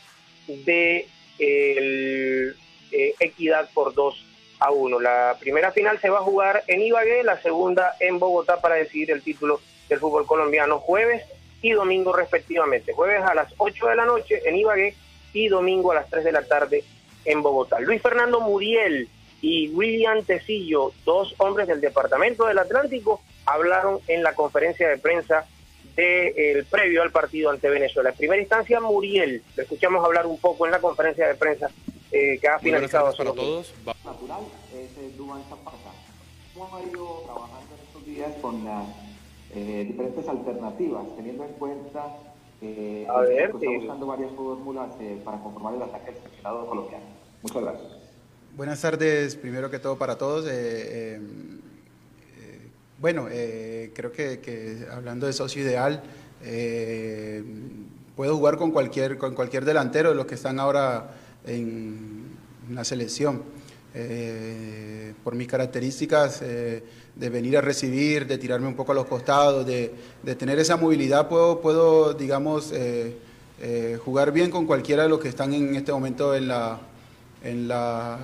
de 0.46 1.06
el, 1.38 2.56
eh, 2.92 3.14
Equidad 3.20 3.68
por 3.72 3.94
2 3.94 4.26
a 4.60 4.70
1. 4.70 5.00
La 5.00 5.36
primera 5.40 5.72
final 5.72 6.00
se 6.00 6.10
va 6.10 6.18
a 6.18 6.22
jugar 6.22 6.62
en 6.66 6.82
Ibagué, 6.82 7.22
la 7.22 7.40
segunda 7.40 7.94
en 8.00 8.18
Bogotá 8.18 8.60
para 8.60 8.76
decidir 8.76 9.10
el 9.10 9.22
título 9.22 9.60
del 9.88 9.98
fútbol 9.98 10.26
colombiano 10.26 10.78
jueves 10.78 11.22
y 11.62 11.72
domingo 11.72 12.12
respectivamente. 12.12 12.92
Jueves 12.92 13.22
a 13.22 13.34
las 13.34 13.52
8 13.56 13.86
de 13.88 13.96
la 13.96 14.04
noche 14.04 14.42
en 14.44 14.56
Ibagué 14.56 14.94
y 15.32 15.48
domingo 15.48 15.92
a 15.92 15.96
las 15.96 16.10
3 16.10 16.24
de 16.24 16.32
la 16.32 16.42
tarde 16.42 16.84
en 17.24 17.42
Bogotá. 17.42 17.80
Luis 17.80 18.02
Fernando 18.02 18.40
Muriel 18.40 19.08
y 19.40 19.68
William 19.70 20.22
Tecillo, 20.24 20.92
dos 21.04 21.34
hombres 21.38 21.66
del 21.68 21.80
Departamento 21.80 22.46
del 22.46 22.58
Atlántico, 22.58 23.22
hablaron 23.46 24.00
en 24.08 24.22
la 24.22 24.34
conferencia 24.34 24.88
de 24.88 24.98
prensa 24.98 25.46
del 25.96 26.64
previo 26.66 27.02
al 27.02 27.10
partido 27.10 27.50
ante 27.50 27.68
Venezuela. 27.68 28.10
En 28.10 28.16
primera 28.16 28.40
instancia, 28.40 28.80
Muriel, 28.80 29.42
le 29.56 29.62
escuchamos 29.62 30.04
hablar 30.04 30.26
un 30.26 30.38
poco 30.38 30.66
en 30.66 30.72
la 30.72 30.80
conferencia 30.80 31.28
de 31.28 31.34
prensa 31.34 31.70
eh, 32.10 32.38
que 32.40 32.48
ha 32.48 32.58
finalizado. 32.58 33.14
para 33.16 33.32
todos. 33.32 33.74
Natural 34.04 34.42
es 34.74 35.16
Dubán 35.16 35.42
Zapata. 35.48 35.92
¿Cómo 36.54 36.76
ha 36.76 36.82
ido 36.82 37.22
trabajando 37.24 37.74
en 37.74 37.86
estos 37.86 38.06
días 38.06 38.32
con 38.40 38.64
las 38.64 38.86
eh, 39.54 39.84
diferentes 39.86 40.28
alternativas, 40.28 41.04
teniendo 41.16 41.44
en 41.44 41.52
cuenta 41.54 42.16
que 42.60 43.06
ver, 43.28 43.50
está 43.50 43.58
buscando 43.58 44.06
varias 44.06 44.32
fórmulas 44.32 44.90
eh, 45.00 45.20
para 45.24 45.38
conformar 45.38 45.74
el 45.74 45.82
ataque 45.82 46.12
del 46.12 46.22
seleccionado 46.22 46.66
colombiano? 46.66 47.04
Muchas 47.42 47.62
gracias. 47.62 47.92
Buenas 48.56 48.80
tardes, 48.80 49.36
primero 49.36 49.70
que 49.70 49.78
todo 49.80 49.98
para 49.98 50.16
todos. 50.16 50.44
Bueno, 53.04 53.28
eh, 53.30 53.90
creo 53.94 54.10
que, 54.12 54.86
hablando 54.90 55.26
de 55.26 55.34
socio 55.34 55.60
ideal, 55.60 56.02
eh, 56.42 57.44
puedo 58.16 58.34
jugar 58.34 58.56
con 58.56 58.70
cualquier, 58.70 59.18
con 59.18 59.34
cualquier 59.34 59.66
delantero 59.66 60.08
de 60.08 60.14
los 60.14 60.24
que 60.24 60.36
están 60.36 60.58
ahora 60.58 61.10
en, 61.46 62.34
la 62.70 62.82
selección. 62.82 63.42
Eh, 63.94 65.12
por 65.22 65.34
mis 65.34 65.46
características 65.46 66.40
de 66.40 67.28
venir 67.28 67.58
a 67.58 67.60
recibir, 67.60 68.26
de 68.26 68.38
tirarme 68.38 68.68
un 68.68 68.74
poco 68.74 68.92
a 68.92 68.94
los 68.94 69.04
costados, 69.04 69.66
de, 69.66 69.92
tener 70.38 70.58
esa 70.58 70.78
movilidad, 70.78 71.28
puedo, 71.28 71.60
puedo 71.60 72.14
digamos, 72.14 72.72
jugar 74.02 74.32
bien 74.32 74.50
con 74.50 74.64
cualquiera 74.64 75.02
de 75.02 75.10
los 75.10 75.20
que 75.20 75.28
están 75.28 75.52
en 75.52 75.76
este 75.76 75.92
momento 75.92 76.34
en 76.34 76.48
la, 76.48 76.80
en 77.42 77.68
la, 77.68 78.18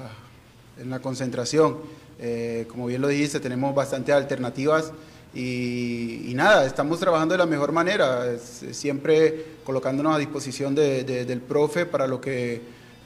en 0.80 0.88
la 0.88 1.00
concentración. 1.00 1.99
Eh, 2.22 2.66
como 2.68 2.86
bien 2.86 3.00
lo 3.00 3.08
dijiste, 3.08 3.40
tenemos 3.40 3.74
bastantes 3.74 4.14
alternativas 4.14 4.92
y, 5.34 6.32
nada, 6.34 6.66
estamos 6.66 6.98
trabajando 6.98 7.32
de 7.32 7.38
la 7.38 7.46
mejor 7.46 7.72
manera, 7.72 8.36
siempre 8.38 9.44
colocándonos 9.64 10.14
a 10.14 10.18
disposición 10.18 10.74
del 10.74 11.40
profe 11.40 11.86
para 11.86 12.06
lo 12.06 12.20
que, 12.20 12.60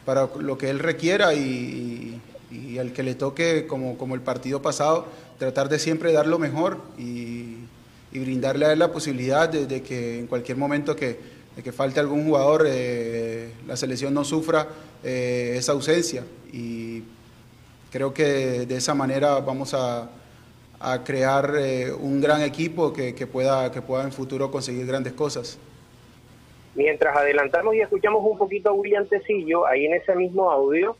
para 0.04 0.28
lo 0.40 0.58
que 0.58 0.70
él 0.70 0.80
requiera 0.80 1.34
y, 1.34 2.20
y, 2.50 2.78
al 2.78 2.92
que 2.92 3.02
le 3.02 3.14
toque, 3.14 3.66
como, 3.66 3.96
como 3.98 4.14
el 4.14 4.20
partido 4.20 4.62
pasado, 4.62 5.06
tratar 5.38 5.68
de 5.68 5.78
siempre 5.78 6.12
dar 6.12 6.26
lo 6.26 6.38
mejor 6.38 6.78
y, 6.98 7.58
brindarle 8.12 8.66
a 8.66 8.72
él 8.72 8.78
la 8.78 8.92
posibilidad 8.92 9.48
de, 9.48 9.82
que 9.82 10.20
en 10.20 10.28
cualquier 10.28 10.56
momento 10.56 10.94
que, 10.94 11.18
que 11.64 11.72
falte 11.72 11.98
algún 11.98 12.24
jugador, 12.24 12.64
eh, 12.64 13.50
la 13.66 13.76
selección 13.76 14.14
no 14.14 14.24
sufra 14.24 14.68
eh, 15.02 15.56
esa 15.58 15.72
ausencia. 15.72 16.22
Y 16.52 17.02
Creo 17.94 18.12
que 18.12 18.66
de 18.66 18.76
esa 18.76 18.92
manera 18.92 19.38
vamos 19.38 19.72
a, 19.72 20.10
crear 21.04 21.52
eh, 21.56 21.92
un 21.92 22.20
gran 22.20 22.42
equipo 22.42 22.92
que, 22.92 23.12
pueda, 23.28 23.70
que 23.70 23.82
pueda 23.82 24.02
en 24.02 24.10
futuro 24.10 24.50
conseguir 24.50 24.84
grandes 24.84 25.12
cosas. 25.12 25.60
Mientras 26.74 27.16
adelantamos 27.16 27.72
y 27.76 27.82
escuchamos 27.82 28.20
un 28.24 28.36
poquito 28.36 28.70
a 28.70 28.72
William 28.72 29.06
Tecillo, 29.06 29.64
ahí 29.64 29.86
en 29.86 29.94
ese 29.94 30.16
mismo 30.16 30.50
audio, 30.50 30.96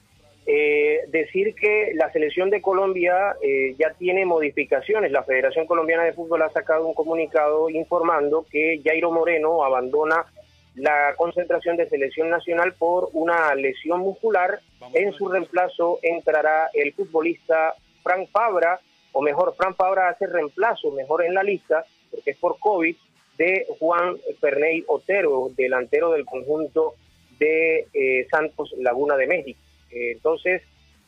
eh, 0.47 1.01
decir 1.09 1.57
que 1.57 1.91
la 1.97 2.13
selección 2.13 2.49
de 2.49 2.63
Colombia 2.63 3.35
eh, 3.43 3.75
ya 3.77 3.93
tiene 3.99 4.25
modificaciones. 4.25 5.11
La 5.11 5.25
Federación 5.25 5.67
Colombiana 5.67 6.05
de 6.05 6.13
Fútbol 6.13 6.43
ha 6.43 6.51
sacado 6.51 6.87
un 6.87 6.95
comunicado 6.95 7.69
informando 7.71 8.47
que 8.49 8.81
Jairo 8.85 9.11
Moreno 9.11 9.65
abandona 9.65 10.27
la 10.75 11.15
concentración 11.17 11.77
de 11.77 11.89
selección 11.89 12.31
nacional 12.31 12.75
por 12.75 13.09
una 13.13 13.55
lesión 13.55 14.01
muscular. 14.01 14.61
En 14.93 15.13
su 15.13 15.29
reemplazo 15.29 15.99
entrará 16.03 16.69
el 16.75 16.93
futbolista 16.93 17.75
Frank 18.03 18.29
Fabra, 18.31 18.81
o 19.13 19.23
mejor, 19.23 19.55
Frank 19.57 19.77
Fabra 19.77 20.09
hace 20.09 20.27
reemplazo, 20.27 20.91
mejor 20.91 21.25
en 21.25 21.35
la 21.35 21.43
lista, 21.43 21.85
porque 22.11 22.33
es 22.33 22.37
por 22.39 22.59
COVID, 22.59 22.97
de 23.39 23.67
Juan 23.79 24.17
Ferney 24.41 24.85
Otero, 24.87 25.51
delantero 25.57 26.13
del 26.13 26.25
conjunto 26.25 26.95
de 27.39 27.89
eh, 27.93 28.27
Santos 28.31 28.75
Laguna 28.79 29.17
de 29.17 29.27
México. 29.27 29.59
entonces, 29.91 30.63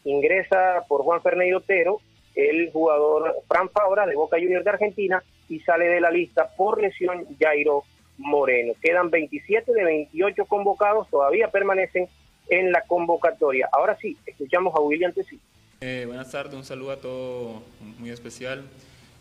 ingresa 0.04 0.84
por 0.88 1.02
Juan 1.02 1.22
Ferney 1.22 1.52
Otero 1.52 2.00
el 2.34 2.70
jugador 2.70 3.34
Fran 3.48 3.70
Fabra 3.70 4.06
de 4.06 4.14
Boca 4.14 4.38
Juniors 4.38 4.64
de 4.64 4.70
Argentina 4.70 5.22
y 5.48 5.60
sale 5.60 5.86
de 5.86 6.00
la 6.00 6.10
lista 6.10 6.50
por 6.56 6.80
lesión 6.80 7.26
Jairo 7.40 7.84
Moreno. 8.18 8.74
Quedan 8.80 9.10
27 9.10 9.72
de 9.72 9.84
28 9.84 10.44
convocados, 10.46 11.08
todavía 11.10 11.50
permanecen 11.50 12.08
en 12.48 12.72
la 12.72 12.82
convocatoria. 12.82 13.68
Ahora 13.72 13.96
sí, 14.00 14.16
escuchamos 14.26 14.74
a 14.74 14.80
William 14.80 15.12
Tessi. 15.12 15.38
Eh, 15.80 16.04
buenas 16.06 16.30
tardes, 16.30 16.54
un 16.54 16.64
saludo 16.64 16.92
a 16.92 17.00
todos 17.00 17.62
muy 17.98 18.10
especial. 18.10 18.64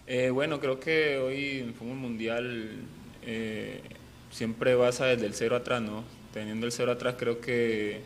Eh, 0.07 0.29
bueno, 0.29 0.59
creo 0.59 0.79
que 0.79 1.17
hoy 1.17 1.59
en 1.59 1.73
fútbol 1.73 1.95
mundial 1.97 2.69
eh, 3.25 3.81
siempre 4.29 4.75
vas 4.75 4.99
desde 4.99 5.25
el 5.25 5.33
cero 5.33 5.55
atrás, 5.55 5.81
¿no? 5.81 6.03
Teniendo 6.33 6.65
el 6.65 6.71
cero 6.71 6.91
atrás 6.91 7.15
creo 7.17 7.41
que 7.41 8.01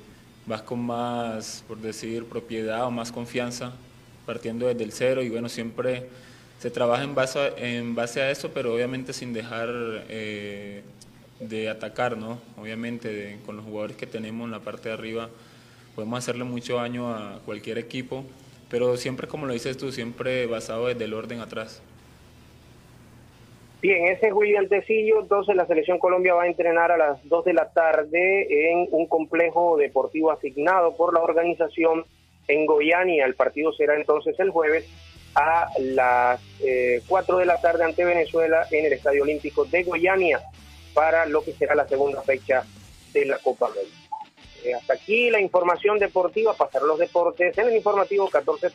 vas 0.45 0.61
con 0.61 0.79
más, 0.79 1.63
por 1.67 1.77
decir, 1.77 2.25
propiedad 2.25 2.85
o 2.85 2.91
más 2.91 3.11
confianza, 3.11 3.73
partiendo 4.25 4.67
desde 4.67 4.83
el 4.83 4.91
cero 4.91 5.21
y 5.21 5.29
bueno, 5.29 5.49
siempre 5.49 6.07
se 6.59 6.69
trabaja 6.69 7.03
en 7.03 7.15
base 7.15 7.39
a, 7.39 7.47
en 7.57 7.95
base 7.95 8.21
a 8.21 8.29
eso, 8.29 8.51
pero 8.53 8.73
obviamente 8.73 9.13
sin 9.13 9.33
dejar 9.33 9.69
eh, 10.09 10.83
de 11.39 11.69
atacar, 11.69 12.17
¿no? 12.17 12.39
Obviamente 12.57 13.39
con 13.45 13.55
los 13.55 13.65
jugadores 13.65 13.95
que 13.95 14.05
tenemos 14.05 14.45
en 14.45 14.51
la 14.51 14.59
parte 14.59 14.89
de 14.89 14.95
arriba 14.95 15.29
podemos 15.95 16.19
hacerle 16.19 16.43
mucho 16.43 16.75
daño 16.75 17.09
a 17.13 17.39
cualquier 17.45 17.77
equipo, 17.77 18.25
pero 18.69 18.97
siempre 18.97 19.27
como 19.27 19.45
lo 19.45 19.53
dices 19.53 19.77
tú, 19.77 19.91
siempre 19.91 20.45
basado 20.45 20.87
desde 20.87 21.05
el 21.05 21.13
orden 21.13 21.39
atrás. 21.39 21.81
Bien, 23.81 24.07
ese 24.07 24.27
es 24.27 24.33
William 24.33 24.67
Tecillo, 24.67 25.21
entonces 25.21 25.55
la 25.55 25.65
Selección 25.65 25.99
Colombia 25.99 26.33
va 26.33 26.43
a 26.43 26.47
entrenar 26.47 26.91
a 26.91 26.97
las 26.97 27.27
2 27.29 27.45
de 27.45 27.53
la 27.53 27.71
tarde 27.71 28.71
en 28.71 28.89
un 28.91 29.07
complejo 29.07 29.77
deportivo 29.77 30.31
asignado 30.31 30.97
por 30.97 31.13
la 31.13 31.21
organización 31.21 32.05
en 32.49 32.65
Goiania. 32.65 33.25
El 33.25 33.35
partido 33.35 33.71
será 33.71 33.95
entonces 33.95 34.37
el 34.39 34.49
jueves 34.49 34.85
a 35.35 35.69
las 35.79 36.39
4 37.07 37.37
eh, 37.37 37.39
de 37.39 37.45
la 37.45 37.61
tarde 37.61 37.83
ante 37.83 38.03
Venezuela 38.03 38.65
en 38.71 38.85
el 38.85 38.93
Estadio 38.93 39.23
Olímpico 39.23 39.65
de 39.65 39.83
Goiania 39.83 40.41
para 40.93 41.25
lo 41.25 41.43
que 41.43 41.53
será 41.53 41.75
la 41.75 41.87
segunda 41.87 42.21
fecha 42.21 42.63
de 43.13 43.25
la 43.25 43.37
Copa 43.37 43.67
América. 43.67 43.95
Eh, 44.63 44.73
hasta 44.73 44.93
aquí 44.93 45.29
la 45.29 45.39
información 45.39 45.99
deportiva, 45.99 46.53
pasar 46.53 46.81
los 46.81 46.99
deportes 46.99 47.57
en 47.57 47.67
el 47.67 47.75
informativo 47.75 48.29
14.3. 48.29 48.71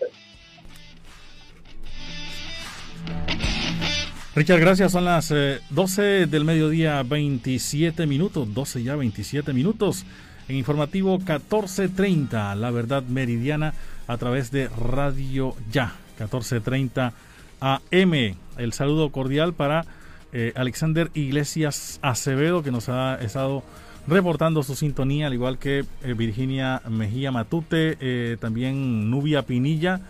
Richard, 4.35 4.61
gracias. 4.61 4.93
Son 4.93 5.05
las 5.05 5.33
12 5.71 6.23
eh, 6.23 6.27
del 6.27 6.45
mediodía, 6.45 7.03
27 7.05 8.07
minutos, 8.07 8.53
12 8.53 8.83
ya, 8.83 8.97
27 8.97 9.53
minutos. 9.53 10.05
En 10.49 10.57
informativo 10.57 11.19
1430, 11.19 12.55
la 12.57 12.71
verdad 12.71 13.03
meridiana 13.05 13.75
a 14.07 14.19
través 14.19 14.51
de 14.51 14.69
Radio 14.69 15.55
Ya, 15.71 15.95
1430 16.19 17.13
AM. 17.61 18.37
El 18.57 18.73
saludo 18.73 19.11
cordial 19.11 19.55
para 19.55 19.85
eh, 20.33 20.53
Alexander 20.57 21.11
Iglesias 21.15 21.99
Acevedo, 22.03 22.63
que 22.63 22.71
nos 22.71 22.89
ha 22.89 23.17
estado 23.17 23.63
reportando 24.07 24.63
su 24.63 24.75
sintonía, 24.75 25.29
al 25.29 25.35
igual 25.35 25.59
que 25.59 25.85
eh, 26.03 26.15
Virginia 26.15 26.83
Mejía 26.89 27.33
Matute, 27.33 28.37
también 28.39 29.11
Nubia 29.11 29.43
Pinilla 29.43 30.01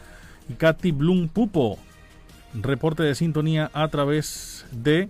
y 0.49 0.55
Katy 0.55 0.93
Blum 0.93 1.29
Pupo 1.29 1.79
reporte 2.55 3.03
de 3.03 3.15
sintonía 3.15 3.71
a 3.75 3.89
través 3.89 4.67
de 4.71 5.09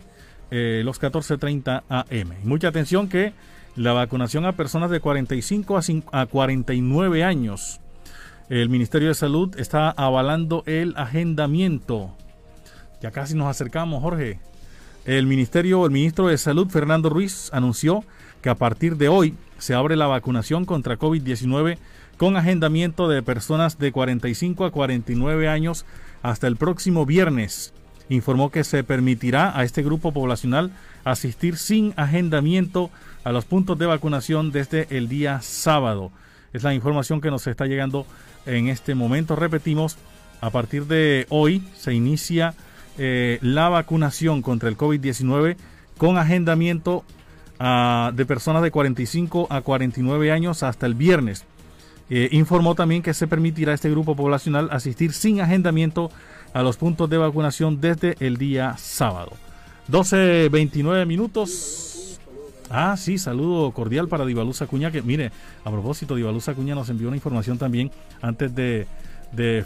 eh, 0.51 0.82
los 0.84 1.01
14.30 1.01 1.82
AM. 1.88 2.34
Mucha 2.45 2.68
atención 2.68 3.09
que 3.09 3.32
la 3.76 3.92
vacunación 3.92 4.47
a 4.47 4.53
personas 4.53 4.90
de 4.90 5.01
45 5.01 5.76
a, 5.76 6.20
a 6.20 6.26
49 6.26 7.24
años, 7.24 7.80
el 8.49 8.68
Ministerio 8.68 9.09
de 9.09 9.14
Salud 9.14 9.59
está 9.59 9.90
avalando 9.90 10.62
el 10.66 10.95
agendamiento. 10.97 12.14
Ya 13.01 13.11
casi 13.11 13.34
nos 13.34 13.49
acercamos, 13.49 14.03
Jorge. 14.03 14.38
El 15.07 15.26
Ministerio, 15.26 15.84
el 15.84 15.92
ministro 15.92 16.28
de 16.28 16.38
Salud, 16.38 16.68
Fernando 16.68 17.09
Ruiz, 17.09 17.51
anunció 17.53 18.05
que 18.42 18.51
a 18.51 18.55
partir 18.55 18.97
de 18.97 19.09
hoy 19.09 19.34
se 19.59 19.74
abre 19.74 19.97
la 19.97 20.07
vacunación 20.07 20.64
contra 20.64 20.99
COVID-19 20.99 21.78
con 22.16 22.36
agendamiento 22.36 23.09
de 23.09 23.22
personas 23.22 23.78
de 23.78 23.92
45 23.92 24.64
a 24.64 24.70
49 24.70 25.49
años 25.49 25.86
hasta 26.22 26.47
el 26.47 26.57
próximo 26.57 27.07
viernes. 27.07 27.72
Informó 28.11 28.51
que 28.51 28.64
se 28.64 28.84
permitirá 28.84 29.59
a 29.59 29.64
este 29.64 29.82
grupo 29.82 30.12
poblacional 30.12 30.70
asistir 31.05 31.57
sin 31.57 31.95
agendamiento 31.97 32.90
a 33.24 33.32
los 33.32 33.47
puntos 33.47 33.78
de 33.78 33.86
vacunación 33.86 34.53
desde 34.53 34.86
el 34.97 35.09
día 35.09 35.40
sábado. 35.40 36.12
Es 36.55 36.63
la 36.63 36.73
información 36.73 37.21
que 37.21 37.33
nos 37.33 37.47
está 37.49 37.67
llegando 37.67 38.07
en 38.47 38.69
este 38.69 38.95
momento. 38.95 39.35
Repetimos, 39.35 39.99
a 40.41 40.51
partir 40.51 40.87
de 40.87 41.27
hoy 41.29 41.63
se 41.77 41.93
inicia 41.93 42.55
eh, 42.97 43.39
la 43.43 43.69
vacunación 43.69 44.41
contra 44.41 44.69
el 44.69 44.77
COVID-19 44.77 45.57
con 45.99 46.17
agendamiento 46.17 47.05
ah, 47.59 48.13
de 48.15 48.25
personas 48.25 48.63
de 48.63 48.71
45 48.71 49.49
a 49.51 49.63
49 49.63 50.31
años 50.31 50.63
hasta 50.63 50.87
el 50.87 50.95
viernes. 50.95 51.45
Eh, 52.09 52.29
informó 52.31 52.77
también 52.77 53.03
que 53.03 53.15
se 53.15 53.27
permitirá 53.27 53.73
a 53.73 53.75
este 53.75 53.91
grupo 53.91 54.15
poblacional 54.15 54.69
asistir 54.71 55.13
sin 55.13 55.41
agendamiento 55.41 56.11
a 56.53 56.63
los 56.63 56.77
puntos 56.77 57.11
de 57.11 57.19
vacunación 57.19 57.81
desde 57.81 58.15
el 58.21 58.37
día 58.37 58.77
sábado. 58.79 59.33
12.29 59.91 61.05
minutos. 61.05 61.93
Ah, 62.71 62.97
sí, 62.97 63.19
saludo 63.19 63.71
cordial 63.73 64.09
para 64.09 64.25
Divaluz 64.25 64.62
Acuña, 64.62 64.91
que 64.91 65.03
mire, 65.03 65.31
a 65.65 65.71
propósito, 65.71 66.15
Divaluz 66.15 66.49
Acuña 66.49 66.75
nos 66.75 66.89
envió 66.89 67.09
una 67.09 67.17
información 67.17 67.59
también 67.59 67.91
antes 68.23 68.55
de, 68.55 68.87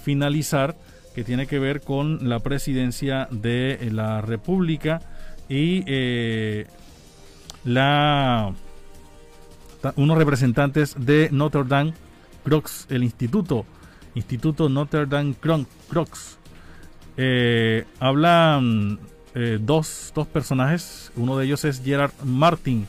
finalizar, 0.03 0.77
que 1.15 1.25
tiene 1.25 1.47
que 1.47 1.59
ver 1.59 1.81
con 1.81 2.29
la 2.29 2.41
presidencia 2.41 3.29
de 3.31 3.89
la 3.93 4.21
República 4.21 5.01
y 5.49 5.83
eh, 5.87 6.67
la 7.65 8.53
unos 9.97 10.19
representantes 10.19 10.95
de 10.99 11.29
Notre 11.31 11.65
Dame 11.65 11.95
Crocs, 12.45 12.87
el 12.91 13.05
instituto, 13.05 13.65
Instituto 14.15 14.69
Notre 14.69 15.07
Dame 15.07 15.35
Crocs. 15.35 16.39
Eh, 17.17 17.85
hablan 18.01 18.99
eh, 19.35 19.59
dos, 19.61 20.13
dos 20.15 20.27
personajes, 20.27 21.13
uno 21.17 21.37
de 21.39 21.47
ellos 21.47 21.65
es 21.65 21.83
Gerard 21.83 22.13
Martin. 22.25 22.87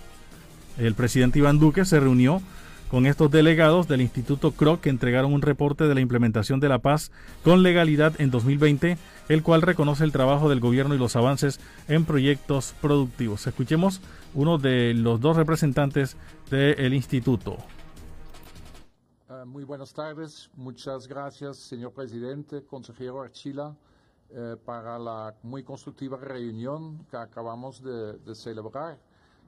El 0.77 0.95
presidente 0.95 1.39
Iván 1.39 1.59
Duque 1.59 1.85
se 1.85 1.99
reunió 1.99 2.41
con 2.89 3.05
estos 3.05 3.29
delegados 3.29 3.87
del 3.87 4.01
Instituto 4.01 4.51
Croc 4.51 4.81
que 4.81 4.89
entregaron 4.89 5.33
un 5.33 5.41
reporte 5.41 5.87
de 5.87 5.93
la 5.93 6.01
implementación 6.01 6.59
de 6.59 6.69
la 6.69 6.79
paz 6.79 7.11
con 7.43 7.61
legalidad 7.61 8.19
en 8.19 8.31
2020, 8.31 8.97
el 9.29 9.43
cual 9.43 9.61
reconoce 9.61 10.03
el 10.03 10.11
trabajo 10.11 10.49
del 10.49 10.59
gobierno 10.59 10.95
y 10.95 10.97
los 10.97 11.15
avances 11.15 11.59
en 11.87 12.05
proyectos 12.05 12.73
productivos. 12.81 13.45
Escuchemos 13.45 14.01
uno 14.33 14.57
de 14.57 14.93
los 14.95 15.21
dos 15.21 15.37
representantes 15.37 16.17
del 16.49 16.93
instituto. 16.93 17.57
Eh, 19.29 19.45
muy 19.45 19.63
buenas 19.63 19.93
tardes. 19.93 20.49
Muchas 20.55 21.07
gracias, 21.07 21.57
señor 21.57 21.93
presidente, 21.93 22.63
consejero 22.65 23.21
Archila, 23.21 23.75
eh, 24.31 24.55
para 24.63 24.99
la 24.99 25.35
muy 25.43 25.63
constructiva 25.63 26.17
reunión 26.17 27.05
que 27.09 27.17
acabamos 27.17 27.81
de, 27.81 28.35
celebrar 28.35 28.99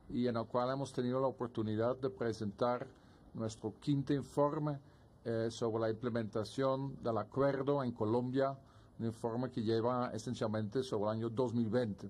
y 0.09 0.27
en 0.27 0.35
la 0.35 0.43
cual 0.43 0.71
hemos 0.71 0.91
tenido 0.91 1.19
la 1.19 1.27
oportunidad 1.27 1.95
de 1.97 2.09
presentar 2.09 2.87
nuestro 3.33 3.73
quinto 3.79 4.13
informe 4.13 4.79
eh, 5.23 5.47
sobre 5.49 5.81
la 5.81 5.89
implementación 5.89 7.01
del 7.03 7.17
acuerdo 7.17 7.83
en 7.83 7.91
Colombia, 7.91 8.57
un 8.99 9.05
informe 9.05 9.49
que 9.49 9.61
lleva 9.61 10.11
esencialmente 10.13 10.83
sobre 10.83 11.03
el 11.05 11.09
año 11.17 11.29
2020. 11.29 12.09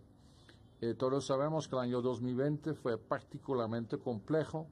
todos 0.98 1.26
sabemos 1.26 1.68
que 1.68 1.76
el 1.76 1.82
año 1.82 2.02
2020 2.02 2.74
fue 2.74 2.98
particularmente 2.98 3.98
complejo 4.00 4.68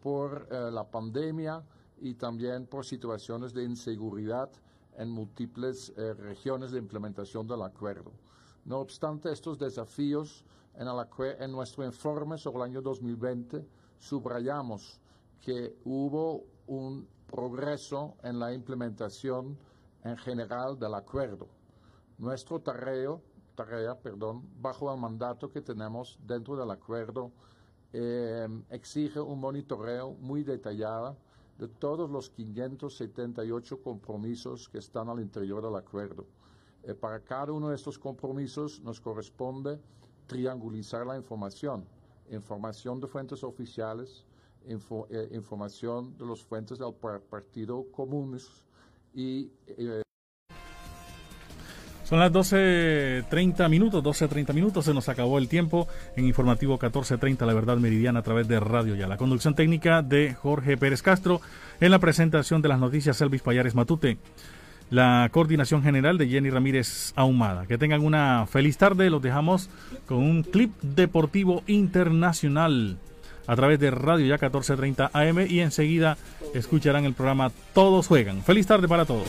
por 0.00 0.50
la 0.50 0.82
pandemia, 0.82 1.62
y 2.00 2.14
también 2.14 2.66
por 2.66 2.84
situaciones 2.84 3.52
de 3.52 3.64
inseguridad 3.64 4.50
en 4.98 5.08
múltiples 5.08 5.92
eh, 5.96 6.12
regiones 6.14 6.72
de 6.72 6.78
implementación 6.78 7.46
del 7.46 7.62
acuerdo. 7.62 8.12
No 8.64 8.78
obstante 8.80 9.32
estos 9.32 9.58
desafíos, 9.58 10.44
en, 10.74 11.52
nuestro 11.52 11.84
informe 11.84 12.38
sobre 12.38 12.58
el 12.58 12.62
año 12.64 12.82
2020 12.82 13.66
subrayamos 13.98 15.00
que 15.40 15.74
hubo 15.84 16.44
un 16.66 17.08
progreso 17.26 18.16
en 18.22 18.38
la 18.38 18.52
implementación 18.52 19.58
en 20.04 20.16
general 20.16 20.78
del 20.78 20.94
acuerdo. 20.94 21.48
Nuestro 22.18 22.60
tarea, 22.60 23.18
tarea 23.56 23.98
perdón, 23.98 24.48
bajo 24.60 24.92
el 24.92 25.00
mandato 25.00 25.50
que 25.50 25.62
tenemos 25.62 26.18
dentro 26.24 26.56
del 26.56 26.70
acuerdo 26.70 27.32
eh, 27.92 28.46
exige 28.70 29.18
un 29.18 29.40
monitoreo 29.40 30.12
muy 30.20 30.44
detallado 30.44 31.16
de 31.58 31.68
todos 31.68 32.08
los 32.08 32.30
578 32.30 33.82
compromisos 33.82 34.68
que 34.68 34.78
están 34.78 35.08
al 35.08 35.20
interior 35.20 35.62
del 35.62 35.74
acuerdo. 35.76 36.24
Eh, 36.84 36.94
para 36.94 37.20
cada 37.20 37.52
uno 37.52 37.68
de 37.68 37.74
estos 37.74 37.98
compromisos 37.98 38.80
nos 38.80 39.00
corresponde 39.00 39.80
triangulizar 40.26 41.06
la 41.06 41.16
información, 41.16 41.84
información 42.30 43.00
de 43.00 43.08
fuentes 43.08 43.42
oficiales, 43.42 44.24
eh, 44.64 45.28
información 45.32 46.16
de 46.16 46.26
los 46.26 46.44
fuentes 46.44 46.78
del 46.78 46.94
Partido 46.94 47.90
Comunes 47.90 48.64
y... 49.12 49.50
Eh, 49.66 50.02
son 52.08 52.20
las 52.20 52.32
12.30 52.32 53.68
minutos, 53.68 54.02
12.30 54.02 54.54
minutos, 54.54 54.86
se 54.86 54.94
nos 54.94 55.10
acabó 55.10 55.36
el 55.36 55.46
tiempo 55.46 55.86
en 56.16 56.24
informativo 56.24 56.78
14.30, 56.78 57.44
la 57.44 57.52
verdad 57.52 57.76
meridiana 57.76 58.20
a 58.20 58.22
través 58.22 58.48
de 58.48 58.58
Radio 58.60 58.94
Ya. 58.94 59.06
La 59.06 59.18
conducción 59.18 59.54
técnica 59.54 60.00
de 60.00 60.32
Jorge 60.32 60.78
Pérez 60.78 61.02
Castro 61.02 61.42
en 61.80 61.90
la 61.90 61.98
presentación 61.98 62.62
de 62.62 62.68
las 62.68 62.78
noticias 62.78 63.20
Elvis 63.20 63.42
Payares 63.42 63.74
Matute. 63.74 64.16
La 64.88 65.28
coordinación 65.30 65.82
general 65.82 66.16
de 66.16 66.28
Jenny 66.28 66.48
Ramírez 66.48 67.12
Ahumada. 67.14 67.66
Que 67.66 67.76
tengan 67.76 68.02
una 68.02 68.46
feliz 68.46 68.78
tarde, 68.78 69.10
los 69.10 69.20
dejamos 69.20 69.68
con 70.06 70.18
un 70.18 70.44
clip 70.44 70.72
deportivo 70.80 71.62
internacional 71.66 72.96
a 73.46 73.54
través 73.54 73.80
de 73.80 73.90
Radio 73.90 74.24
Ya 74.24 74.38
14.30 74.38 75.10
AM 75.12 75.46
y 75.46 75.60
enseguida 75.60 76.16
escucharán 76.54 77.04
el 77.04 77.12
programa 77.12 77.52
Todos 77.74 78.06
Juegan. 78.06 78.42
Feliz 78.42 78.66
tarde 78.66 78.88
para 78.88 79.04
todos. 79.04 79.28